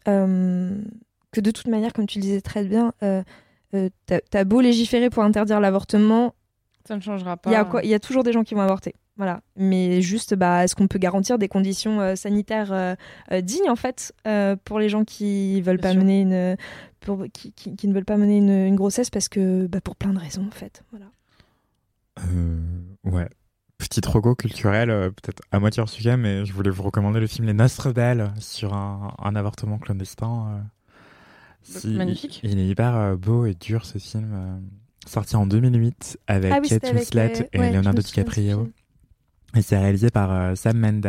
[0.08, 0.74] euh,
[1.30, 3.22] que de toute manière, comme tu le disais très bien, euh,
[3.74, 6.34] euh, t'as t'as beau légiférer pour interdire l'avortement,
[6.88, 7.50] Ça ne changera pas.
[7.50, 8.94] il y, a quoi, il y a toujours des gens qui vont avorter.
[9.16, 9.40] Voilà.
[9.56, 12.94] Mais juste, bah, est-ce qu'on peut garantir des conditions euh, sanitaires euh,
[13.32, 16.02] euh, dignes, en fait, euh, pour les gens qui veulent Bien pas sûr.
[16.02, 16.56] mener une.
[17.00, 19.66] Pour, qui, qui- qui ne veulent pas mener une, une grossesse parce que.
[19.68, 20.82] Bah, pour plein de raisons, en fait.
[20.90, 21.06] Voilà.
[22.32, 22.60] Euh,
[23.04, 23.28] ouais.
[23.78, 27.26] Petite rogo culturelle, euh, peut-être à moitié hors sujet, mais je voulais vous recommander le
[27.26, 30.46] film Les Noces rebelles sur un, un avortement clandestin.
[30.50, 30.60] euh.
[31.62, 32.40] Si- Magnifique.
[32.42, 34.56] Il, il est hyper beau et dur ce film, euh,
[35.06, 38.70] sorti en 2008 avec Ah oui, Kate avec, Winslet euh, et ouais, Leonardo DiCaprio.
[39.56, 41.06] Et c'est réalisé par euh, Sam Mendes.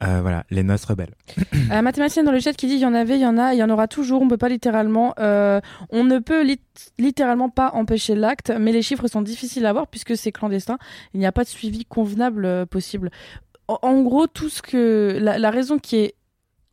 [0.00, 1.14] Euh, voilà, Les Noces rebelles.
[1.70, 3.52] La mathématicienne dans le chat qui dit il y en avait, il y en a,
[3.54, 4.22] il y en aura toujours.
[4.22, 5.60] On peut pas littéralement, euh,
[5.90, 6.60] on ne peut lit-
[6.98, 10.78] littéralement pas empêcher l'acte, mais les chiffres sont difficiles à voir puisque c'est clandestin.
[11.14, 13.10] Il n'y a pas de suivi convenable euh, possible.
[13.66, 16.14] En, gros, tout ce que la raison qui est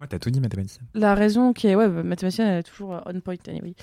[0.05, 0.85] Ouais, t'as tout dit, mathématicienne.
[0.93, 3.73] la raison qui est ouais bah, mathématicienne elle est toujours euh, on point anyway.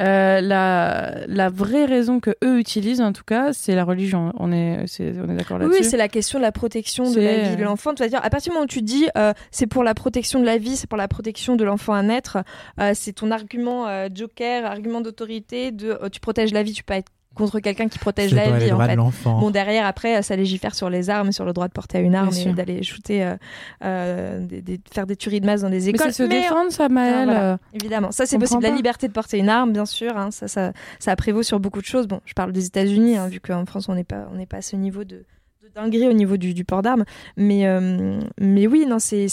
[0.00, 4.52] Euh, la la vraie raison que eux utilisent en tout cas c'est la religion on
[4.52, 7.48] est c'est on est d'accord là-dessus oui, c'est la question de la protection de la
[7.48, 7.94] vie de l'enfant.
[7.94, 10.40] Tu vas dire, à partir du moment où tu dis euh, c'est pour la protection
[10.40, 12.38] de la vie, c'est pour la protection de l'enfant à naître,
[12.78, 16.84] euh, c'est ton argument euh, joker, argument d'autorité de euh, tu protèges la vie, tu
[16.84, 18.92] peux être contre quelqu'un qui protège la vie en droits fait.
[18.92, 19.38] de l'enfant.
[19.40, 22.14] Bon, derrière, après, ça légifère sur les armes, sur le droit de porter à une
[22.14, 23.36] arme Bien et d'aller shooter, euh,
[23.84, 26.12] euh, des- des- faire des tueries de masse dans des mais écoles.
[26.12, 27.58] c'est se défendre ça Maëlle Ah, voilà.
[27.74, 28.62] Évidemment, ça c'est possible.
[28.62, 31.80] La liberté de porter une arme, bien sûr, hein, ça, ça, ça prévaut sur beaucoup
[31.80, 32.06] de choses.
[32.06, 34.58] Bon, je parle des États-Unis, hein, vu qu'en France on n'est pas, on n'est pas
[34.58, 35.24] à ce niveau de,
[35.62, 37.04] de dinguerie au niveau du, du port d'armes.
[37.36, 39.28] Mais, euh, mais oui, non, c'est,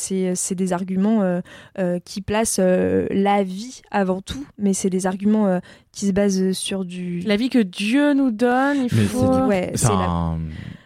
[0.54, 1.42] des arguments euh,
[1.80, 5.60] euh, qui placent euh, la vie avant tout, mais c'est des arguments euh,
[5.92, 7.22] qui se basent sur du.
[7.22, 10.40] la vie que Dieu nous donne il Mais faut c'est- Ouais, c'est la- Enfin,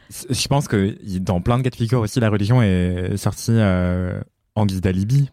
[0.10, 3.52] c'est- je pense que dans plein de cas de figure aussi, la religion est sortie
[3.52, 4.22] euh,
[4.56, 5.30] en guise d'alibi.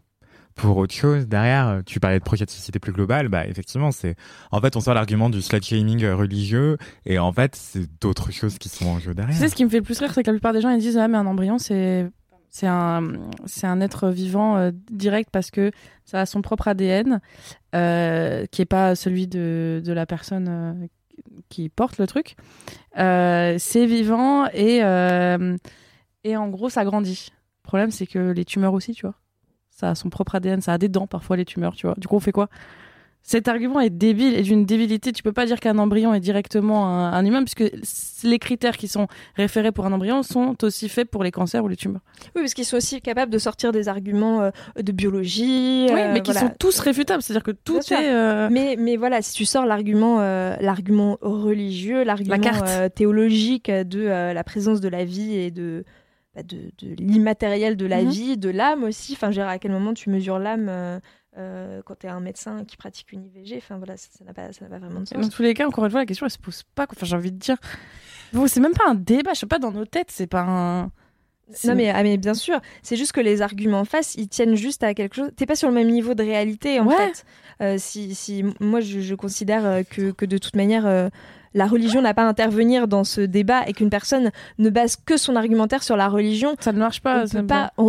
[0.54, 1.82] Pour autre chose derrière.
[1.86, 4.16] Tu parlais de projet de société plus global, bah effectivement, c'est
[4.50, 6.76] en fait on sort l'argument du slut shaming religieux
[7.06, 9.34] et en fait c'est d'autres choses qui sont en jeu derrière.
[9.34, 10.70] Tu sais ce qui me fait le plus rire, c'est que la plupart des gens
[10.70, 12.10] ils disent ah mais un embryon c'est
[12.50, 13.12] c'est un
[13.46, 15.70] c'est un être vivant euh, direct parce que
[16.04, 17.20] ça a son propre ADN
[17.74, 20.86] euh, qui est pas celui de de la personne euh,
[21.48, 22.36] qui porte le truc.
[22.96, 24.78] C'est vivant et
[26.24, 27.30] et en gros ça grandit.
[27.62, 29.14] Le problème c'est que les tumeurs aussi, tu vois.
[29.80, 31.94] Ça a son propre ADN, ça a des dents parfois les tumeurs, tu vois.
[31.98, 32.48] Du coup on fait quoi?
[33.22, 35.12] Cet argument est débile et d'une débilité.
[35.12, 37.64] Tu peux pas dire qu'un embryon est directement un, un, humain, puisque
[38.24, 41.68] les critères qui sont référés pour un embryon sont aussi faits pour les cancers ou
[41.68, 42.00] les tumeurs.
[42.34, 44.50] Oui, parce qu'ils sont aussi capables de sortir des arguments euh,
[44.80, 45.84] de biologie.
[45.88, 46.48] Oui, mais euh, qui voilà.
[46.48, 47.22] sont tous réfutables.
[47.22, 48.08] C'est-à-dire que tout Bien est.
[48.10, 50.18] euh, Mais, mais voilà, si tu sors l'argument,
[50.58, 55.84] l'argument religieux, l'argument euh, théologique de la présence de la vie et de,
[56.42, 58.10] de, de l'immatériel de la Mhm.
[58.10, 59.12] vie, de l'âme aussi.
[59.14, 60.98] Enfin, je veux dire, à quel moment tu mesures l'âme euh,
[61.38, 64.52] euh, quand tu es un médecin qui pratique une IVG Enfin voilà, ça n'a pas,
[64.52, 65.18] ça pas vraiment de sens.
[65.18, 66.86] Dans tous les cas, encore une fois, la question elle se pose pas.
[66.90, 67.56] Enfin, j'ai envie de dire.
[68.32, 69.32] Bon, c'est même pas un débat.
[69.34, 70.90] Je sais pas, dans nos têtes, c'est pas un.
[71.64, 74.54] Non mais, ah, mais bien sûr, c'est juste que les arguments en face, ils tiennent
[74.54, 75.30] juste à quelque chose.
[75.34, 76.94] T'es pas sur le même niveau de réalité en Ouais.
[76.96, 77.24] fait.
[77.60, 81.08] Euh, si, si moi je, je considère que, que de toute manière euh,
[81.54, 85.16] la religion n'a pas à intervenir dans ce débat et qu'une personne ne base que
[85.16, 87.22] son argumentaire sur la religion, ça ne marche pas.
[87.24, 87.72] on ça pas.
[87.76, 87.88] On,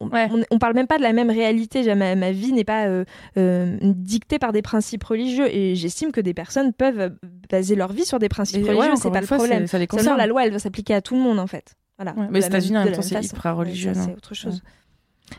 [0.00, 0.28] on, Ouais.
[0.32, 1.94] on- on parle même pas de la même réalité.
[1.94, 3.04] Ma, ma vie n'est pas euh,
[3.36, 7.14] euh, dictée par des principes religieux et j'estime que des personnes peuvent
[7.50, 8.90] baser leur vie sur des principes Et ouais, religieux.
[8.90, 9.66] encore c'est pas le fois, problème.
[9.66, 9.86] Ça les
[10.16, 11.74] la loi, elle va s'appliquer à tout le monde en fait.
[11.98, 12.14] Voilà.
[12.18, 14.62] Ouais, mais aux États-Unis, en même temps, c'est hyper religieux, Ouais, c'est autre chose.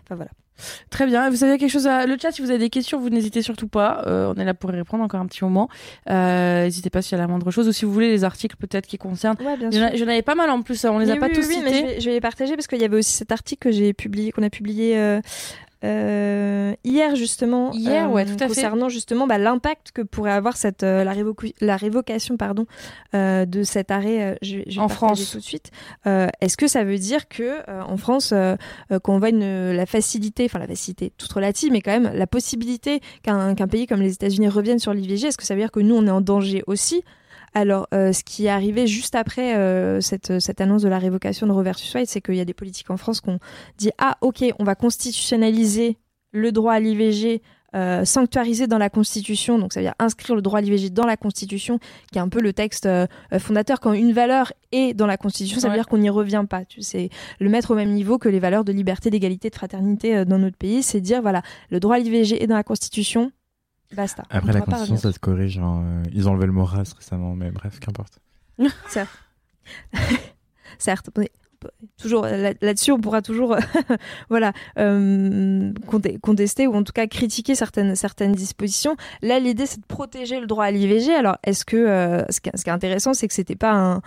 [0.05, 0.31] Enfin voilà.
[0.89, 1.29] Très bien.
[1.29, 3.67] Vous avez quelque chose à le chat si vous avez des questions, vous n'hésitez surtout
[3.67, 4.03] pas.
[4.07, 5.69] Euh, on est là pour y répondre encore un petit moment.
[6.09, 8.55] Euh, N'hésitez pas s'il y a la moindre chose ou si vous voulez les articles
[8.57, 9.37] peut-être qui concernent.
[9.43, 9.89] Ouais, bien sûr.
[9.95, 10.85] J'en avais pas mal en plus.
[10.85, 11.79] On les a pas oui, tous oui, oui, mais cités.
[11.81, 13.93] je, vais, je vais les partager parce qu'il y avait aussi cet article que j'ai
[13.93, 15.19] publié, qu'on a publié euh,
[15.83, 17.69] euh, hier justement.
[17.69, 18.47] euh, Hier, ouais, tout à fait.
[18.47, 21.13] concernant justement bah, l'impact que pourrait avoir cette euh, la,
[21.61, 22.65] la révocation pardon
[23.13, 24.37] de cet arrêt.
[24.41, 25.31] je, je En France.
[25.31, 25.71] tout de suite.
[26.05, 28.33] Est-ce que ça veut dire que en France,
[29.03, 33.01] qu'on voit une, la facilité, enfin la facilité toute relative, mais quand même la possibilité
[33.23, 35.79] qu'un qu'un pays comme les États-Unis revienne sur l'IVG, est-ce que ça veut dire que
[35.79, 37.03] nous on est en danger aussi
[37.53, 41.45] alors, euh, ce qui est arrivé juste après euh, cette, cette annonce de la révocation
[41.47, 43.39] de Roe versus Wade, c'est qu'il y a des politiques en France qui ont
[43.77, 45.97] dit ah ok, on va constitutionnaliser
[46.31, 47.41] le droit à l'IVG.
[47.75, 51.07] Euh, sanctuariser dans la Constitution, donc ça veut dire inscrire le droit à l'IVG dans
[51.07, 51.79] la Constitution,
[52.11, 53.07] qui est un peu le texte euh,
[53.39, 53.79] fondateur.
[53.79, 55.79] Quand une valeur est dans la Constitution, ça veut Ouais.
[55.79, 56.65] dire qu'on n'y revient pas.
[56.65, 60.23] Tu sais, le mettre au même niveau que les valeurs de liberté, d'égalité, de fraternité
[60.23, 61.41] dans notre pays, c'est dire voilà,
[61.71, 63.31] le droit à l'IVG est dans la Constitution,
[63.95, 64.23] basta.
[64.31, 65.59] On Après la constitution, ça se corrige.
[65.61, 68.19] euh, Ils ont enlevé le mot race récemment, mais bref, qu'importe.
[68.87, 69.09] certes.
[71.17, 71.29] mais
[71.97, 73.55] Toujours là- là-dessus, on pourra toujours,
[74.29, 78.97] voilà, euh, conte- contester ou en tout cas critiquer certaines certaines dispositions.
[79.21, 81.13] Là, l'idée c'est de protéger le droit à l'IVG.
[81.15, 84.01] Alors, est-ce que euh, ce, qui, ce qui est intéressant, c'est que c'était pas un,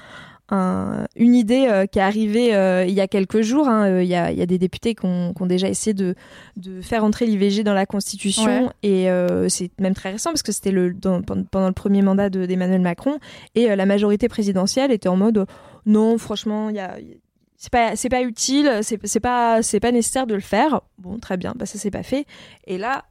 [0.49, 3.69] un- une idée euh, qui est arrivée euh, il y a quelques jours.
[3.69, 3.87] hein.
[3.91, 5.93] Euh, Il y, a, il y a des députés qui ont, qui ont déjà essayé
[5.95, 6.15] de,
[6.57, 8.71] de faire entrer l'IVG dans la Constitution Ouais.
[8.83, 12.47] et c'est même très récent parce que c'était le dans- pendant le premier mandat de-
[12.47, 13.19] d'Emmanuel Macron
[13.55, 15.47] et la majorité présidentielle était en mode
[15.85, 16.97] non, franchement, il y a
[17.57, 20.81] c'est pas c'est pas utile, c'est c'est pas c'est pas nécessaire de le faire.
[20.99, 22.27] Bon, très bien, bah ça c'est pas fait.
[22.67, 23.05] Et là,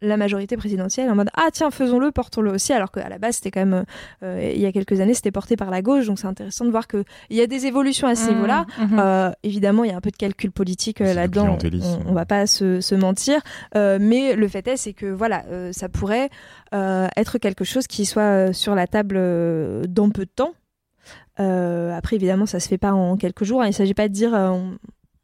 [0.00, 3.50] la majorité présidentielle en mode ah tiens faisons-le, portons-le aussi, alors qu'à la base c'était
[3.50, 3.84] quand même
[4.22, 6.70] euh, il y a quelques années c'était porté par la gauche, donc c'est intéressant de
[6.70, 8.66] voir que il y a des évolutions à ce Mmh, niveau-là.
[8.78, 8.98] mmh.
[8.98, 11.46] Euh, évidemment, il y a un peu de calcul politique euh, là-dedans.
[12.06, 13.40] On, on va pas se, se mentir,
[13.76, 16.30] Euh, mais le fait est, c'est que voilà, euh, ça pourrait
[16.74, 20.52] euh, être quelque chose qui soit euh, sur la table euh, dans peu de temps.
[21.40, 23.62] Euh, après, évidemment, ça se fait pas en quelques jours.
[23.62, 23.66] hein.
[23.68, 24.78] Il s'agit pas de dire euh, on,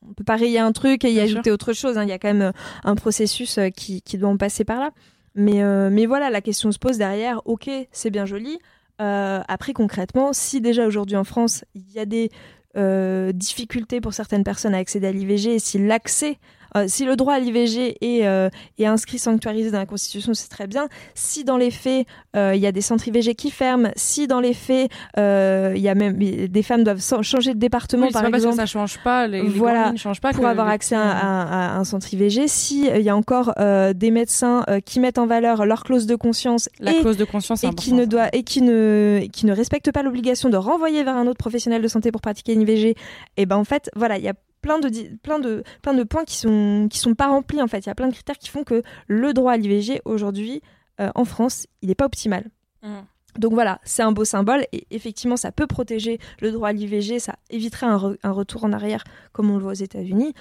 [0.08, 1.98] on peut pas rayer un truc et y Bien ajouter autre chose.
[1.98, 2.02] hein.
[2.04, 2.52] Il y a quand même euh,
[2.84, 4.90] un processus euh, qui, qui doit en passer par là.
[5.34, 7.40] Mais, euh, mais voilà, la question se pose derrière.
[7.44, 8.58] Ok, c'est bien joli.
[9.00, 12.30] Euh, après, concrètement, si déjà aujourd'hui en France, il y a des
[12.76, 16.38] euh, difficultés pour certaines personnes à accéder à l'IVG, et si l'accès,
[16.76, 18.48] euh, si le droit à l'IVG est, euh,
[18.78, 20.88] est inscrit, sanctuarisé dans la Constitution, c'est très bien.
[21.14, 22.06] Si dans les faits,
[22.36, 25.82] euh, il y a des centres IVG qui ferment, si dans les faits, euh, il
[25.82, 28.56] y a même des femmes doivent changer de département, Oui, par pas parce que exemple,
[28.56, 31.74] ça change pas, les, les Voilà, lignes changent pas pour que avoir accès à, à-
[31.74, 35.18] à un centre IVG, si il y a encore euh, des médecins euh, qui mettent
[35.18, 38.28] en valeur leur clause de conscience la et clause de conscience et qui ne doit
[38.34, 41.82] et qui ne et qui ne respecte pas l'obligation de renvoyer vers un autre professionnel
[41.82, 42.94] de santé pour pratiquer une IVG
[43.36, 44.34] et ben en fait voilà il y a
[44.64, 47.68] plein de di- plein de plein de points qui sont qui sont pas remplis en
[47.68, 50.62] fait il y a plein de critères qui font que le droit à l'IVG aujourd'hui
[51.00, 52.44] euh, en France il n'est pas optimal
[52.82, 53.04] Mm.
[53.38, 57.18] donc voilà, c'est un beau symbole et effectivement, ça peut protéger le droit à l'IVG,
[57.18, 59.02] ça éviterait un, re- un retour en arrière
[59.32, 60.34] comme on le voit aux États-Unis.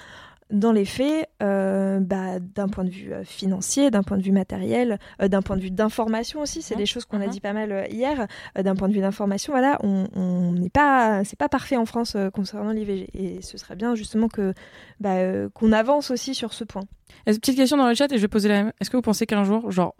[0.54, 4.32] Dans les faits, euh, bah, d'un point de vue euh, financier, d'un point de vue
[4.32, 7.32] matériel, euh, d'un point de vue d'information aussi, c'est des choses qu'on a Mhm.
[7.32, 8.28] dit pas mal hier.
[8.56, 12.72] d'un point de vue d'information, voilà, on n'est pas, c'est pas parfait en France concernant
[12.72, 14.54] l'IVG, et ce serait bien justement que
[15.00, 16.84] bah, qu'on avance aussi sur ce point.
[17.26, 18.74] Est-ce- Petite question dans le chat et je vais poser la même.
[18.80, 19.96] Est-ce que vous pensez qu'un jour, genre,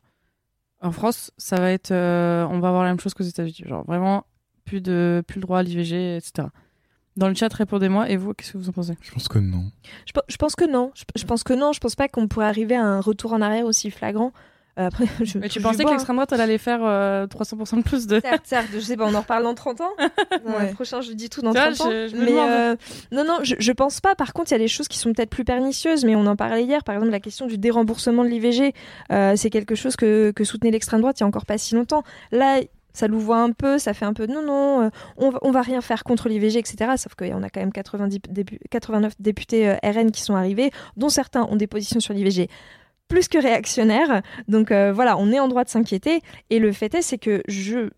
[0.82, 1.92] en France, ça va être.
[1.92, 3.64] on va avoir la même chose qu'aux États-Unis?
[3.68, 4.26] Genre, vraiment,
[4.66, 6.48] plus, de, plus le droit à l'IVG, etc.
[7.16, 8.10] Dans le chat, répondez-moi.
[8.10, 8.94] Et vous, qu'est-ce que vous en pensez?
[9.02, 9.66] Je pense que non.
[10.06, 10.92] Je, pe- je pense que non.
[10.96, 11.72] Je, je pense que non.
[11.74, 14.32] Je pense pas qu'on pourrait arriver à un retour en arrière aussi flagrant.
[14.80, 15.92] Euh, après, je, Mais tu pensais que hein.
[15.92, 18.20] l'extrême droite, elle allait faire euh, 300% de plus de.
[18.20, 19.90] Certes, certes, je sais pas, on en reparle dans 30 ans.
[20.44, 20.70] Dans Ouais.
[20.70, 21.92] le prochain, je dis tout dans Tu vois, 30 ans.
[21.92, 22.50] je- je me mais demande.
[22.50, 22.76] euh,
[23.12, 24.16] non, non, je, je pense pas.
[24.16, 26.36] Par contre, il y a des choses qui sont peut-être plus pernicieuses, mais on en
[26.36, 26.84] parlait hier.
[26.84, 28.74] Par exemple, la question du déremboursement de l'IVG,
[29.12, 31.76] euh, c'est quelque chose que, que soutenait l'extrême droite il y a encore pas si
[31.76, 32.02] longtemps.
[32.32, 32.60] Là,
[32.94, 35.62] ça louvoie un peu, ça fait un peu non, non, euh, on, va, on va
[35.62, 36.92] rien faire contre l'IVG, etc.
[36.98, 41.10] Sauf qu'on a quand même 90 dépu- 89 députés euh, RN qui sont arrivés, dont
[41.10, 42.50] certains ont des positions sur l'IVG
[43.08, 44.22] plus que réactionnaires.
[44.48, 46.22] Donc euh, voilà, on est en droit de s'inquiéter.
[46.50, 47.90] Et le fait est, c'est que je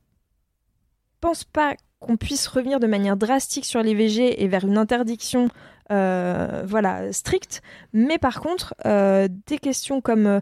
[1.21, 5.49] pense pas qu'on puisse revenir de manière drastique sur l'IVG et vers une interdiction
[5.89, 7.61] voilà, stricte.
[7.93, 10.41] Mais par contre, des questions comme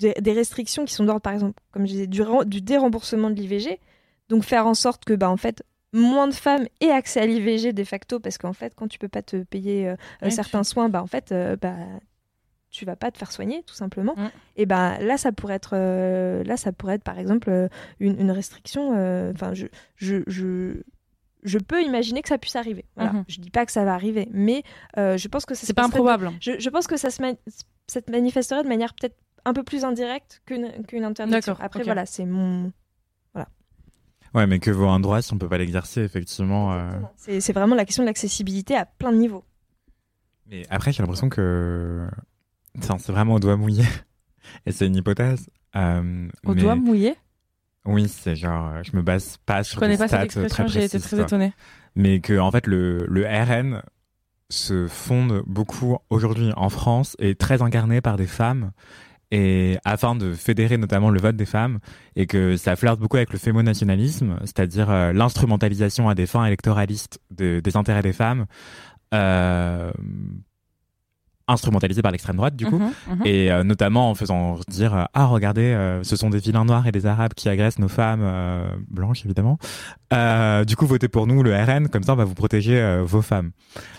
[0.00, 3.34] des, des restrictions qui sont d'ordre, par exemple, comme je disais, du, du déremboursement de
[3.36, 3.78] l'IVG,
[4.28, 7.72] donc faire en sorte que, bah, en fait, moins de femmes aient accès à l'IVG
[7.72, 10.88] de facto, parce qu'en fait, quand tu peux pas te payer euh, Ouais, certains soins,
[10.88, 11.74] bah, en fait, euh, bah,
[12.70, 14.14] tu vas pas te faire soigner, tout simplement.
[14.16, 14.28] Mm.
[14.56, 18.30] Et ben là, ça pourrait être, euh, là, ça pourrait être, par exemple, une, une
[18.30, 18.90] restriction.
[19.34, 20.74] Enfin, je, je, je,
[21.42, 22.84] je peux imaginer que ça puisse arriver.
[22.94, 23.12] Voilà.
[23.12, 23.24] Mhm.
[23.26, 24.62] Je dis pas que ça va arriver, mais
[24.96, 26.30] je pense que ça C'est pas improbable.
[26.40, 27.34] Je, je pense que ça se, ma-
[27.88, 31.52] ça se manifesterait de manière peut-être un peu plus indirecte qu'une qu'une interdiction.
[31.52, 32.72] D'accord, Après, voilà, c'est mon.
[34.32, 36.72] Ouais, mais que vaut un droit si on peut pas l'exercer, effectivement.
[36.72, 36.88] euh.
[37.16, 39.44] C'est vraiment la question de l'accessibilité à plein de niveaux.
[40.46, 42.06] Mais après, j'ai l'impression que
[42.80, 43.84] c'est vraiment au doigt mouillé.
[44.66, 45.48] Et c'est une hypothèse.
[45.74, 47.16] Euh, Au mais- doigt mouillé?
[47.86, 50.64] Oui, c'est genre, je me base pas Je sur connais des pas cette stats expression,
[50.66, 51.52] très j'ai été très étonnée.
[51.96, 53.82] Mais que, en fait, le, le RN
[54.48, 58.70] se fonde beaucoup aujourd'hui en France et très incarné par des femmes
[59.30, 61.78] et afin de fédérer notamment le vote des femmes
[62.16, 67.20] et que ça flirte beaucoup avec le fémonationalisme, c'est-à-dire euh, l'instrumentalisation à des fins électoralistes
[67.30, 68.46] de- des intérêts des femmes,
[69.14, 69.92] euh,
[71.50, 73.26] instrumentalisée par l'extrême droite du coup, Mhm, mhm.
[73.26, 76.86] et euh, notamment en faisant dire euh, ah regardez euh, ce sont des vilains noirs
[76.86, 78.22] et des arabes qui agressent nos femmes
[78.88, 79.58] blanches évidemment.
[80.66, 83.50] Du coup votez pour nous le RN comme ça on va vous protéger vos femmes.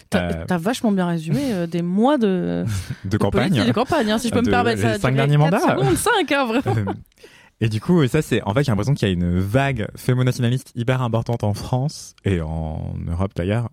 [0.10, 2.66] T'as vachement bien résumé des mois de,
[3.06, 3.66] de campagne.
[3.66, 4.82] de campagne, hein, si je peux De- me permettre.
[4.82, 5.60] les Ça cinq derniers mandats.
[5.60, 6.92] secondes, cinq, hein, vraiment.
[7.64, 10.72] Et du coup, ça c'est en fait j'ai l'impression qu'il y a une vague fémonationaliste
[10.76, 13.70] hyper importante en France et en Europe d'ailleurs,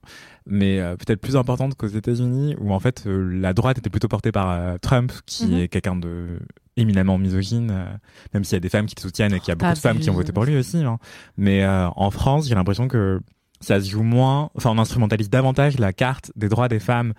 [0.49, 4.09] mais euh, peut-être plus importante qu'aux États-Unis où en fait euh, la droite était plutôt
[4.09, 5.59] portée par euh, Trump qui Mhm.
[5.59, 6.38] est quelqu'un de
[6.76, 7.84] éminemment misogyne, euh,
[8.34, 9.78] même s'il y a des femmes qui le soutiennent et qu'il y a beaucoup de
[9.78, 10.78] femmes qui ont voté pour lui aussi.
[10.84, 10.99] hein.
[11.36, 13.20] Mais euh, en France, j'ai l'impression que
[13.61, 17.14] ça se joue moins, enfin on instrumentalise davantage la carte des droits des femmes.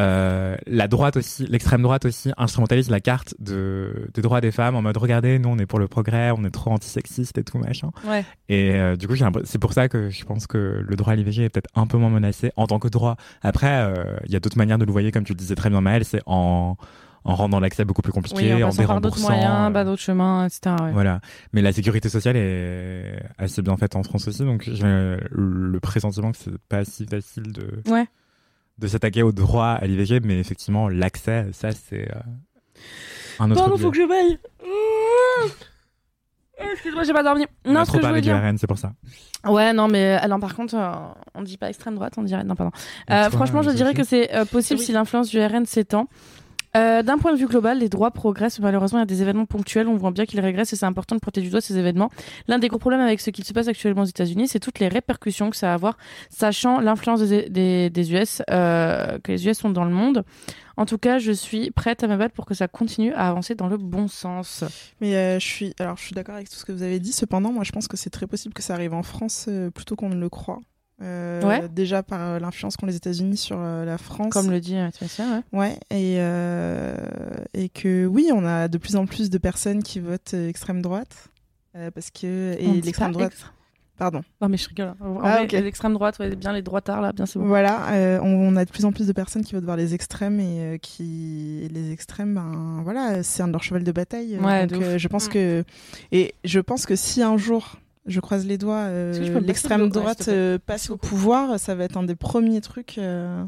[0.00, 4.74] Euh, la droite aussi, l'extrême droite aussi instrumentalise la carte de, des droits des femmes
[4.76, 7.58] en mode regardez, nous on est pour le progrès, on est trop antisexiste et tout
[7.58, 7.90] machin.
[8.08, 8.24] Ouais.
[8.48, 11.44] Et euh, du coup, c'est pour ça que je pense que le droit à l'IVG
[11.44, 13.16] est peut-être un peu moins menacé en tant que droit.
[13.42, 15.68] Après, euh, il y a d'autres manières de le voyer, comme tu le disais très
[15.70, 16.76] bien, Maëlle, c'est en,
[17.24, 19.28] en rendant l'accès beaucoup plus compliqué, Oui, en en par d'autres déremboursant.
[19.28, 20.76] moyens, bah, d'autres chemins, etc.
[20.82, 20.92] ouais.
[20.92, 21.20] voilà.
[21.52, 26.32] Mais la sécurité sociale est assez bien faite en France aussi, donc j'ai le pressentiment
[26.32, 28.06] que c'est pas si facile de, Ouais.
[28.80, 32.20] De s'attaquer au droit à l'IVG, mais effectivement, l'accès, ça, c'est euh,
[33.38, 34.38] un autre Pardon, faut que je veille.
[36.72, 37.46] Excuse-moi, j'ai pas dormi.
[37.64, 38.50] On Non, a ce trop que je parlé voulais du dire.
[38.50, 38.92] RN, c'est pour ça.
[39.46, 40.90] Ouais, non, mais alors par contre, euh,
[41.34, 42.44] on dit pas extrême droite, on dirait.
[42.44, 42.72] Non, pardon.
[43.10, 44.86] Euh, toi, franchement, je dirais que c'est euh, possible Oui.
[44.86, 46.06] si l'influence du RN s'étend.
[46.76, 48.60] Euh, D'un point de vue global, les droits progressent.
[48.60, 49.88] Malheureusement, il y a des événements ponctuels.
[49.88, 52.10] On voit bien qu'ils régressent et c'est important de porter du doigt ces événements.
[52.46, 54.88] L'un des gros problèmes avec ce qui se passe actuellement aux États-Unis, c'est toutes les
[54.88, 55.98] répercussions que ça va avoir,
[56.28, 60.24] sachant l'influence des, des, des US, euh, que les US sont dans le monde.
[60.76, 63.54] En tout cas, je suis prête à me battre pour que ça continue à avancer
[63.54, 64.64] dans le bon sens.
[65.00, 67.12] Mais euh, je suis, alors je suis d'accord avec tout ce que vous avez dit.
[67.12, 69.96] Cependant, moi, je pense que c'est très possible que ça arrive en France euh, plutôt
[69.96, 70.60] qu'on ne le croit.
[71.02, 71.68] Euh, Ouais.
[71.70, 74.32] Déjà par euh, l'influence qu'ont les États-Unis sur euh, la France.
[74.32, 75.58] Comme le dit Thémasia, ouais.
[75.58, 76.16] Ouais, et,
[77.58, 81.28] et que oui, on a de plus en plus de personnes qui votent extrême droite.
[81.94, 82.54] parce que.
[82.58, 83.32] Et l'extrême droite.
[83.32, 83.52] extra-
[83.96, 84.22] Pardon.
[84.40, 84.94] Non, mais je rigole.
[84.98, 85.52] Ah, vrai, ok.
[85.52, 87.46] L'extrême droite, ouais, bien les droitards, là, bien c'est bon.
[87.46, 87.86] Voilà,
[88.22, 90.78] on, on a de plus en plus de personnes qui votent vers les extrêmes et
[90.80, 91.60] qui.
[91.64, 94.38] et les extrêmes, ben voilà, c'est un de leurs chevals de bataille.
[94.38, 95.32] Ouais, donc je pense Mm.
[95.32, 95.64] que.
[96.12, 97.76] Et je pense que si un jour.
[98.06, 98.84] Je croise les doigts.
[98.88, 101.58] euh, L'extrême ouais, droite euh, passe au pouvoir.
[101.60, 102.98] Ça va être un des premiers trucs.
[102.98, 103.44] euh,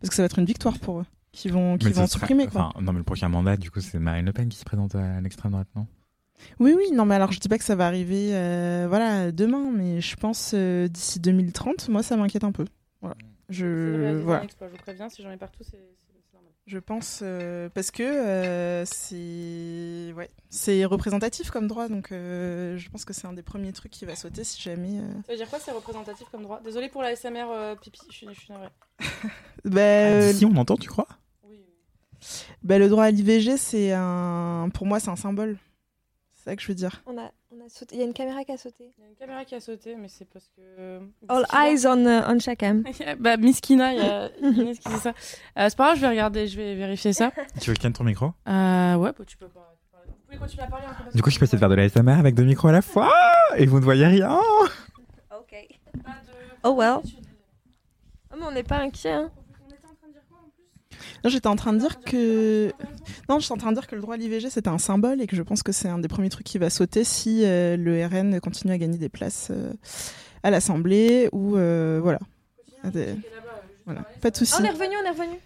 [0.00, 2.48] parce que ça va être une victoire pour eux, qui vont, qui Mais vont supprimer
[2.48, 2.62] quoi.
[2.72, 4.96] enfin, non, mais le prochain mandat, du coup, c'est Marine Le Pen qui se présente
[4.96, 5.86] à l'extrême droite, non?
[6.58, 9.70] Oui, oui, non, mais alors je dis pas que ça va arriver, euh, voilà, demain,
[9.72, 12.64] mais je pense euh, d'ici 2030, moi ça m'inquiète un peu.
[13.00, 13.14] Voilà.
[13.48, 14.42] Je, voilà.
[14.42, 15.78] Je vous préviens, si j'en ai partout, c'est.
[16.66, 22.88] Je pense euh, parce que euh, c'est ouais, c'est représentatif comme droit, donc euh, je
[22.88, 25.00] pense que c'est un des premiers trucs qui va sauter si jamais.
[25.00, 26.60] euh, Ça veut dire quoi, c'est représentatif comme droit?
[26.64, 28.68] Désolée pour la SMR euh, pipi, je suis, je suis navrée.
[29.64, 31.08] Bah, Ah, D'ici, on entend, tu crois?
[32.62, 35.58] Bah, le droit à l'IVG, c'est un, pour moi, c'est un symbole.
[36.32, 37.02] C'est ça que je veux dire.
[37.06, 37.94] On a, on a sauté.
[37.96, 38.90] Il y a une caméra qui a sauté.
[38.98, 41.00] Il y a une caméra qui a sauté, mais c'est parce que.
[41.28, 42.84] All eyes on, uh, on Shakam.
[43.18, 45.10] bah, Miss Kina, il y a Inès qui dit ça.
[45.58, 47.30] Euh, c'est pas grave, je vais regarder, je vais vérifier ça.
[47.60, 48.32] Tu veux que je tienne ton micro?
[48.48, 49.74] Euh, ouais, bah, tu peux pas.
[50.06, 50.86] Vous pouvez continuer à parler.
[50.88, 52.72] hein, Du coup, je peux essayer de faire de la SMR avec deux micros à
[52.72, 53.12] la fois
[53.56, 54.38] et vous ne voyez rien.
[55.34, 55.54] Ok.
[56.64, 56.98] Oh well.
[58.32, 59.10] Oh, mais on n'est pas inquiet.
[59.12, 59.30] Hein.
[61.24, 62.72] Non, j'étais en train de dire que
[63.28, 65.26] non, j'étais en train de dire que le droit à l'IVG c'était un symbole et
[65.26, 68.04] que je pense que c'est un des premiers trucs qui va sauter si euh, le
[68.06, 69.72] RN continue à gagner des places euh,
[70.42, 72.18] à l'Assemblée ou euh, voilà.
[72.84, 73.14] Des-
[73.84, 74.02] voilà.
[74.20, 74.54] Pas de Oh, souci.
[74.60, 75.38] on est revenu, on est revenu.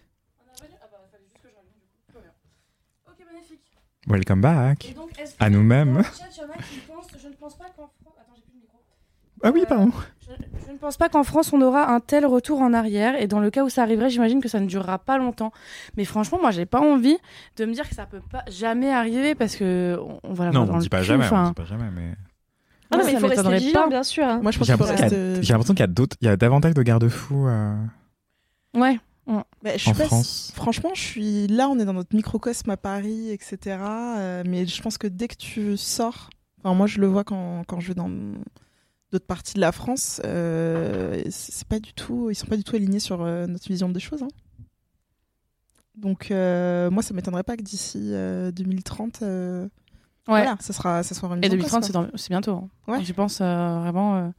[4.09, 4.95] Welcome back.
[4.95, 5.11] Donc,
[5.41, 5.95] À nous-mêmes.
[5.95, 8.15] dans le chat, il y en a qui pensent, je ne pense pas qu'en France.
[8.21, 8.79] Attends, j'ai plus le micro.
[9.43, 9.91] Ah oui, pardon.
[10.29, 10.35] Je,
[10.67, 13.39] je ne pense pas qu'en France on aura un tel retour en arrière et dans
[13.41, 15.53] le cas où ça arriverait, j'imagine que ça ne durera pas longtemps.
[15.97, 17.17] Mais franchement, moi, j'ai pas envie
[17.57, 20.51] de me dire que ça peut pas jamais arriver parce que on, on va Non,
[20.51, 22.15] l'avoir dans on le dit pas cul, jamais, on dit pas jamais, mais.
[22.91, 23.89] Ah non, mais ça il faut rester vigilant, pas.
[23.89, 24.25] bien sûr.
[24.25, 24.41] hein.
[24.43, 25.39] Moi, je pense J'ai qu'il faut l'impression qu'il y rester.
[25.39, 27.75] a- j'ai l'impression qu'il y a d'autres, il y a davantage de garde-fous euh,
[28.75, 28.99] Ouais.
[29.29, 30.53] Bah, je suis en pas- France.
[30.55, 33.77] Franchement, je suis là, on est dans notre microcosme à Paris, etc.
[34.19, 36.31] euh, mais je pense que dès que tu sors,
[36.63, 38.09] enfin moi je le vois quand, quand je vais dans
[39.17, 42.77] d'autres parties de la France, euh, c'est pas du tout, ils sont pas du tout
[42.77, 44.23] alignés sur euh, notre vision des choses.
[44.23, 44.29] hein.
[45.97, 49.63] Donc euh, moi, ça m'étonnerait pas que d'ici euh, 2030, euh,
[50.29, 50.43] Ouais.
[50.43, 52.53] voilà, ça sera, ça sera Et en 2030, cause, c'est bientôt.
[52.53, 52.69] hein.
[52.93, 53.05] Ouais.
[53.05, 54.33] Je pense vraiment.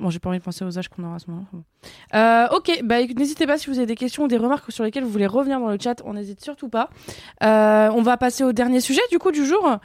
[0.00, 1.46] Bon, j'ai pas envie de penser aux âges qu'on aura à ce moment.
[2.14, 5.02] Euh, ok, bah n'hésitez pas si vous avez des questions ou des remarques sur lesquelles
[5.02, 6.90] vous voulez revenir dans le chat, on n'hésite surtout pas.
[7.42, 9.78] Euh, on va passer au dernier sujet du coup du jour,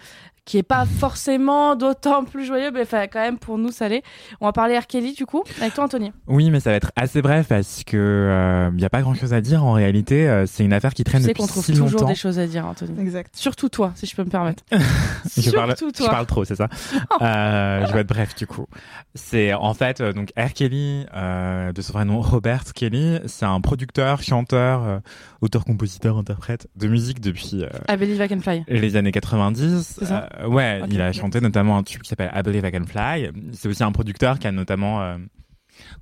[0.49, 4.01] qui est pas forcément d'autant plus joyeux, mais enfin quand même pour nous ça l'est.
[4.41, 4.87] On va parler R.
[4.87, 6.11] Kelly du coup, avec toi Anthony.
[6.27, 9.41] Oui, mais ça va être assez bref parce que il n'y a pas grand-chose à
[9.41, 10.27] dire en réalité.
[10.27, 12.07] euh, c'est une affaire qui Tu traîne sais depuis qu'on trouve si toujours longtemps.
[12.07, 12.99] des choses à dire Anthony.
[12.99, 13.35] Exact.
[13.35, 14.63] Surtout toi, si je peux me permettre.
[15.37, 16.09] je parle, Surtout je toi.
[16.09, 16.67] parle trop, c'est ça.
[17.21, 18.65] Euh, je vais être bref du coup.
[19.13, 20.53] C'est en fait euh, donc R.
[20.53, 24.99] Kelly, euh, de son vrai nom Robert Kelly, c'est un producteur, chanteur, euh,
[25.41, 28.63] auteur, compositeur, interprète de musique depuis euh, I Believe I Can Fly.
[28.67, 29.95] les années 90.
[29.99, 30.89] C'est ça Euh, ouais, Ok.
[30.91, 33.29] il a chanté notamment un tube qui s'appelle I Believe I Can Fly.
[33.53, 35.17] C'est aussi un producteur qui a notamment euh,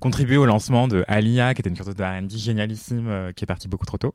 [0.00, 3.46] contribué au lancement de Alia, qui était une chanteuse de R&B génialissime, euh, qui est
[3.46, 4.14] partie beaucoup trop tôt.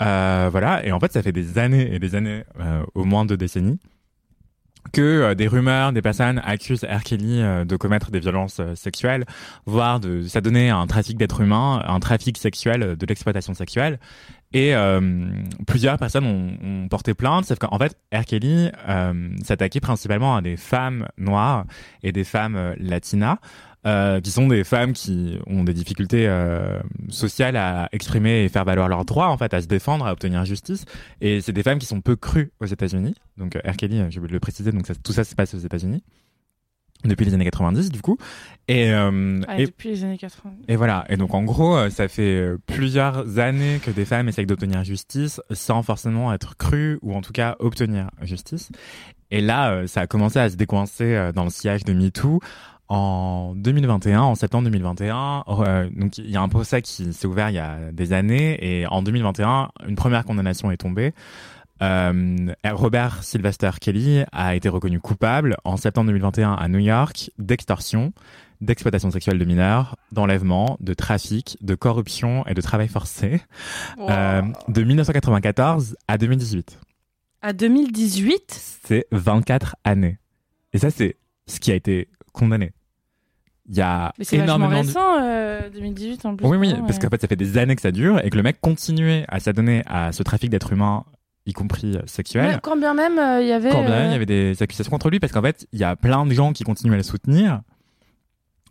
[0.00, 3.24] Euh, voilà, et en fait, ça fait des années et des années, euh, au moins
[3.24, 3.78] deux décennies,
[4.92, 7.04] que euh, des rumeurs, des personnes accusent R.
[7.04, 9.24] Kelly euh, de commettre des violences euh, sexuelles,
[9.64, 14.00] voire de s'adonner à un trafic d'êtres humains, un trafic sexuel, euh, de l'exploitation sexuelle.
[14.52, 15.00] Et euh,
[15.66, 18.22] plusieurs personnes ont, ont porté plainte, sauf qu'en fait, R.
[18.88, 21.64] Euh, s'attaquait principalement à des femmes noires
[22.02, 23.38] et des femmes euh, latinas,
[23.86, 28.64] euh, qui sont des femmes qui ont des difficultés euh, sociales à exprimer et faire
[28.64, 30.84] valoir leurs droits, en fait, à se défendre, à obtenir justice.
[31.20, 33.14] Et c'est des femmes qui sont peu crues aux États-Unis.
[33.38, 33.76] Donc, R.
[33.76, 36.04] Kelly, euh, oublié de le préciser, donc ça- tout ça se passe aux États-Unis
[37.04, 38.16] depuis les années 90, du coup.
[38.68, 40.54] Et, euh, et Depuis les années 80.
[40.68, 41.04] et voilà.
[41.08, 44.84] Et donc, en gros, euh, ça fait euh, plusieurs années que des femmes essayent d'obtenir
[44.84, 48.70] justice sans forcément être crues ou en tout cas obtenir justice.
[49.30, 52.40] Et là, euh, ça a commencé à se décoincer dans le sillage de MeToo.
[52.94, 57.48] En 2021, en septembre 2021, euh, donc il y a un procès qui s'est ouvert
[57.48, 61.14] il y a des années et en 2021, une première condamnation est tombée.
[61.82, 68.12] Euh, Robert Sylvester Kelly a été reconnu coupable en septembre 2021 à New York d'extorsion,
[68.60, 73.42] d'exploitation sexuelle de mineurs, d'enlèvement, de trafic, de corruption et de travail forcé
[73.98, 76.78] euh, de 1994 à 2018.
[77.42, 80.18] À 2018 C'est 24 années.
[80.72, 82.72] Et ça, c'est ce qui a été condamné.
[83.68, 84.86] Il y a Mais c'est énormément de...
[84.86, 86.46] récent, euh, 2018 en plus.
[86.46, 88.36] Oui, oui, non, parce qu'en fait, ça fait des années que ça dure et que
[88.36, 91.04] le mec continuait à s'adonner à ce trafic d'êtres humains,
[91.46, 92.46] y compris euh, sexuel.
[92.46, 93.70] Ouais, quand bien même, euh, il y avait.
[93.70, 95.84] Quand bien euh, il y avait des accusations contre lui, parce qu'en fait, il y
[95.84, 97.60] a plein de gens qui continuent à le soutenir,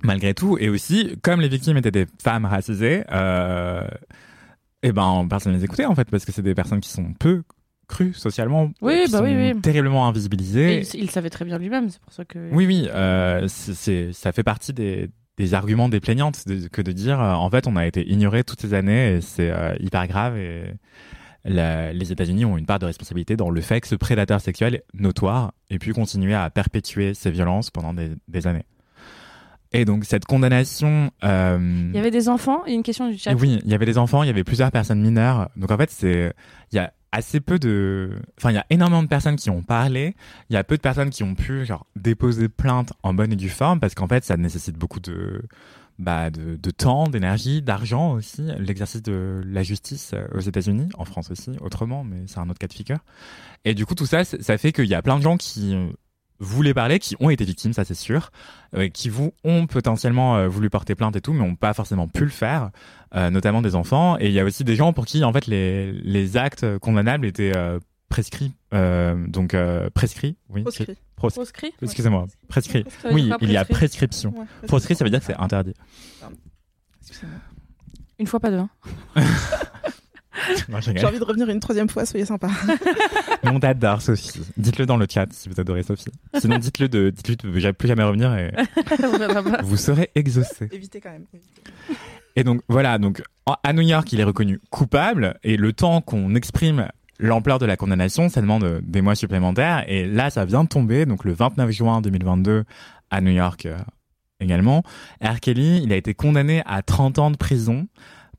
[0.03, 0.57] malgré tout.
[0.60, 3.84] Et aussi, comme les victimes étaient des femmes racisées, euh,
[4.84, 7.14] eh ben, personne ne les écoutait, en fait, parce que c'est des personnes qui sont
[7.19, 7.43] peu
[7.88, 9.61] crues socialement, Oui, qui bah sont oui, oui.
[9.61, 10.84] terriblement invisibilisées.
[10.93, 12.39] il, savait très bien lui-même, c'est pour ça que.
[12.52, 16.91] Oui, oui, euh, c'est, ça fait partie des, les arguments des plaignantes de- que de
[16.93, 20.07] dire euh, en fait on a été ignoré toutes ces années et c'est euh, hyper
[20.07, 20.64] grave et
[21.45, 24.81] la- les États-Unis ont une part de responsabilité dans le fait que ce prédateur sexuel
[24.93, 28.65] notoire ait pu continuer à perpétuer ces violences pendant des, des années.
[29.73, 31.57] Et donc cette condamnation, euh,
[31.91, 32.63] Il y avait des enfants.
[32.65, 33.31] Il y a une question du chat.
[33.31, 35.49] et oui, il y avait des enfants, il y avait plusieurs personnes mineures.
[35.55, 36.34] Donc en fait, c'est
[36.72, 39.63] il y a assez peu de enfin il y a énormément de personnes qui ont
[39.63, 40.15] parlé,
[40.49, 43.35] il y a peu de personnes qui ont pu genre déposer plainte en bonne et
[43.38, 45.41] due forme parce qu'en fait, ça nécessite beaucoup de
[45.99, 51.05] bah de, de temps, d'énergie, d'argent aussi, l'exercice de la justice euh, aux États-Unis, en
[51.05, 52.99] France aussi, autrement, mais c'est un autre cas de figure.
[53.65, 55.88] Et du coup, tout ça, ça fait qu'il y a plein de gens qui euh,
[56.39, 58.31] voulaient parler, qui ont été victimes, ça c'est sûr,
[58.76, 62.23] euh, qui vous ont potentiellement voulu porter plainte et tout, mais n'ont pas forcément pu
[62.23, 62.72] le faire,
[63.13, 64.18] notamment des enfants.
[64.19, 67.27] Et il y a aussi des gens pour qui en fait les, les actes condamnables
[67.27, 67.53] étaient
[68.12, 70.86] prescrits, euh, donc euh, prescrits, oui, Proscrit.
[70.86, 74.34] c'est- pros- Proscrit excusez-moi, veut Oui, il y a prescrit prescription.
[74.38, 75.74] Ouais, Proscrit, ça veut dire que c'est interdit.
[78.20, 78.58] Une fois, pas deux.
[78.58, 78.70] hein.
[80.96, 82.50] J'ai envie de revenir une troisième fois, soyez sympa.
[83.44, 84.42] On t'adore, Sophie.
[84.58, 86.12] Dites-le dans le chat si vous adorez Sophie.
[86.40, 88.52] Sinon, dites-le de, dites-lui de ne plus jamais revenir et
[89.64, 90.70] vous serez exaucé.
[90.72, 91.26] Évitez quand même.
[92.36, 93.22] Et donc voilà, donc
[93.64, 96.88] à New York, il est reconnu coupable et le temps qu'on exprime
[97.22, 100.69] l'ampleur de la condamnation, ça demande euh, des mois supplémentaires et là, ça vient de
[100.69, 101.06] tomber.
[101.06, 102.65] Donc le 29 juin 2022
[103.10, 103.77] à New York euh,
[104.39, 104.84] également,
[105.23, 105.39] R.
[105.39, 107.88] Kelly, il a été condamné à 30 ans de prison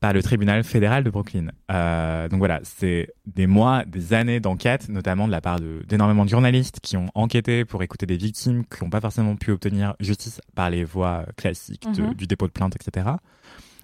[0.01, 1.47] par le tribunal fédéral de Brooklyn.
[1.71, 6.29] Euh, donc voilà, c'est des mois, des années d'enquête, notamment de la part d'énormément de,
[6.29, 10.41] journalistes qui ont enquêté pour écouter des victimes qui n'ont pas forcément pu obtenir justice
[10.55, 12.13] par les voies euh, classiques de- Mhm.
[12.15, 13.11] du dépôt de plainte, etc.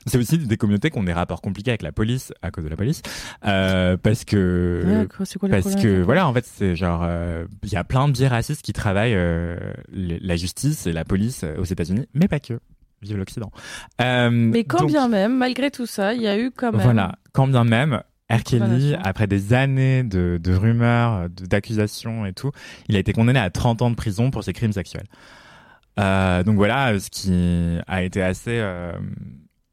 [0.05, 2.69] C'est aussi des communautés qui ont des rapports compliqués avec la police à cause de
[2.69, 3.01] la police,
[3.45, 7.71] euh, parce que Ouais, quoi, parce problèmes que voilà, en fait, c'est genre euh, il
[7.71, 9.57] y a plein de biais racistes qui travaillent euh,
[9.91, 12.59] la justice et la police aux États-Unis, mais pas que.
[13.01, 13.49] Vive l'Occident.
[13.99, 16.81] Mais quand donc, bien même, malgré tout ça, il y a eu quand même.
[16.81, 18.43] Voilà, quand bien même, R.
[18.43, 22.51] Kelly, après des années de, de rumeurs, d'accusations et tout,
[22.89, 25.07] il a été condamné à 30 ans de prison pour ses crimes sexuels.
[25.99, 28.93] Euh, donc voilà, ce qui a été assez euh,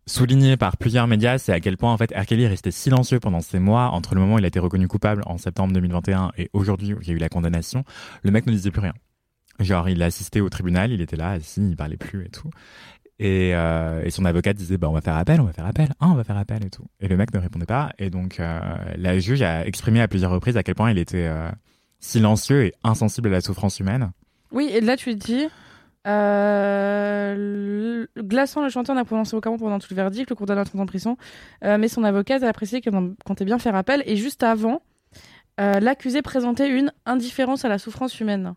[0.07, 2.27] souligné par plusieurs médias, c'est à quel point en fait R.
[2.27, 4.89] Kelly est resté silencieux pendant ces mois entre le moment où il a été reconnu
[4.89, 7.85] coupable en septembre 2021 et aujourd'hui où il y a eu la condamnation.
[8.23, 8.95] Le mec ne disait plus rien.
[9.59, 12.51] Genre, il a assisté au tribunal, il était là, assis, il parlait plus et tout.
[13.19, 16.09] Et, euh, son avocat disait bah on va faire appel, on va faire appel, ah,
[16.09, 16.85] on va faire appel et tout.
[17.01, 17.93] Et le mec ne répondait pas.
[17.99, 18.61] Et donc euh,
[18.97, 21.51] la juge a exprimé à plusieurs reprises à quel point il était euh,
[21.99, 24.13] silencieux et insensible à la souffrance humaine.
[24.53, 25.47] Oui, et là tu dis.
[26.07, 30.61] Euh, le- Glaçant, le chanteur n'a prononcé aucun mot pendant tout le verdict, le condamné
[30.61, 31.17] à 30 ans de prison,
[31.65, 34.03] Euh, mais son avocate a apprécié qu'elle comptait bien faire appel.
[34.07, 34.83] Et juste avant,
[35.61, 38.55] euh, l'accusé présentait une indifférence à la souffrance humaine.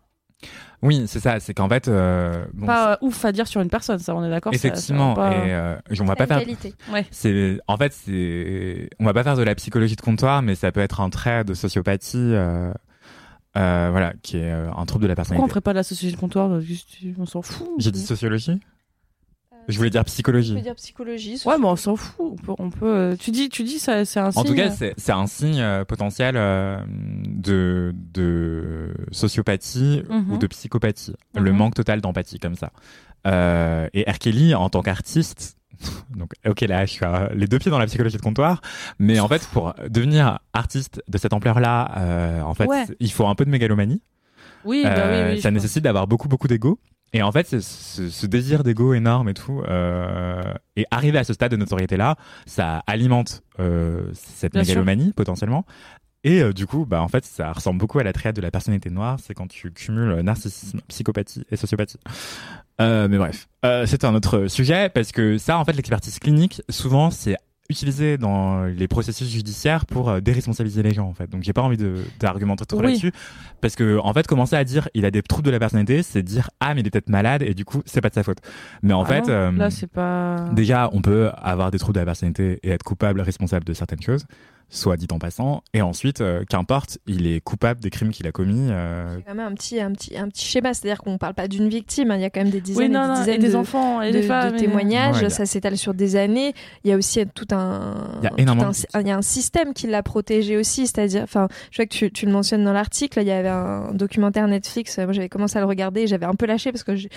[0.82, 1.38] Oui, c'est ça.
[1.40, 4.24] C'est qu'en fait, euh, bon, pas euh, ouf à dire sur une personne, ça, on
[4.24, 4.54] est d'accord.
[4.54, 6.38] ça- ça va effectivement, pas- et euh, on va pas faire.
[6.38, 6.74] qualité.
[6.90, 7.04] Ouais.
[7.10, 10.72] C'est en fait c'est on va pas faire de la psychologie de comptoir, mais ça
[10.72, 12.32] peut être un trait de sociopathie.
[13.56, 15.50] Euh, euh, voilà, qui est euh, un trouble de la Pourquoi on personnalité.
[15.50, 17.68] ferait pas de la société de comptoir juste, On s'en fout.
[17.78, 18.60] J'ai dit sociologie
[19.68, 20.60] Je voulais dire Je peux psychologie.
[20.62, 21.40] dire psychologie.
[21.46, 22.16] Ouais, mais on s'en fout.
[22.20, 24.44] On peut, on peut, euh, Tu dis, tu dis, ça, c'est un En signe.
[24.44, 30.32] tout cas, c'est c'est un signe euh, potentiel euh, de, de sociopathie Mhm.
[30.32, 31.14] ou de psychopathie.
[31.34, 31.56] Le Mhm.
[31.58, 32.72] manque total d'empathie, comme ça.
[33.26, 34.18] Euh, et R.
[34.18, 35.56] Kelly, en tant qu'artiste,
[36.16, 38.60] donc, ok, là, je suis à- les deux pieds dans la psychologie de comptoir,
[38.98, 42.84] mais en fait, pour devenir artiste de cette ampleur-là, euh, en fait, Ouais.
[43.00, 44.02] il faut un peu de mégalomanie.
[44.64, 45.40] Oui, bah Euh, oui, oui.
[45.40, 46.78] ça nécessite d'avoir beaucoup, beaucoup d'ego.
[47.12, 47.60] Et en fait, ce,
[48.08, 50.42] ce désir d'ego énorme et tout, euh,
[50.76, 52.16] et arriver à ce stade de notoriété-là,
[52.46, 54.74] ça alimente euh, cette Bien sûr.
[54.74, 55.64] mégalomanie potentiellement.
[56.22, 58.50] Et euh, du coup, bah en fait, ça ressemble beaucoup à la triade de la
[58.50, 59.16] personnalité noire.
[59.20, 61.98] C'est quand tu cumules narcissisme, psychopathie et sociopathie.
[62.80, 66.62] Euh, mais bref, euh, c'est un autre sujet parce que ça, en fait, l'expertise clinique,
[66.70, 67.36] souvent, c'est
[67.68, 71.30] utilisé dans les processus judiciaires pour euh, déresponsabiliser les gens en fait.
[71.30, 72.86] Donc j'ai pas envie de d'argumenter trop Oui.
[72.88, 73.12] là-dessus
[73.60, 76.24] parce que en fait commencer à dire il a des troubles de la personnalité, c'est
[76.24, 78.38] dire ah mais il est peut-être malade et du coup c'est pas de sa faute.
[78.82, 80.48] Mais en Ah fait non, euh, là, c'est pas.
[80.52, 84.02] Déjà, on peut avoir des troubles de la personnalité et être coupable, responsable de certaines
[84.02, 84.24] choses,
[84.70, 85.62] soit dit en passant.
[85.74, 88.68] Et ensuite, euh, qu'importe, il est coupable des crimes qu'il a commis.
[88.70, 91.48] euh, C'est quand même un petit, un petit, un petit schéma, c'est-à-dire qu'on parle pas
[91.48, 92.16] d'une victime, hein.
[92.16, 93.48] il y a quand même des dizaines Oui, non, et des non, dizaines et des
[93.50, 94.52] de, enfants et de- des femmes.
[94.52, 96.54] de et- témoignages, Ouais, il y a- ça s'étale sur des années.
[96.84, 99.10] Il y a aussi tout un, Il y a tout énormément un- de- il y
[99.10, 102.32] a un système qui l'a protégé aussi, c'est-à-dire, enfin, je vois que tu, tu le
[102.32, 106.06] mentionnes dans l'article, il y avait un documentaire Netflix, moi j'avais commencé à le regarder,
[106.06, 107.10] j'avais un peu lâché parce que j'ai-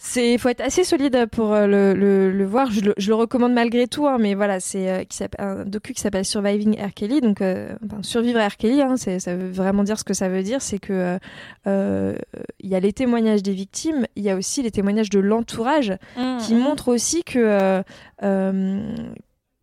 [0.00, 2.70] C'est, faut être assez solide pour euh, le, le, le voir.
[2.70, 5.64] Je le, je le recommande malgré tout, hein, mais voilà, c'est euh, qui s'appelle- un
[5.64, 6.94] docu qui s'appelle Surviving R.
[6.94, 8.56] Kelly, donc euh, enfin, survivre à R.
[8.56, 8.80] Kelly.
[8.80, 11.18] Hein, c'est, ça veut vraiment dire ce que ça veut dire, c'est que euh,
[11.66, 12.14] euh,
[12.60, 15.92] il y a les témoignages des victimes, il y a aussi les témoignages de l'entourage
[16.16, 17.82] Mmh, qui montrent aussi que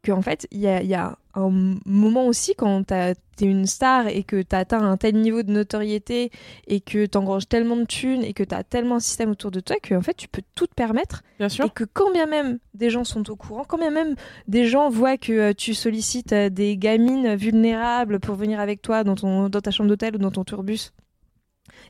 [0.09, 3.15] euh, euh, que en fait il y a, y a un moment aussi quand t'es
[3.41, 6.31] une star et que t'as atteint un tel niveau de notoriété
[6.67, 9.75] et que t'engranges tellement de thunes et que t'as tellement un système autour de toi
[9.81, 11.65] que en fait tu peux tout te permettre Bien sûr.
[11.65, 14.15] et que quand bien même des gens sont au courant, quand bien même
[14.47, 19.03] des gens voient que euh, tu sollicites euh, des gamines vulnérables pour venir avec toi
[19.03, 20.91] dans, ton, dans ta chambre d'hôtel ou dans ton tourbus,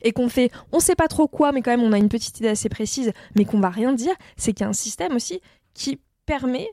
[0.01, 2.39] et qu'on fait, on sait pas trop quoi, mais quand même on a une petite
[2.39, 5.41] idée assez précise, mais qu'on va rien dire, c'est qu'il y a un système aussi
[5.73, 6.67] qui permet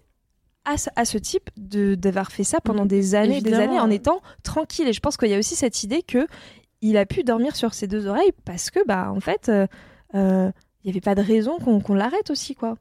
[0.64, 3.90] à ce, à ce type de d'avoir fait ça pendant des années, des années en
[3.90, 4.88] étant tranquille.
[4.88, 6.26] Et je pense qu'il y a aussi cette idée que
[6.80, 9.66] il a pu dormir sur ses deux oreilles parce que bah en fait euh,
[10.14, 10.50] euh,
[10.82, 12.76] il n'y avait pas de raison qu'on l'arrête aussi quoi.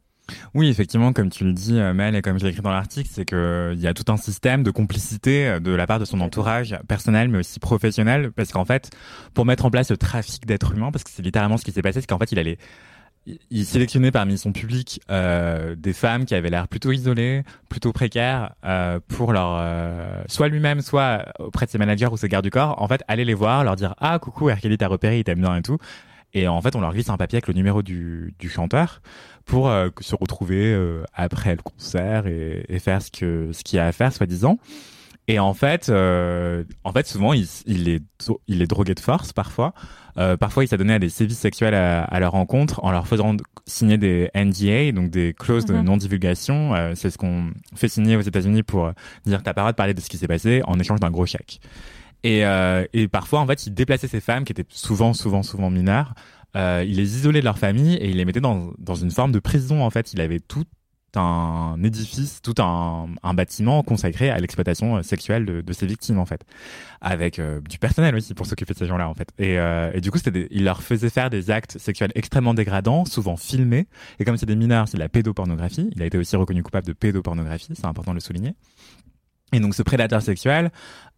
[0.53, 3.09] Oui, effectivement, comme tu le dis, euh, Mel, et comme je l'ai écrit dans l'article,
[3.11, 6.21] c'est que il y a tout un système de complicité de la part de son
[6.21, 8.91] entourage personnel, mais aussi professionnel, parce qu'en fait,
[9.33, 11.81] pour mettre en place le trafic d'êtres humains, parce que c'est littéralement ce qui s'est
[11.81, 12.59] passé, c'est qu'en fait, il allait
[13.25, 18.53] il- sélectionnait parmi son public euh, des femmes qui avaient l'air plutôt isolées, plutôt précaires,
[18.65, 22.51] euh, pour leur euh, soit lui-même, soit auprès de ses managers ou ses gardes du
[22.51, 24.49] corps, en fait, aller les voir, leur dire ah coucou.
[24.61, 25.77] Kelly t'a repéré, il t'aime bien et tout,
[26.33, 29.01] et en fait, on leur glisse un papier avec le numéro du, du chanteur
[29.45, 33.77] pour euh, se retrouver euh, après le concert et, et faire ce que ce qu'il
[33.77, 34.57] y a à faire soi-disant.
[35.27, 38.01] Et en fait, euh, en fait, souvent, il, il est
[38.47, 39.73] il est drogué de force parfois.
[40.17, 43.37] Euh, parfois, il s'adonnait à des sévices sexuels à, à leur rencontre en leur faisant
[43.65, 45.83] signer des NDA, donc des clauses de Mhm.
[45.85, 46.75] non-divulgation.
[46.75, 48.91] Euh, c'est ce qu'on fait signer aux États-Unis pour
[49.25, 51.11] dire t'as pas le droit de parler de ce qui s'est passé en échange d'un
[51.11, 51.61] gros chèque.
[52.23, 55.69] Et, euh, et parfois, en fait, il déplaçait ces femmes qui étaient souvent, souvent, souvent
[55.69, 56.13] mineures.
[56.57, 59.31] Euh, il les isolait de leur famille et il les mettait dans, dans une forme
[59.31, 59.81] de prison.
[59.83, 60.65] En fait, il avait tout
[61.17, 66.25] un édifice, tout un, bâtiment consacré à l'exploitation euh, sexuelle de, de ses victimes, en
[66.25, 66.43] fait,
[67.01, 69.29] avec euh, du personnel aussi pour s'occuper de ces gens-là, en fait.
[69.37, 70.19] Et, euh, du coup,
[70.51, 73.87] il leur faisait faire des actes sexuels extrêmement dégradants, souvent filmés.
[74.19, 75.89] Et comme c'est des mineurs, c'est de la pédopornographie.
[75.95, 78.53] Il a été aussi reconnu coupable de pédopornographie, c'est important de le souligner.
[79.53, 80.71] Et donc ce prédateur sexuel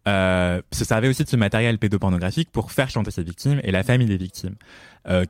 [0.06, 4.08] se servait aussi de ce matériel pédopornographique pour faire chanter ses victimes et la famille
[4.08, 4.56] des victimes,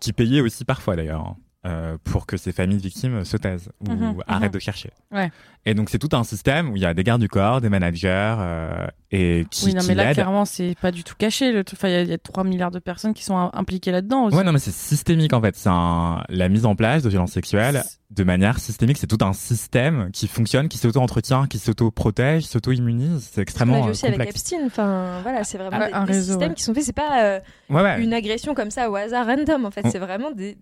[0.01, 1.37] qui payait aussi parfois d'ailleurs hein,
[1.67, 4.55] euh, pour que ces familles de victimes se taisent ou Mhm, arrêtent mhm.
[4.55, 4.91] de chercher.
[5.13, 5.31] Ouais.
[5.67, 7.71] Et donc c'est tout un système où il y a des gardes du corps, des
[7.71, 11.53] managers euh, et qui, Oui, non, qui mais là, clairement, c'est pas du tout caché.
[11.53, 13.91] le il y a- il y, a 3 milliards de personnes qui sont im- impliquées
[13.93, 14.37] là-dedans aussi.
[14.37, 15.57] Ouais, non, mais c'est systémique en fait.
[15.57, 16.23] C'est un...
[16.29, 18.99] la mise en place de violences sexuelles de manière systémique.
[18.99, 23.31] C'est tout un système qui fonctionne, qui s'auto-entretient, qui s'auto-protège, s'auto-immunise.
[23.33, 24.29] C'est On extrêmement euh, aussi avec.
[24.29, 24.67] Epstein.
[24.67, 26.55] Enfin voilà, c'est vraiment Ah, des, un des réseau, systèmes ouais.
[26.57, 26.85] qui sont faits.
[26.85, 28.03] C'est pas euh, Ouais, ouais.
[28.03, 29.65] une agression comme ça au hasard random.
[29.65, 30.59] En fait, On- c'est vraiment des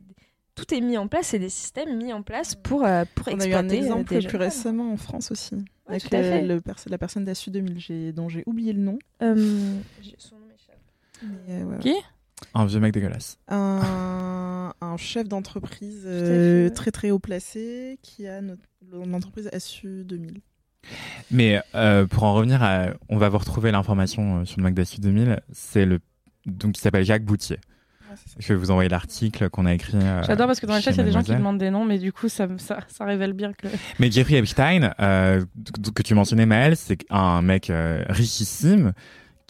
[0.54, 1.28] tout est mis en place.
[1.28, 3.74] C'est des systèmes mis en place pour euh, pour On a eu un exploiter.
[3.76, 5.56] euh, exemple plus récemment en France aussi,
[5.86, 6.42] avec tout à le- fait.
[6.46, 8.98] le pers- la personne d'Assu 2000 j'ai- dont j'ai oublié le nom.
[9.22, 9.34] Euh,
[10.18, 10.80] son nom m'échappe.
[11.48, 11.94] Mais, euh, ouais, Qui?
[12.54, 13.38] Un vieux mec dégueulasse.
[13.48, 18.62] un, un chef d'entreprise euh, très très haut placé qui a notre-
[19.06, 20.40] l'entreprise Assu 2000.
[21.30, 25.40] Mais euh, pour en revenir à, on va vous retrouver l'information sur le Magdasu 2000.
[25.52, 26.00] C'est le
[26.44, 27.58] donc il s'appelle Jacques Boutier.
[28.38, 29.96] Je vais vous envoyer l'article qu'on a écrit.
[30.00, 31.70] euh, J'adore parce que dans le chat, il y a des gens qui demandent des
[31.70, 33.68] noms, mais du coup, ça, ça, ça révèle bien que.
[33.98, 35.42] Mais Jeffrey Epstein, euh,
[35.94, 38.92] que tu mentionnais Maël, c'est un mec euh, richissime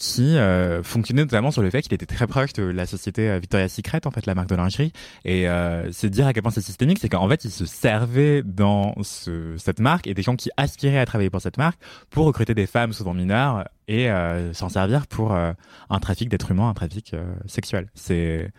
[0.03, 3.39] qui euh, fonctionnait notamment sur le fait qu'il était très proche de la société euh,
[3.39, 4.93] Victoria's Secret, en fait, la marque de lingerie.
[5.24, 8.43] Et euh, c'est dire à quel point c'est systémique, c'est qu'en fait, il se servait
[8.43, 11.79] dans ce, cette marque et des gens qui aspiraient à travailler pour cette marque
[12.11, 14.09] pour recruter des femmes souvent mineures et
[14.53, 17.15] s'en servir pour un trafic d'êtres humains, un trafic
[17.47, 17.91] sexuel.
[17.95, 18.51] C'est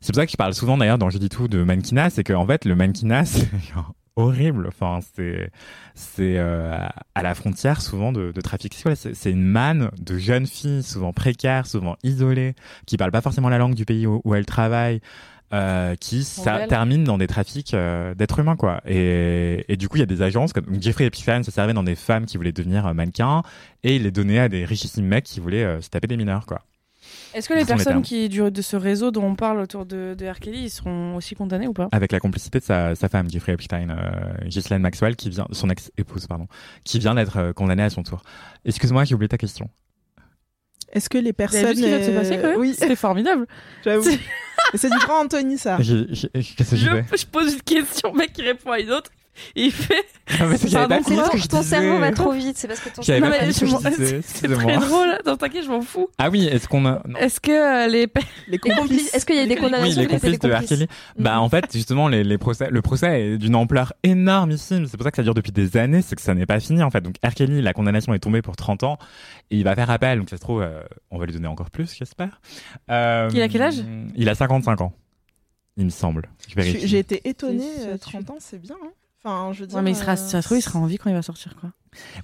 [0.00, 2.24] c'est pour ça que je parle souvent d'ailleurs dans Je dis tout de mannequinat, c'est
[2.24, 3.48] qu'en fait le mannequinat c'est
[4.16, 4.66] horrible.
[4.68, 5.50] Enfin c'est
[5.94, 6.76] c'est euh,
[7.14, 9.14] à la frontière souvent de, de trafic sexuel.
[9.14, 12.54] C'est une manne de jeunes filles souvent précaires, souvent isolées,
[12.86, 15.00] qui parlent pas forcément la langue du pays où, où elles travaillent.
[15.52, 19.98] Euh, qui ça termine dans des trafics euh, d'êtres humains quoi et, et du coup
[19.98, 22.50] il y a des agences comme Jeffrey Epstein se servait dans des femmes qui voulaient
[22.50, 23.42] devenir euh, mannequins
[23.84, 26.46] et il les donnait à des richissimes mecs qui voulaient euh, se taper des mineurs
[26.46, 26.62] quoi
[27.34, 30.26] Est-ce que les personnes qui du, de ce réseau dont on parle autour de, de
[30.26, 30.38] R.
[30.40, 33.52] Kelly, ils seront aussi condamnées ou pas avec la complicité de sa, sa femme Jeffrey
[33.52, 36.46] Epstein, euh, Ghislaine Maxwell, qui vient, son ex-épouse pardon,
[36.84, 38.22] qui vient d'être euh, condamnée à son tour.
[38.64, 39.68] Excuse-moi, j'ai oublié ta question.
[40.92, 41.66] Est-ce que les personnes.
[41.66, 43.46] vu ce qui vient de se passer quand même Oui, C'était formidable.
[43.84, 44.08] j'avoue.
[44.74, 45.76] C'est- du grand Anthony ça.
[45.80, 49.10] Je, je pose une question, mec qui répond à une autre.
[49.56, 50.04] Il fait.
[50.40, 51.76] Non, mais c'est Pardon, pas fini ce que ton, je ton disais.
[51.76, 53.26] cerveau va trop vite, c'est parce que ton cerveau
[53.96, 54.20] disais.
[54.24, 55.18] C'est très drôle.
[55.26, 56.08] Non, t'inquiète, je m'en fous.
[56.18, 57.02] Ah oui, est-ce qu'on a.
[57.06, 57.18] non.
[57.18, 58.06] Est-ce que euh, les.
[58.58, 59.12] Complices.
[59.14, 60.86] Est-ce qu'il y a des condamnations Oui, les complices de Kelly.
[61.18, 64.86] Bah, en fait, justement, les, les procès, le procès est d'une ampleur énormissime.
[64.86, 66.00] C'est pour ça que ça dure depuis des années.
[66.02, 67.00] C'est que ça n'est pas fini, en fait.
[67.00, 67.34] Donc, R.
[67.34, 68.98] Kelly, la condamnation est tombée pour 30 ans.
[69.50, 70.18] Et il va faire appel.
[70.18, 70.80] Donc, ça se trouve, euh,
[71.10, 72.40] on va lui donner encore plus, j'espère.
[72.90, 73.84] Euh, Il a quel âge?
[74.16, 74.92] Il a 55 ans.
[75.76, 76.28] Il me semble.
[76.56, 78.76] J'ai été étonnée, C'est- euh, c'est- 30 ans, c'est bien.
[78.82, 78.90] hein.
[79.24, 79.76] Enfin, je veux dire.
[79.76, 81.16] Ouais, mais il sera, euh, si ça se trouve, il sera en vie quand il
[81.16, 81.70] va sortir, quoi.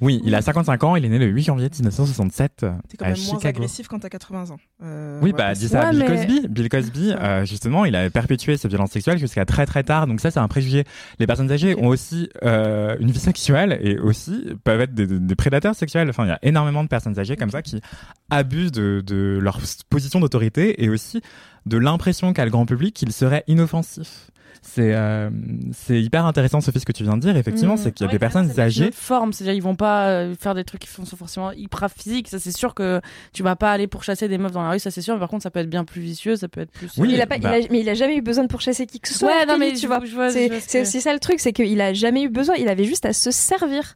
[0.01, 0.97] Oui, il a 55 ans.
[0.97, 4.09] Il est né le 8 janvier 1967 T'es quand à même moins agressif quand t'as
[4.09, 4.56] 80 ans.
[4.82, 6.48] Euh, Oui, bah, dis ça à Bill mais- Cosby.
[6.48, 10.06] Bill Cosby, euh, justement, il a perpétué ses violences sexuelles jusqu'à très très tard.
[10.06, 10.85] Donc ça, c'est un préjugé.
[11.18, 15.74] Les personnes âgées ont aussi euh, une vie sexuelle et aussi peuvent être des, prédateurs
[15.74, 16.10] sexuels.
[16.10, 17.81] Enfin, il y a énormément de personnes âgées comme ça qui
[18.28, 21.22] abusent de, de leur position d'autorité et aussi
[21.66, 24.31] de l'impression qu'a le grand public qu'il serait inoffensif.
[24.62, 25.31] C'est euh,
[25.73, 27.37] c'est hyper intéressant, Sophie, ce que tu viens de dire.
[27.37, 27.78] Effectivement, Mmh.
[27.78, 30.09] c'est qu'il y a Ouais, des personnes une âgées autre forme, c'est-à-dire ils vont pas
[30.09, 32.28] euh, faire des trucs qui sont forcément hyper physiques.
[32.28, 33.01] Ça c'est sûr que
[33.32, 35.15] tu vas pas aller pour chasser des meufs dans la rue, ça c'est sûr.
[35.15, 36.91] Mais par contre, ça peut être bien plus vicieux, ça peut être plus.
[36.99, 37.53] Oui, il a pas, il bah.
[37.53, 39.28] a- mais il a jamais eu besoin de pourchasser qui que ce soit.
[39.28, 40.01] Ouais, non, Kelly, mais tu vois.
[40.31, 42.55] C'est que- aussi ça le truc, c'est qu'il a jamais eu besoin.
[42.57, 43.95] Il avait juste à se servir.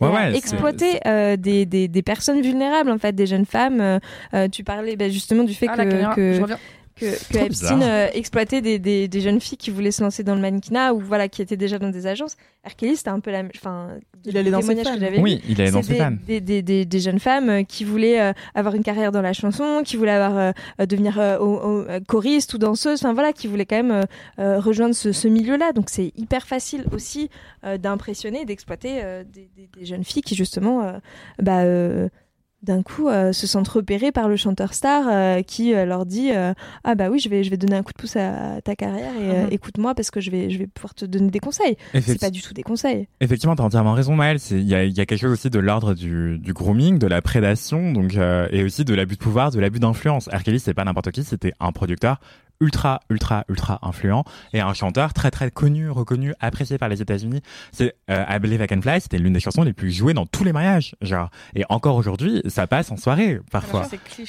[0.00, 3.82] Ouais, ouais, exploiter euh, des, des, des personnes vulnérables en fait, des jeunes femmes.
[3.82, 3.98] Euh,
[4.32, 6.58] euh, tu parlais bah, justement du fait Ah, que, je que reviens.
[7.00, 10.34] Que, que Epstein euh, exploitait des, des, des jeunes filles qui voulaient se lancer dans
[10.34, 12.36] le mannequinat ou voilà qui étaient déjà dans des agences.
[12.68, 12.76] R.
[12.76, 13.88] Kelly c'était un peu la, enfin,
[14.26, 16.12] Il allait dans ses que j'avais Oui, il allait dans ses fans.
[16.26, 19.32] des, des, des, des jeunes femmes euh, qui voulaient euh, avoir une carrière dans la
[19.32, 23.32] chanson, qui voulaient avoir euh, devenir euh, au- au- euh, choriste ou danseuse, enfin voilà,
[23.32, 24.02] qui voulaient quand même euh,
[24.38, 25.72] euh, rejoindre ce, ce milieu-là.
[25.72, 27.30] Donc c'est hyper facile aussi
[27.64, 30.92] euh, d'impressionner, d'exploiter euh, des, des, des jeunes filles qui justement, euh,
[31.40, 32.08] bah, euh,
[32.62, 36.30] d'un coup, euh, se sentent repérées par le chanteur star euh, qui euh, leur dit
[36.32, 36.52] euh,
[36.84, 39.12] ah bah oui, je vais je vais donner un coup de pouce à, ta carrière
[39.18, 39.52] et euh, Mhm.
[39.52, 41.76] écoute-moi parce que je vais je vais pouvoir te donner des conseils.
[42.02, 43.08] C'est pas du tout des conseils.
[43.20, 44.38] Effectivement, t'as entièrement raison, Maëlle.
[44.40, 46.98] C'est- Il y a, il y a quelque chose aussi de l'ordre du, du grooming,
[46.98, 50.28] de la prédation, donc euh, et aussi de l'abus de pouvoir, de l'abus d'influence.
[50.28, 50.42] R.
[50.42, 52.20] Kelly, c'est pas n'importe qui, c'était un producteur
[52.60, 57.40] ultra, ultra, ultra influent et un chanteur très, très connu, reconnu, apprécié par les États-Unis.
[57.72, 60.26] C'est euh, I Believe I Can Fly, c'était l'une des chansons les plus jouées dans
[60.26, 61.30] tous les mariages, genre.
[61.54, 63.86] Et encore aujourd'hui, ça passe en soirée parfois.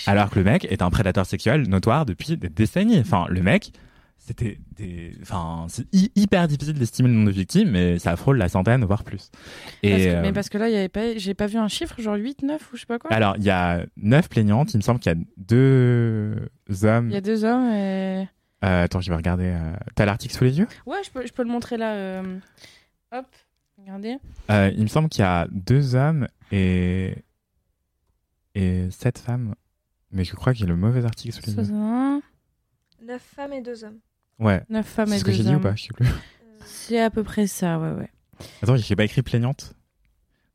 [0.08, 3.00] Alors que le mec est un prédateur sexuel notoire depuis des décennies.
[3.00, 3.72] Enfin, le mec,
[4.32, 8.38] c'était des, enfin, c'est hy- hyper difficile d'estimer le nombre de victimes, mais ça frôle
[8.38, 9.30] la centaine, voire plus.
[9.84, 11.58] Et Parce que- euh, Mais parce que là, il y avait pas, j'ai pas vu
[11.58, 13.12] un chiffre, genre 8, 9 ou je sais pas quoi.
[13.14, 14.74] alors, il y a neuf plaignantes.
[14.74, 16.36] Il me semble qu'il y a deux
[16.84, 17.10] hommes.
[17.10, 18.28] Il y a deux hommes et.
[18.64, 19.46] Euh, attends, je vais regarder.
[19.48, 20.68] euh, T'as l'article sous les yeux?
[20.86, 21.94] Ouais, je peux, je peux le montrer là.
[21.96, 22.38] euh,
[23.12, 23.26] Hop,
[23.80, 24.18] regardez.
[24.52, 27.16] Euh, Il me semble qu'il y a deux hommes et
[28.56, 29.56] et sept femmes.
[30.12, 31.64] Mais je crois qu'il y a le mauvais article sous les yeux.
[31.64, 32.22] 61,
[33.04, 33.98] Neuf femmes et deux hommes.
[34.42, 34.62] Ouais.
[34.70, 35.62] 9 femmes C'est et ce que j'ai dit ou hommes.
[35.62, 36.06] pas Je sais plus.
[36.66, 38.10] C'est à peu près ça, ouais, ouais.
[38.62, 39.74] Attends, j'ai pas écrit plaignante.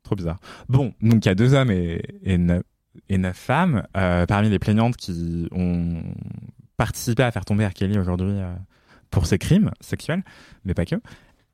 [0.03, 0.39] Trop bizarre.
[0.69, 2.63] Bon, donc il y a deux hommes et, et, neuf,
[3.09, 3.83] et neuf femmes.
[3.95, 6.03] Euh, parmi les plaignantes qui ont
[6.75, 7.73] participé à faire tomber R.
[7.73, 8.53] Kelly aujourd'hui euh,
[9.09, 10.23] pour ses crimes sexuels,
[10.65, 10.95] mais pas que.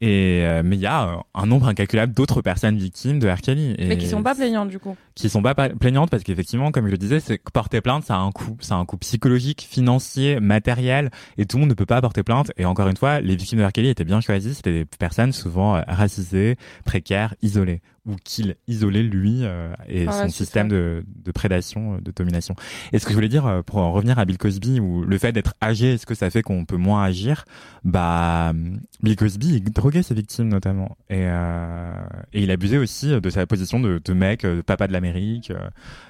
[0.05, 3.39] Et euh, mais il y a un nombre incalculable d'autres personnes victimes de R.
[3.39, 3.73] Kelly.
[3.77, 4.97] Et Mais qui sont pas plaignantes du coup.
[5.15, 8.03] qui sont pas pa- plaignantes parce qu'effectivement, comme je le disais, c'est que porter plainte,
[8.03, 8.57] ça a un coût.
[8.59, 12.21] Ça a un coût psychologique, financier, matériel, et tout le monde ne peut pas porter
[12.21, 12.51] plainte.
[12.57, 13.71] Et encore une fois, les victimes de R.
[13.71, 14.55] Kelly étaient bien choisies.
[14.55, 20.11] C'était des personnes souvent euh, racisées, précaires, isolées, ou qu'il isolait lui euh, et la
[20.23, 22.55] son système de, de prédation, euh, de domination.
[22.91, 25.17] Et ce que je voulais dire, euh, pour en revenir à Bill Cosby, où le
[25.17, 27.45] fait d'être âgé, est-ce que ça fait qu'on peut moins agir?
[27.85, 31.93] Bah, hum, Bill Cosby, il droguait ses victimes notamment, et, euh,
[32.33, 35.51] et il abusait aussi de sa position de, de mec, euh, de papa de l'Amérique.
[35.51, 35.69] euh,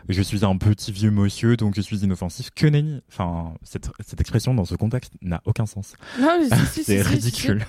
[0.10, 2.50] je suis un petit vieux monsieur, donc je suis inoffensif.
[2.56, 5.94] Que nenni Enfin, cette, cette expression dans ce contexte n'a aucun sens.
[6.20, 7.66] Non, mais si, C'est si, ridicule.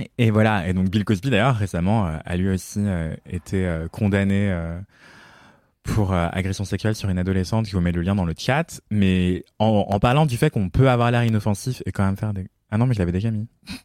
[0.00, 0.66] Et, et voilà.
[0.68, 4.78] Et donc Bill Cosby d'ailleurs récemment euh, a lui aussi euh, été euh, condamné euh,
[5.84, 7.66] pour euh, agression sexuelle sur une adolescente.
[7.66, 8.80] Je vous mets le lien dans le chat.
[8.90, 12.32] Mais en, en parlant du fait qu'on peut avoir l'air inoffensif et quand même faire
[12.34, 13.46] des ah non mais je l'avais déjà mis.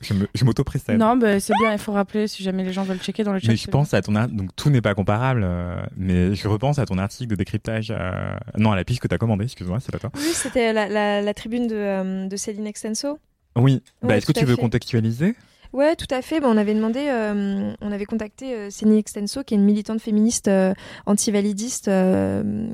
[0.00, 0.98] Je me- je m'auto-précède.
[0.98, 3.38] Non, bah, c'est bien, il faut rappeler si jamais les gens veulent checker dans le
[3.38, 3.46] chat.
[3.46, 6.80] Mais je pense à ton art- donc tout n'est pas comparable, euh, mais je repense
[6.80, 9.92] à ton article de décryptage, euh, non à la piste que t'as commandé, excuse-moi, c'est
[9.92, 10.10] pas toi.
[10.16, 13.20] Oui, c'était la, la, la tribune de, euh, de Céline Extenso.
[13.56, 14.60] Oui, bah, est-ce que tu veux fait.
[14.60, 15.34] contextualiser?
[15.72, 16.38] Ouais, tout à fait.
[16.38, 20.02] Bon, on avait demandé, euh, on avait contacté euh, Céline Extenso, qui est une militante
[20.02, 20.74] féministe euh,
[21.06, 22.66] anti-validiste, euh,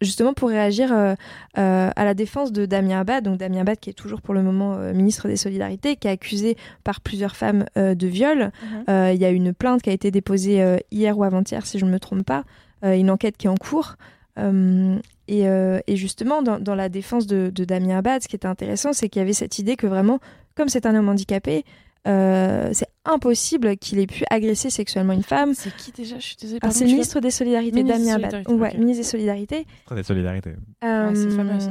[0.00, 1.14] justement pour réagir euh,
[1.58, 3.24] euh, à la défense de Damien Abad.
[3.24, 6.12] Donc Damien Abad, qui est toujours pour le moment euh, ministre des Solidarités, qui est
[6.12, 8.38] accusé par plusieurs femmes euh, de viol.
[8.62, 8.84] Mhm.
[8.90, 11.80] Euh, Il y a une plainte qui a été déposée euh, hier ou avant-hier, si
[11.80, 12.44] je ne me trompe pas.
[12.84, 13.96] Euh, une enquête qui est en cours.
[14.38, 14.96] Euh,
[15.28, 18.46] et, euh, et justement, dans, dans la défense de, de Damien Abad, ce qui était
[18.46, 20.20] intéressant, c'est qu'il y avait cette idée que vraiment,
[20.54, 21.64] comme c'est un homme handicapé,
[22.06, 25.54] euh, c'est impossible qu'il ait pu agresser sexuellement une femme.
[25.54, 26.18] C'est qui déjà?
[26.20, 26.60] Je suis désolée.
[26.62, 28.30] Alors, pardon, c'est le ministre des Solidarités, Ministre des Damien Abad.
[28.30, 29.66] Solidarités, Ouais, ministre des Solidarités.
[29.86, 30.50] Très de solidarité.
[30.84, 31.70] Euh, c'est fameux, ça.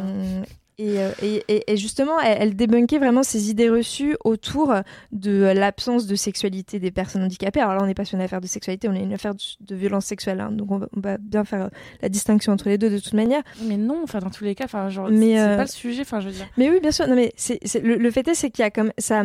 [0.77, 4.73] Et, euh, et, et- et justement, elle, elle débunkait vraiment ces idées reçues autour
[5.14, 7.61] de l'absence de sexualité des personnes handicapées.
[7.61, 9.39] Alors là, on n'est pas sur une affaire de sexualité, on est une affaire de,
[9.61, 10.41] de violence sexuelle.
[10.41, 10.52] hein.
[10.52, 11.69] donc on va, on va bien faire euh,
[12.02, 13.41] la distinction entre les deux de toute manière.
[13.64, 16.19] Mais non, enfin dans tous les cas, enfin genre c'est euh, pas le sujet, enfin
[16.19, 16.47] je veux dire.
[16.57, 17.07] Mais oui, bien sûr.
[17.07, 19.23] Non, mais c'est- le, le fait est, c'est qu'il y a comme ça.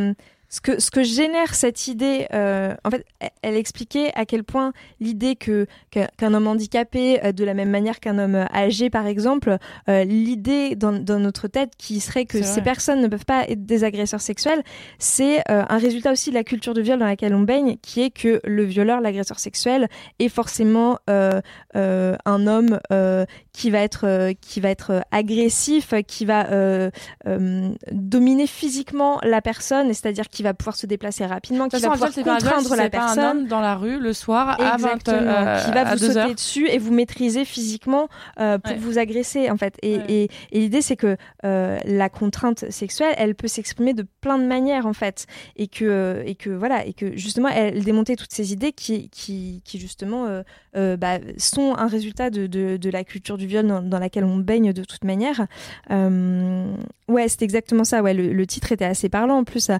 [0.50, 3.06] Ce que, ce que génère cette idée, euh, en fait,
[3.42, 8.00] elle, expliquait à quel point l'idée que qu'un homme handicapé, euh, de la même manière
[8.00, 9.58] qu'un homme âgé, par exemple,
[9.88, 13.64] euh, l'idée dans, dans notre tête qui serait que ces personnes ne peuvent pas être
[13.64, 14.62] des agresseurs sexuels,
[14.98, 18.02] c'est euh, un résultat aussi de la culture de viol dans laquelle on baigne, qui
[18.02, 21.40] est que le violeur, l'agresseur sexuel, est forcément euh,
[21.76, 26.50] euh, un homme euh, qui va être euh, qui va être euh, agressif, qui va
[26.50, 26.90] euh,
[27.26, 31.90] euh, dominer physiquement la personne, c'est-à-dire qui va pouvoir se déplacer rapidement, De qui va
[31.90, 32.44] pouvoir contraindre
[32.76, 33.24] la c'est pas un personne.
[33.24, 36.18] homme dans la rue le soir à 20 Exactement, euh, qui va vous 2 sauter
[36.18, 36.34] heures.
[36.34, 38.08] dessus et vous maîtriser physiquement
[38.38, 38.78] euh, pour Ouais.
[38.78, 39.74] vous agresser en fait.
[39.82, 40.04] Et, Ouais.
[40.08, 40.22] et,
[40.52, 44.86] et l'idée c'est que euh, la contrainte sexuelle, elle peut s'exprimer de plein de manières
[44.86, 45.26] en fait,
[45.56, 49.62] et que et que voilà et que justement elle démontait toutes ces idées qui qui,
[49.64, 50.42] qui justement euh,
[50.76, 54.24] euh, bah, sont un résultat de, de, de la culture du viol dans, dans laquelle
[54.24, 55.46] on baigne de toute manière.
[55.90, 56.72] Euh,
[57.08, 58.02] ouais, c'est exactement ça.
[58.02, 59.70] Ouais, le, le titre était assez parlant en plus.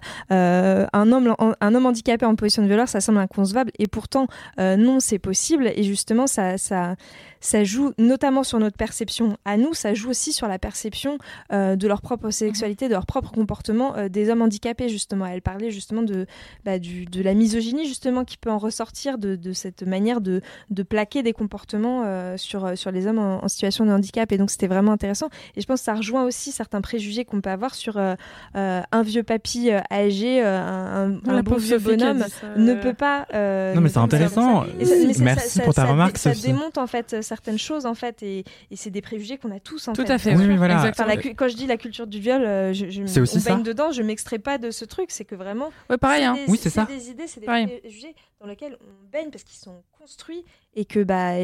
[0.51, 3.71] Euh, un homme handicapé en position de violeur, ça semble inconcevable.
[3.79, 4.27] Et pourtant
[4.59, 5.71] euh, non, c'est possible.
[5.75, 6.95] Et justement ça
[7.41, 11.17] ça joue notamment sur notre perception à nous, ça joue aussi sur la perception
[11.51, 15.25] euh, de leur propre sexualité, de leur propre comportement euh, des hommes handicapés justement.
[15.25, 16.25] Elle parlait justement de
[16.65, 20.41] bah, du, de la misogynie justement qui peut en ressortir de, de cette manière de,
[20.69, 24.37] de plaquer des comportements euh, sur sur les hommes en, en situation de handicap et
[24.37, 27.49] donc c'était vraiment intéressant et je pense que ça rejoint aussi certains préjugés qu'on peut
[27.49, 28.13] avoir sur euh,
[28.55, 32.23] euh, un vieux papy euh, âgé, euh, un, un, La un beau pauvre bonhomme
[32.57, 33.25] ne peut pas.
[33.33, 34.63] euh, Non, mais c'est intéressant.
[34.79, 37.57] Et ça- mais ça- Merci ça- pour ta ça- remarque, Ça démonte en fait certaines
[37.57, 40.11] choses en fait et, et c'est des préjugés qu'on a tous en Tout fait.
[40.11, 40.35] à fait.
[40.35, 40.89] Oui, oui, voilà.
[40.89, 43.37] Enfin, la cu- quand je dis la culture du viol, euh, je, je, C'est aussi
[43.37, 43.53] on ça.
[43.55, 45.71] baigne dedans, je m'extrais pas de ce truc, c'est que vraiment.
[45.89, 46.33] Ouais, pareil hein.
[46.33, 46.83] des- Oui, c'est ça.
[46.83, 47.67] des idées, c'est des Pareil.
[47.79, 50.43] préjugés dans lesquels on baigne parce qu'ils sont construits
[50.75, 51.35] et que bah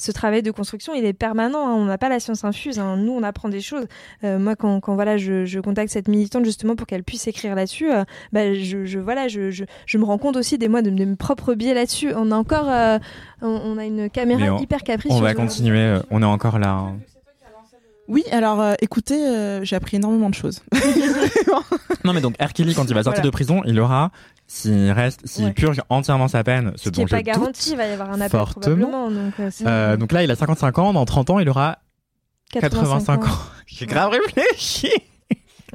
[0.00, 1.68] ce travail de construction il est permanent.
[1.68, 1.74] hein.
[1.74, 2.78] On n'a pas la science infuse.
[2.78, 2.96] hein.
[2.96, 3.86] Nous on apprend des choses.
[4.24, 7.54] Euh, moi quand, quand voilà je, je contacte cette militante justement pour qu'elle puisse écrire
[7.54, 10.82] là-dessus, euh, bah, je, je voilà je, je, je me rends compte aussi des mois
[10.82, 12.12] de, de mes propres biais là-dessus.
[12.16, 12.98] On a encore euh,
[13.42, 15.18] on, on a une caméra on- hyper capricieuse.
[15.20, 16.70] On va continuer, euh, on est encore là.
[16.70, 16.96] hein.
[18.08, 20.62] Oui, alors euh, écoutez, euh, j'ai appris énormément de choses.
[22.04, 22.34] Non, mais donc.
[22.54, 23.26] Kelly, quand il va sortir Voilà.
[23.26, 24.10] de prison, il aura,
[24.52, 25.52] s'il reste, s'il Ouais.
[25.52, 27.92] purge entièrement sa peine, ce Ce qui dont n'est je pas garanti, il va y
[27.92, 28.60] avoir un appel fortement.
[28.76, 29.10] probablement.
[29.10, 31.78] Donc, euh, euh, donc là, il a 55 ans, dans 30 ans, il aura
[32.52, 33.30] 85 ans.
[33.66, 34.90] J'ai grave réfléchi.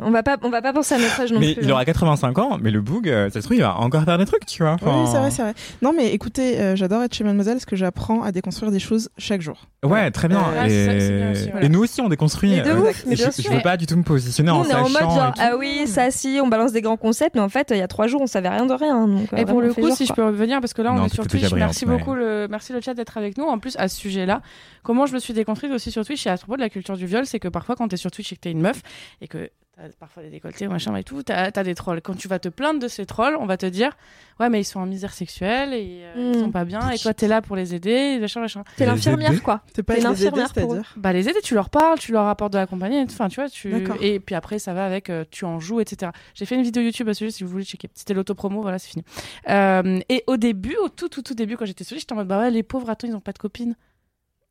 [0.01, 1.63] On va pas, on va pas penser à notre âge non mais plus.
[1.63, 1.73] il hein.
[1.73, 4.25] aura 85 ans, mais le boug, euh, ça se trouve, il va encore faire des
[4.25, 4.75] trucs, tu vois.
[4.81, 5.53] Oui, c'est vrai, c'est vrai.
[5.81, 9.09] Non, mais écoutez, euh, j'adore être chez Mademoiselle parce que j'apprends à déconstruire des choses
[9.17, 9.67] chaque jour.
[9.85, 10.39] Ouais, très bien.
[10.39, 10.99] Euh, ça, et...
[10.99, 11.65] c'est bien aussi, voilà.
[11.65, 12.51] et nous aussi, on déconstruit.
[12.51, 13.53] Mais de euh, ouf, mais je, bien je sûr.
[13.53, 15.05] veux pas du tout me positionner Nous, en on est en sachant.
[15.05, 17.77] mode genre, ah oui, ça si, on balance des grands concepts, mais en fait, il
[17.77, 19.07] y a trois jours, on savait rien de rien.
[19.07, 20.95] Donc, euh, Et pour le coup, genre, si je peux revenir, parce que là, on
[20.95, 21.51] Non, est sur Twitch.
[21.53, 23.45] Merci beaucoup, le, merci le chat d'être avec nous.
[23.45, 24.41] En plus, à ce sujet-là,
[24.83, 27.05] comment je me suis déconstruite aussi sur Twitch et à propos de la culture du
[27.05, 28.81] viol, c'est que parfois, quand t'es sur Twitch et que t'es une meuf
[29.21, 32.01] et que t'as parfois des décolletés, machin et tout, t'as as des trolls.
[32.01, 33.91] Quand tu vas te plaindre de ces trolls, on va te dire,
[34.39, 36.43] ouais, mais ils sont en misère sexuelle et euh, ils Mm.
[36.45, 38.63] sont pas bien et toi, t'es là pour les aider, machin, machin.
[38.77, 39.61] T'es l'infirmière, quoi.
[39.73, 40.75] T'es pas l'infirmière pour eux.
[40.77, 43.13] c'est-à-dire Bah, les aider, tu leur parles, tu leur apportes de la compagnie, et tout.
[43.13, 43.73] enfin, tu vois, tu.
[44.01, 46.11] Et puis après, ça va avec, euh, tu en joues, etc.
[46.33, 47.89] J'ai fait une vidéo YouTube à ce sujet si vous voulez checker.
[47.93, 49.03] C'était l'autopromo, voilà, c'est fini.
[49.49, 52.27] Euh, et au début, au tout, tout, tout début, quand j'étais sur j'étais en mode,
[52.27, 53.75] bah ouais, les pauvres, attends, ils ont pas de copines.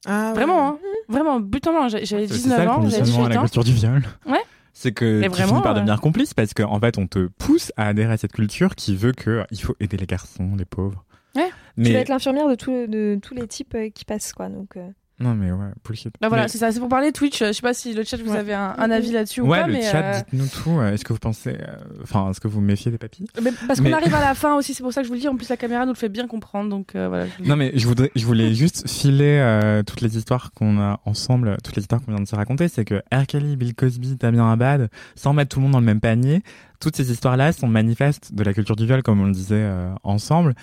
[0.06, 0.34] Ah, ouais.
[0.34, 0.78] Vraiment, hein.
[1.08, 1.88] Vraiment, but en blanc.
[1.88, 3.44] J'ai- J'avais C'est 19 ça le ans, j'avais conditionnement à 18 la ans.
[3.44, 4.02] culture du viol.
[4.26, 4.38] Ouais.
[4.76, 7.72] C'est que Mais tu vraiment, finis par devenir complice parce qu'en fait, on te pousse
[7.76, 11.04] à adhérer à cette culture qui veut que il faut aider les garçons, les pauvres.
[11.36, 11.48] Ouais.
[11.76, 14.48] Mais Tu vas être l'infirmière de, tous- de tous les types euh, qui passent, quoi.
[14.48, 14.88] Donc, euh,
[15.20, 16.12] non, mais ouais, bullshit.
[16.20, 16.72] Bah voilà, Mais- c'est ça.
[16.72, 17.38] C'est pour parler Twitch.
[17.38, 18.38] Je sais pas si le chat, vous Ouais.
[18.38, 19.82] avez un, un avis là-dessus ou Ouais, pas, le mais.
[19.82, 20.78] chat, euh, dites-nous tout.
[20.80, 23.80] Euh, Est-ce que vous pensez, euh, enfin, est-ce que vous méfiez des papilles mais parce
[23.80, 25.28] qu'on arrive à la fin aussi, c'est pour ça que je vous le dis.
[25.28, 27.26] En plus, la caméra nous le fait bien comprendre, donc euh, voilà.
[27.44, 31.58] Non, mais je voudrais, je voulais juste filer euh, toutes les histoires qu'on a ensemble,
[31.62, 32.66] toutes les histoires qu'on vient de se raconter.
[32.68, 33.26] C'est que R.
[33.28, 36.42] Kelly, Bill Cosby, Damien Abad, sans mettre tout le monde dans le même panier,
[36.80, 39.90] toutes ces histoires-là sont manifestes de la culture du viol, comme on le disait euh,
[40.02, 40.54] ensemble,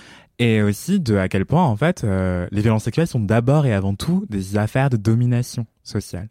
[0.42, 3.74] et aussi de à quel point, en fait, euh, les violences sexuelles sont d'abord et
[3.74, 6.30] avant tout des affaires de domination sociale.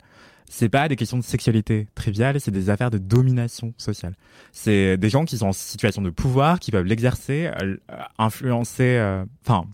[0.50, 4.16] C'est pas des questions de sexualité triviale, c'est des affaires de domination sociale.
[4.50, 7.76] C'est des gens qui sont en situation de pouvoir, qui peuvent l'exercer, euh,
[8.18, 9.66] influencer, euh, enfin,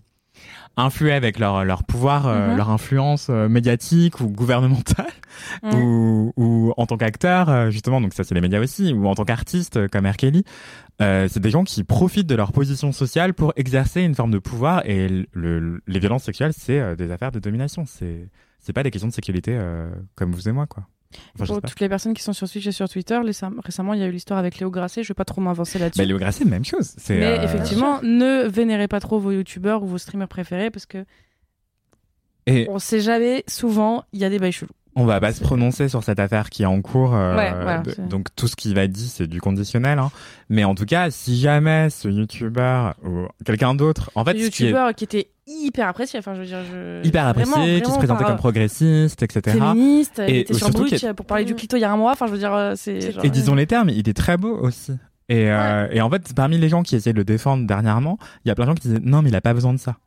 [0.77, 2.57] influer avec leur leur pouvoir, euh, Mhm.
[2.57, 5.11] leur influence euh, médiatique ou gouvernementale,
[5.73, 7.99] ou, ou en tant qu'acteur euh, justement.
[8.01, 10.15] Donc ça c'est les médias aussi, ou en tant qu'artiste euh, comme R.
[10.17, 10.43] Kelly.
[11.01, 14.39] Euh, c'est des gens qui profitent de leur position sociale pour exercer une forme de
[14.39, 17.85] pouvoir et le- le- les violences sexuelles c'est euh, des affaires de domination.
[17.85, 18.29] C'est
[18.59, 20.83] c'est pas des questions de sexualité euh, comme vous et moi quoi.
[21.35, 23.99] Enfin, Pour toutes les personnes qui sont sur Twitch et sur Twitter, récem- récemment, il
[23.99, 25.03] y a eu l'histoire avec Léo Grasset.
[25.03, 25.97] Je vais pas trop m'avancer là-dessus.
[25.99, 26.95] Bah, Léo Grasset, même chose.
[27.09, 31.05] Mais euh, effectivement, ne vénérez pas trop vos youtubeurs ou vos streamers préférés parce que
[32.45, 34.71] Et on sait jamais, souvent, il y a des bails chelous.
[34.99, 37.15] On va pas se prononcer sur cette affaire qui est en cours.
[37.15, 39.99] euh, Ouais, voilà, de- c'est- donc tout ce qui va être dit, c'est du conditionnel.
[39.99, 40.11] Hein.
[40.49, 44.63] Mais en tout cas, si jamais ce youtubeur ou quelqu'un d'autre, en fait, ce qui
[44.63, 46.19] est youtubeurs qui étaient hyper appréciés.
[46.19, 47.07] Enfin, je veux dire, je...
[47.07, 49.57] hyper apprécié, Vraiment, qui se présentait comme progressiste, etc.
[49.57, 51.81] féministe, il Et était sur surtout Brut qu'il y a- pour parler du clito il
[51.81, 52.11] y a un mois.
[52.11, 53.13] Enfin, je veux dire, euh, c'est.
[53.13, 54.91] genre, Et disons les termes, il est très beau aussi.
[55.29, 58.49] Et, euh, et en fait, parmi les gens qui essayaient de le défendre dernièrement, il
[58.49, 59.97] y a plein de gens qui disaient non, mais il a pas besoin de ça.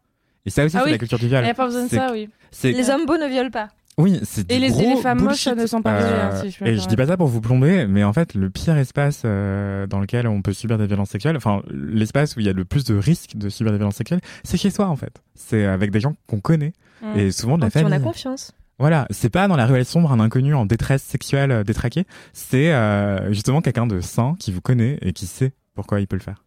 [0.46, 0.92] Et ça aussi, Ah c'est oui.
[0.92, 1.44] la culture du Il viol.
[1.44, 2.28] n'y a pas besoin de ça, oui.
[2.64, 3.68] Les hommes beaux ne violent pas.
[4.00, 6.50] Oui, c'est Et les- et gros les femmes moches, ne sont pas visées, hein, si
[6.50, 8.76] je peux Et je dis pas ça pour vous plomber, mais en fait, le pire
[8.76, 12.48] espace euh, dans lequel on peut subir des violences sexuelles, enfin, l'espace où il y
[12.48, 15.22] a le plus de risques de subir des violences sexuelles, c'est chez soi, en fait.
[15.34, 16.72] C'est avec des gens qu'on connaît,
[17.02, 17.18] Mm.
[17.18, 18.02] et souvent de la En qui on a famille.
[18.04, 18.52] confiance.
[18.78, 22.72] Voilà, c'est pas dans la ruelle sombre un inconnu en détresse sexuelle euh, détraqué, c'est
[22.72, 26.22] euh, justement quelqu'un de sain qui vous connaît et qui sait pourquoi il peut le
[26.22, 26.42] faire.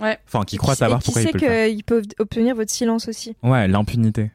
[0.00, 0.18] Ouais.
[0.28, 1.68] Enfin, qui croit savoir qui pourquoi il sait peut le faire.
[1.68, 3.34] qu'ils peuvent obtenir votre silence aussi.
[3.42, 4.30] Ouais, l'impunité.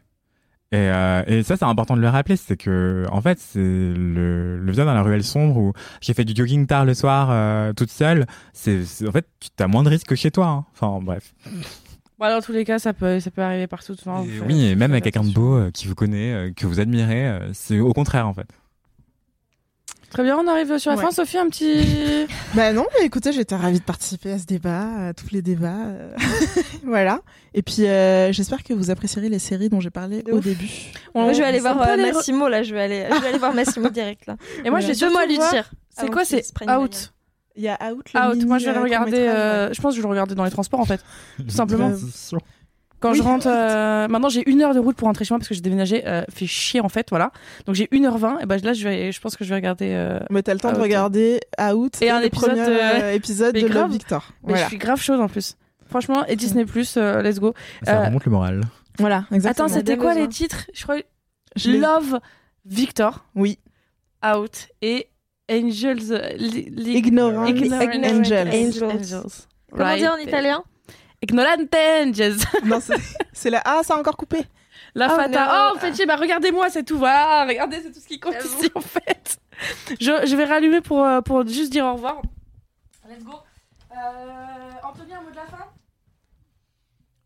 [0.74, 4.58] Et, euh, et ça, c'est important de le rappeler, c'est que en fait, c'est le,
[4.58, 7.92] le dans la ruelle sombre où j'ai fait du jogging tard le soir euh, toute
[7.92, 8.26] seule.
[8.54, 10.48] C'est c'est- en fait, tu as moins de risques que chez toi.
[10.48, 10.66] hein.
[10.74, 11.34] Enfin bref.
[12.20, 13.96] Bon, dans tous les cas, ça peut, ça peut arriver partout.
[14.00, 16.66] Enfin, Et oui, et même avec quelqu'un de beau euh, qui vous connaît, euh, que
[16.68, 18.48] vous admirez, euh, c'est au contraire en fait.
[20.12, 21.04] Très bien, on arrive sur la Ouais.
[21.04, 21.12] fin.
[21.12, 22.28] Sophie, un petit.
[22.54, 25.86] Bah non, mais écoutez, j'étais ravie de participer à ce débat, à tous les débats.
[25.88, 26.14] euh,
[26.86, 27.22] voilà.
[27.54, 30.44] Et puis, euh, j'espère que vous apprécierez les séries dont j'ai parlé De au ouf.
[30.44, 30.70] début.
[31.16, 32.62] On- Moi, je vais aller voir euh, Massimo, là.
[32.62, 34.36] Je vais aller, je vais aller voir Massimo direct, là.
[34.66, 35.72] Et moi, je vais surtout Deux mois lui dire.
[35.98, 37.14] C'est quoi C'est Out?
[37.56, 38.34] Il y a Out, le Out.
[38.36, 39.18] mini, Moi, je vais le regarder.
[39.18, 39.74] euh, ouais.
[39.74, 41.02] Je pense que je vais le regarder dans les transports, en fait.
[41.38, 41.92] Tout simplement.
[43.02, 43.18] Quand Oui.
[43.18, 45.56] je rentre, euh, maintenant j'ai une heure de route pour rentrer chez moi parce que
[45.56, 47.32] j'ai déménagé, euh, fait chier en fait, voilà.
[47.66, 49.90] Donc j'ai 1h20 et ben là je vais, je pense que je vais regarder.
[49.92, 50.82] euh, Mais t'as le temps de Out.
[50.84, 53.74] regarder Out Et un épisode premier euh, épisode de grave.
[53.84, 54.26] Love Victor.
[54.44, 54.64] Mais Voilà.
[54.64, 55.56] je suis grave chaude en plus.
[55.90, 57.54] Franchement, et Disney Plus, euh, let's go.
[57.84, 58.62] Ça Euh, remonte le moral.
[59.00, 59.66] Voilà, exactement.
[59.68, 60.24] Attends, c'était quoi besoin.
[60.24, 60.68] les titres?
[60.74, 60.98] Je crois
[61.56, 62.20] Je Love
[62.66, 63.58] Victor, Oui.
[64.24, 65.08] Out et
[65.52, 66.38] Angels.
[66.40, 68.48] Ignorant Ignorant Angels.
[68.54, 69.26] Angels.
[69.72, 70.28] Comment dire en Right.
[70.28, 70.64] italien?
[71.22, 72.38] Ignorante Angels.
[72.66, 72.96] Non, c'est-
[73.34, 73.62] c'est la.
[73.66, 74.44] Ah, ça a encore coupé.
[74.96, 75.46] La Oh fata.
[75.46, 75.52] non.
[75.74, 76.98] Oh, en fait, bah regardez-moi, c'est tout.
[76.98, 79.38] Voilà, regardez, c'est tout ce qui compte ici, en fait.
[80.00, 82.22] Je, je vais rallumer pour, euh, pour juste dire au revoir.
[83.08, 83.34] Let's go.
[83.92, 83.96] Euh,
[84.84, 85.61] Anthony, un mot de la fin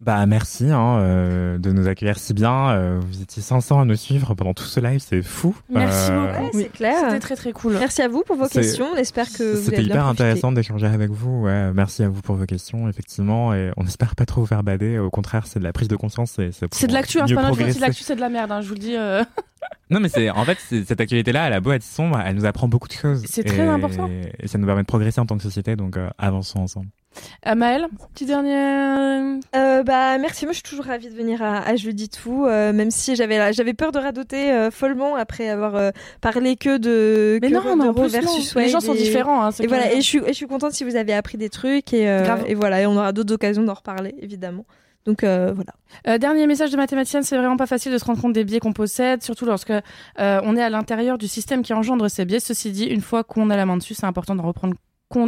[0.05, 2.69] Bah merci hein, euh, de nous accueillir si bien.
[2.69, 5.55] Euh, vous étiez 500 à nous suivre pendant tout ce live, c'est fou.
[5.69, 6.43] Merci Euh, beaucoup.
[6.43, 6.63] Ouais, Oui.
[6.63, 6.95] c'est clair.
[7.05, 7.73] C'était très très cool.
[7.79, 8.85] Merci à vous pour vos questions.
[8.93, 11.41] On espère que vous C'était hyper intéressant d'échanger avec vous.
[11.41, 13.53] Ouais, merci à vous pour vos questions, effectivement.
[13.55, 14.99] Et on espère pas trop vous faire bader.
[14.99, 16.33] Au contraire, c'est de la prise de conscience.
[16.71, 18.73] C'est de l'actu, hein, c'est pas de l'actu, c'est de la merde, hein, je vous
[18.75, 18.95] le dis.
[18.95, 19.23] euh.
[19.89, 22.67] Non, mais c'est en fait cette actualité-là, elle a beau être sombre, elle nous apprend
[22.67, 23.23] beaucoup de choses.
[23.27, 24.07] C'est très Et- important.
[24.39, 25.75] Et ça nous permet de progresser en tant que société.
[25.75, 26.87] Donc euh, avançons ensemble.
[27.47, 29.39] Euh, Maëlle, petit dernier.
[29.55, 32.45] Euh, bah merci, moi je suis toujours ravie de venir à, à Je dis tout,
[32.45, 36.77] euh, même si j'avais j'avais peur de radoter euh, follement après avoir euh, parlé que
[36.77, 38.07] de Mais que non, de non.
[38.07, 39.43] versus les gens sont différents.
[39.45, 41.49] Hein, Et voilà, et je suis et je suis contente si vous avez appris des
[41.49, 44.65] trucs et euh, et voilà, et on aura d'autres occasions d'en reparler évidemment.
[45.05, 45.73] Donc euh, voilà.
[46.07, 48.59] Euh, dernier message de mathématicienne, c'est vraiment pas facile de se rendre compte des biais
[48.59, 49.81] qu'on possède, surtout lorsque euh,
[50.17, 52.39] on est à l'intérieur du système qui engendre ces biais.
[52.39, 54.73] Ceci dit, une fois qu'on a la main dessus, c'est important de reprendre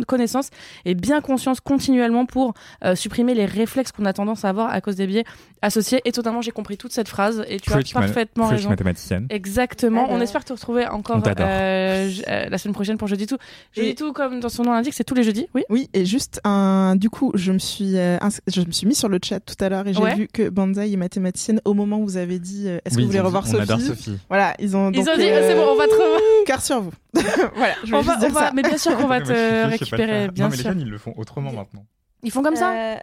[0.05, 0.49] connaissance
[0.85, 2.53] et bien conscience continuellement pour
[2.84, 5.26] euh, supprimer les réflexes qu'on a tendance à avoir à cause des biais
[5.61, 6.01] associés.
[6.05, 8.69] Et totalement, j'ai compris toute cette phrase et tu as parfaitement raison.
[8.69, 9.27] mathématicienne.
[9.29, 10.05] Exactement.
[10.05, 10.17] Alors.
[10.17, 13.38] On espère te retrouver encore euh, euh, la semaine prochaine pour jeudi tout.
[13.73, 15.47] Jeudi Et- tout, comme dans son nom l'indique, c'est tous les jeudis.
[15.53, 15.63] Oui.
[15.69, 16.95] Oui, et juste un.
[16.95, 18.17] Du coup, je me suis, euh,
[18.47, 20.15] je me suis mis sur le chat tout à l'heure et j'ai Ouais.
[20.15, 23.01] vu que Banzai est mathématicienne au moment où vous avez dit euh, Est-ce Oui, que
[23.01, 24.17] vous voulez ils ont revoir dit, Sophie On adore Sophie.
[24.29, 24.91] Voilà, ils ont.
[24.91, 26.19] Ils donc, ont dit, euh, c'est bon, on va te revoir.
[26.45, 26.91] Cœur sur vous.
[27.55, 28.51] voilà, je On vais va, juste dire on va- ça.
[28.53, 30.71] mais bien sûr qu'on va te récupérer, bien non, mais les sûr.
[30.71, 31.85] jeunes, ils le font autrement maintenant.
[32.23, 32.97] Ils font comme ça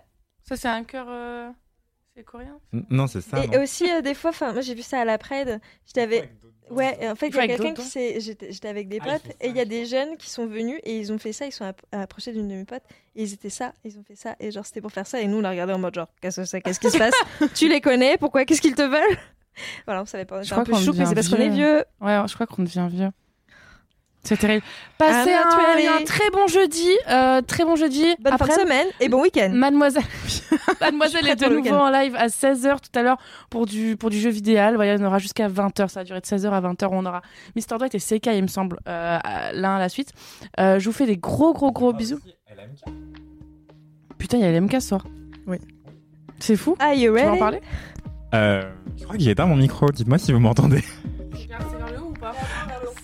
[0.49, 1.07] Ça, c'est un cœur.
[2.17, 2.59] C'est coréen
[2.91, 3.43] Non, c'est ça.
[3.45, 3.63] et non.
[3.63, 5.61] aussi euh, des fois, enfin moi j'ai vu ça à la Pred.
[5.87, 6.31] J'étais avec
[6.71, 8.21] Ouais, et en fait, il y a quelqu'un qui s'est.
[8.21, 10.47] J'étais avec des Ah, il potes, et il y a je des jeunes qui sont
[10.47, 12.85] venus, et ils ont fait ça, ils sont app- approchés d'une de mes potes,
[13.15, 15.27] et ils étaient ça, ils ont fait ça, et genre, c'était pour faire ça, et
[15.27, 17.13] nous, on l'a regardé en mode genre, qu'est-ce que c'est, qu'est-ce qui se passe
[17.55, 19.19] Tu les connais, pourquoi, qu'est-ce qu'ils te veulent?
[19.87, 21.15] Voilà, on savait pas, on Je était crois un peu qu'on chou, mais devient c'est
[21.15, 21.75] parce qu'on est vieux.
[21.77, 21.85] vieux.
[22.01, 23.11] Ouais, je crois qu'on devient vieux.
[24.25, 24.65] C'est terrible.
[24.97, 26.89] Passez not un, un très bon jeudi.
[27.11, 28.05] euh, très bon jeudi.
[28.21, 29.51] Bonne fin Après, de semaine et bon week-end.
[29.53, 30.03] Mademoiselle,
[30.81, 33.03] Mademoiselle Je suis est prête de pour le nouveau en live à 16h tout à
[33.03, 33.19] l'heure
[33.51, 34.55] pour du, pour du jeu vidéo.
[34.77, 35.89] Voilà, en aura jusqu'à 20h.
[35.89, 36.89] Ça va durer de 16h à 20h.
[36.91, 37.21] On aura
[37.55, 37.77] Mr.
[37.79, 39.19] Dwight et CK, il me semble, euh,
[39.53, 40.13] l'un à la suite.
[40.59, 42.19] Euh, je vous fais des gros, gros, gros bisous.
[44.19, 45.05] Putain, il y a LMK ce soir.
[45.47, 45.59] Oui.
[46.41, 46.77] C'est fou.
[46.79, 47.61] Are you Tu veux en parler?
[48.35, 48.63] Euh,
[48.97, 49.87] je crois qu'il éteint mon micro.
[49.91, 50.83] Dites-moi si vous m'entendez.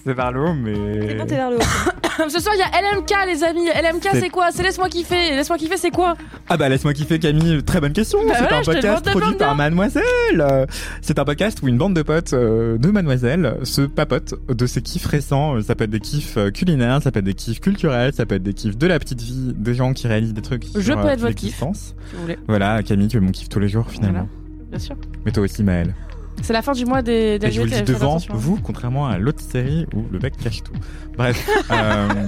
[0.05, 1.15] C'est vers le haut, C'est mais.
[1.15, 1.61] bon, t'es vers le haut.
[2.29, 3.67] Ce soir, il y a LMK, les amis.
[3.69, 4.49] LMK, C'est- c'est quoi?
[4.53, 5.31] C'est Laisse-moi kiffer.
[5.37, 6.17] Laisse-moi kiffer, c'est quoi?
[6.49, 8.19] Ah bah laisse-moi kiffer Camille, très bonne question.
[8.27, 10.67] Bah c'est voilà, un je te podcast produit par Mademoiselle.
[11.01, 14.83] C'est un podcast où une bande de potes euh, de Mademoiselle se papote de ses
[14.83, 15.61] kiffs récents.
[15.63, 18.35] Ça peut être des kiffs euh, culinaires, ça peut être des kiffs culturels, ça peut
[18.35, 20.65] être des kiffs de la petite vie, des gens qui réalisent des trucs.
[20.75, 21.57] Je sur, peux euh, être votre kiff.
[21.73, 24.29] Si vous voulez, Voilà, Camille, tu es mon kiff tous les jours finalement.
[24.71, 24.97] bien sûr.
[25.25, 25.95] Mais toi aussi Maëlle.
[26.43, 28.35] C'est la fin du mois des, des Et je vous le dis devant attention.
[28.35, 30.73] vous, contrairement à l'autre série où le mec cache tout.
[31.17, 31.49] Bref.
[31.71, 32.27] euh...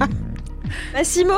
[0.93, 1.35] Massimo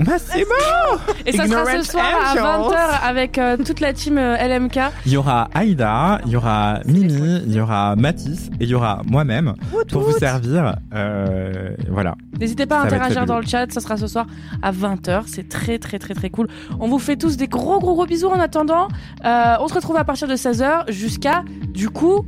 [0.00, 2.76] Bah c'est bon Et ça sera ce soir à angels.
[2.76, 4.78] 20h avec euh, toute la team euh, LMK.
[5.06, 8.74] Il y aura Aïda, il y aura Mimi, il y aura Mathis et il y
[8.74, 9.54] aura moi-même
[9.90, 10.76] pour vous servir.
[10.94, 12.14] Euh, voilà.
[12.38, 14.26] N'hésitez pas à Ça va être interagir dans le chat, ça sera ce soir
[14.62, 15.24] à 20h.
[15.26, 16.46] C'est très très très très cool.
[16.78, 18.88] On vous fait tous des gros gros gros bisous en attendant.
[19.24, 22.24] Euh, on se retrouve à partir de 16h jusqu'à du coup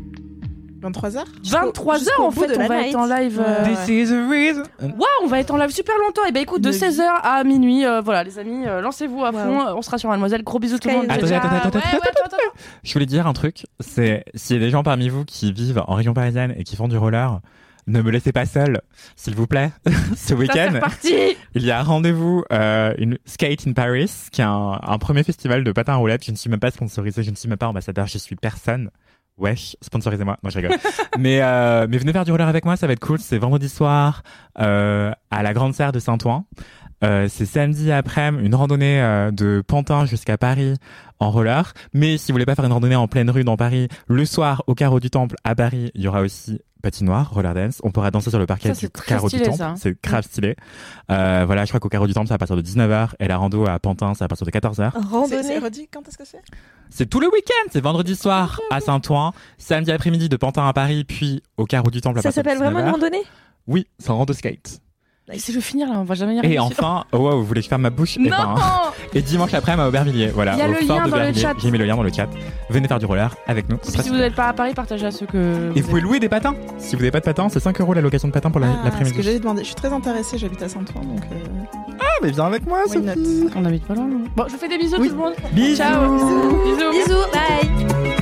[0.83, 2.57] 23h 23h jusqu'au en fait.
[2.59, 2.89] On va night.
[2.91, 3.43] être en live.
[3.45, 3.65] euh.
[3.65, 4.13] This is.
[4.83, 6.25] Waouh, on va être en live super longtemps.
[6.29, 9.33] Et ben écoute, de Une 16h à minuit, euh, voilà les amis, euh, lancez-vous à
[9.33, 9.67] fond.
[9.77, 10.43] On sera sur Mademoiselle.
[10.43, 11.07] Gros bisous tout le monde.
[11.09, 11.79] Ouais, ouais, attends.
[12.83, 15.83] Je voulais dire un truc, c'est s'il y a des gens parmi vous qui vivent
[15.87, 17.41] en région parisienne et qui font du roller,
[17.87, 18.81] ne me laissez pas seul,
[19.17, 19.71] s'il vous plaît.
[20.17, 20.79] Ce week-end,
[21.55, 25.65] il y a rendez-vous euh, une Skate in Paris, qui est un, un premier festival
[25.65, 26.25] de patins à roulettes.
[26.25, 28.91] Je ne suis même pas sponsorisé, je ne suis même pas ambassadeur, je suis personne.
[29.41, 30.37] Wesh, sponsorisez-moi.
[30.43, 30.77] Non, je rigole.
[31.19, 33.19] mais euh, mais venez faire du roller avec moi, ça va être cool.
[33.19, 34.23] C'est vendredi soir
[34.61, 36.45] euh, à la Grande Serre de Saint-Ouen.
[37.03, 40.75] Euh, c'est samedi après une randonnée euh, de Pantin jusqu'à Paris
[41.19, 41.73] en roller.
[41.95, 44.63] Mais si vous voulez pas faire une randonnée en pleine rue dans Paris, le soir
[44.67, 47.81] au carreau du Temple à Paris, il y aura aussi patinoire, roller dance.
[47.85, 49.59] On pourra danser sur le parquet Ça, du c'est très carreau stylé, du Temple.
[49.59, 49.75] ça.
[49.77, 50.57] C'est grave stylé.
[51.11, 53.37] Euh, voilà, je crois qu'au carreau du Temple, c'est à partir de 19h et la
[53.37, 54.91] rando à Pantin, c'est à partir de 14h.
[54.93, 55.59] C'est c'est Randonnée.
[55.59, 56.43] redit quand est-ce que c'est?
[56.91, 61.05] C'est tout le week-end, c'est vendredi soir à Saint-Ouen, samedi après-midi de Pantin à Paris,
[61.05, 62.93] puis au carreau du Temple à Ça partir de s'appelle vraiment une 19h.
[62.93, 63.23] randonnée?
[63.67, 64.81] Oui, c'est un rando skate.
[65.33, 66.55] Laissez-le finir là, on va jamais y arriver.
[66.55, 68.17] Et enfin, oh wow, vous voulez que je ferme ma bouche?
[68.19, 68.55] Eh Non ben,
[69.15, 70.53] Et dimanche après-midi à Aubervilliers, voilà.
[70.55, 71.41] Il y a au le fort lien dans le d'Aubervilliers.
[71.41, 71.55] chat.
[71.59, 72.29] J'ai mis le lien dans le chat.
[72.69, 73.79] Venez faire du roller avec nous.
[73.83, 75.73] Si vous n'êtes pas à Paris, partagez à ceux que.
[75.77, 76.55] Et vous pouvez louer des patins.
[76.79, 78.67] Si vous n'avez pas de patins, c'est 5 euros la location de patins pour la-
[78.69, 79.23] Ah, ce que l'après-midi.
[79.23, 79.61] j'allais demander.
[79.63, 81.21] Je suis très intéressée, j'habite à Saint-Ouen donc.
[81.33, 83.13] euh, Ah, mais viens avec moi, Why not?
[83.15, 83.47] Sophie.
[83.57, 84.09] On habite pas loin.
[84.37, 85.09] Bon, je vous fais des bisous Oui.
[85.09, 85.35] tout le monde.
[85.53, 85.77] Bisous.
[85.77, 86.13] Ciao.
[86.15, 86.91] Bisous.
[86.91, 88.17] Bisous, bye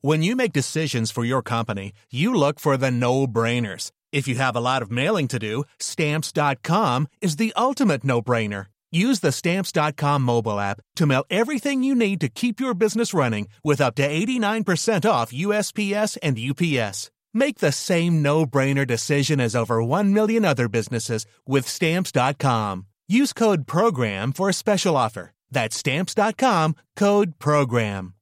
[0.00, 3.90] When you make decisions for your company, you look for the no-brainers.
[4.12, 8.66] If you have a lot of mailing to do, stamps.com is the ultimate no-brainer.
[8.92, 13.48] Use the stamps.com mobile app to mail everything you need to keep your business running
[13.64, 17.10] with up to 89% off USPS and UPS.
[17.34, 22.86] Make the same no-brainer decision as over 1 million other businesses with stamps.com.
[23.08, 25.32] Use code PROGRAM for a special offer.
[25.50, 28.14] That's stamps.com, code PROGRAM.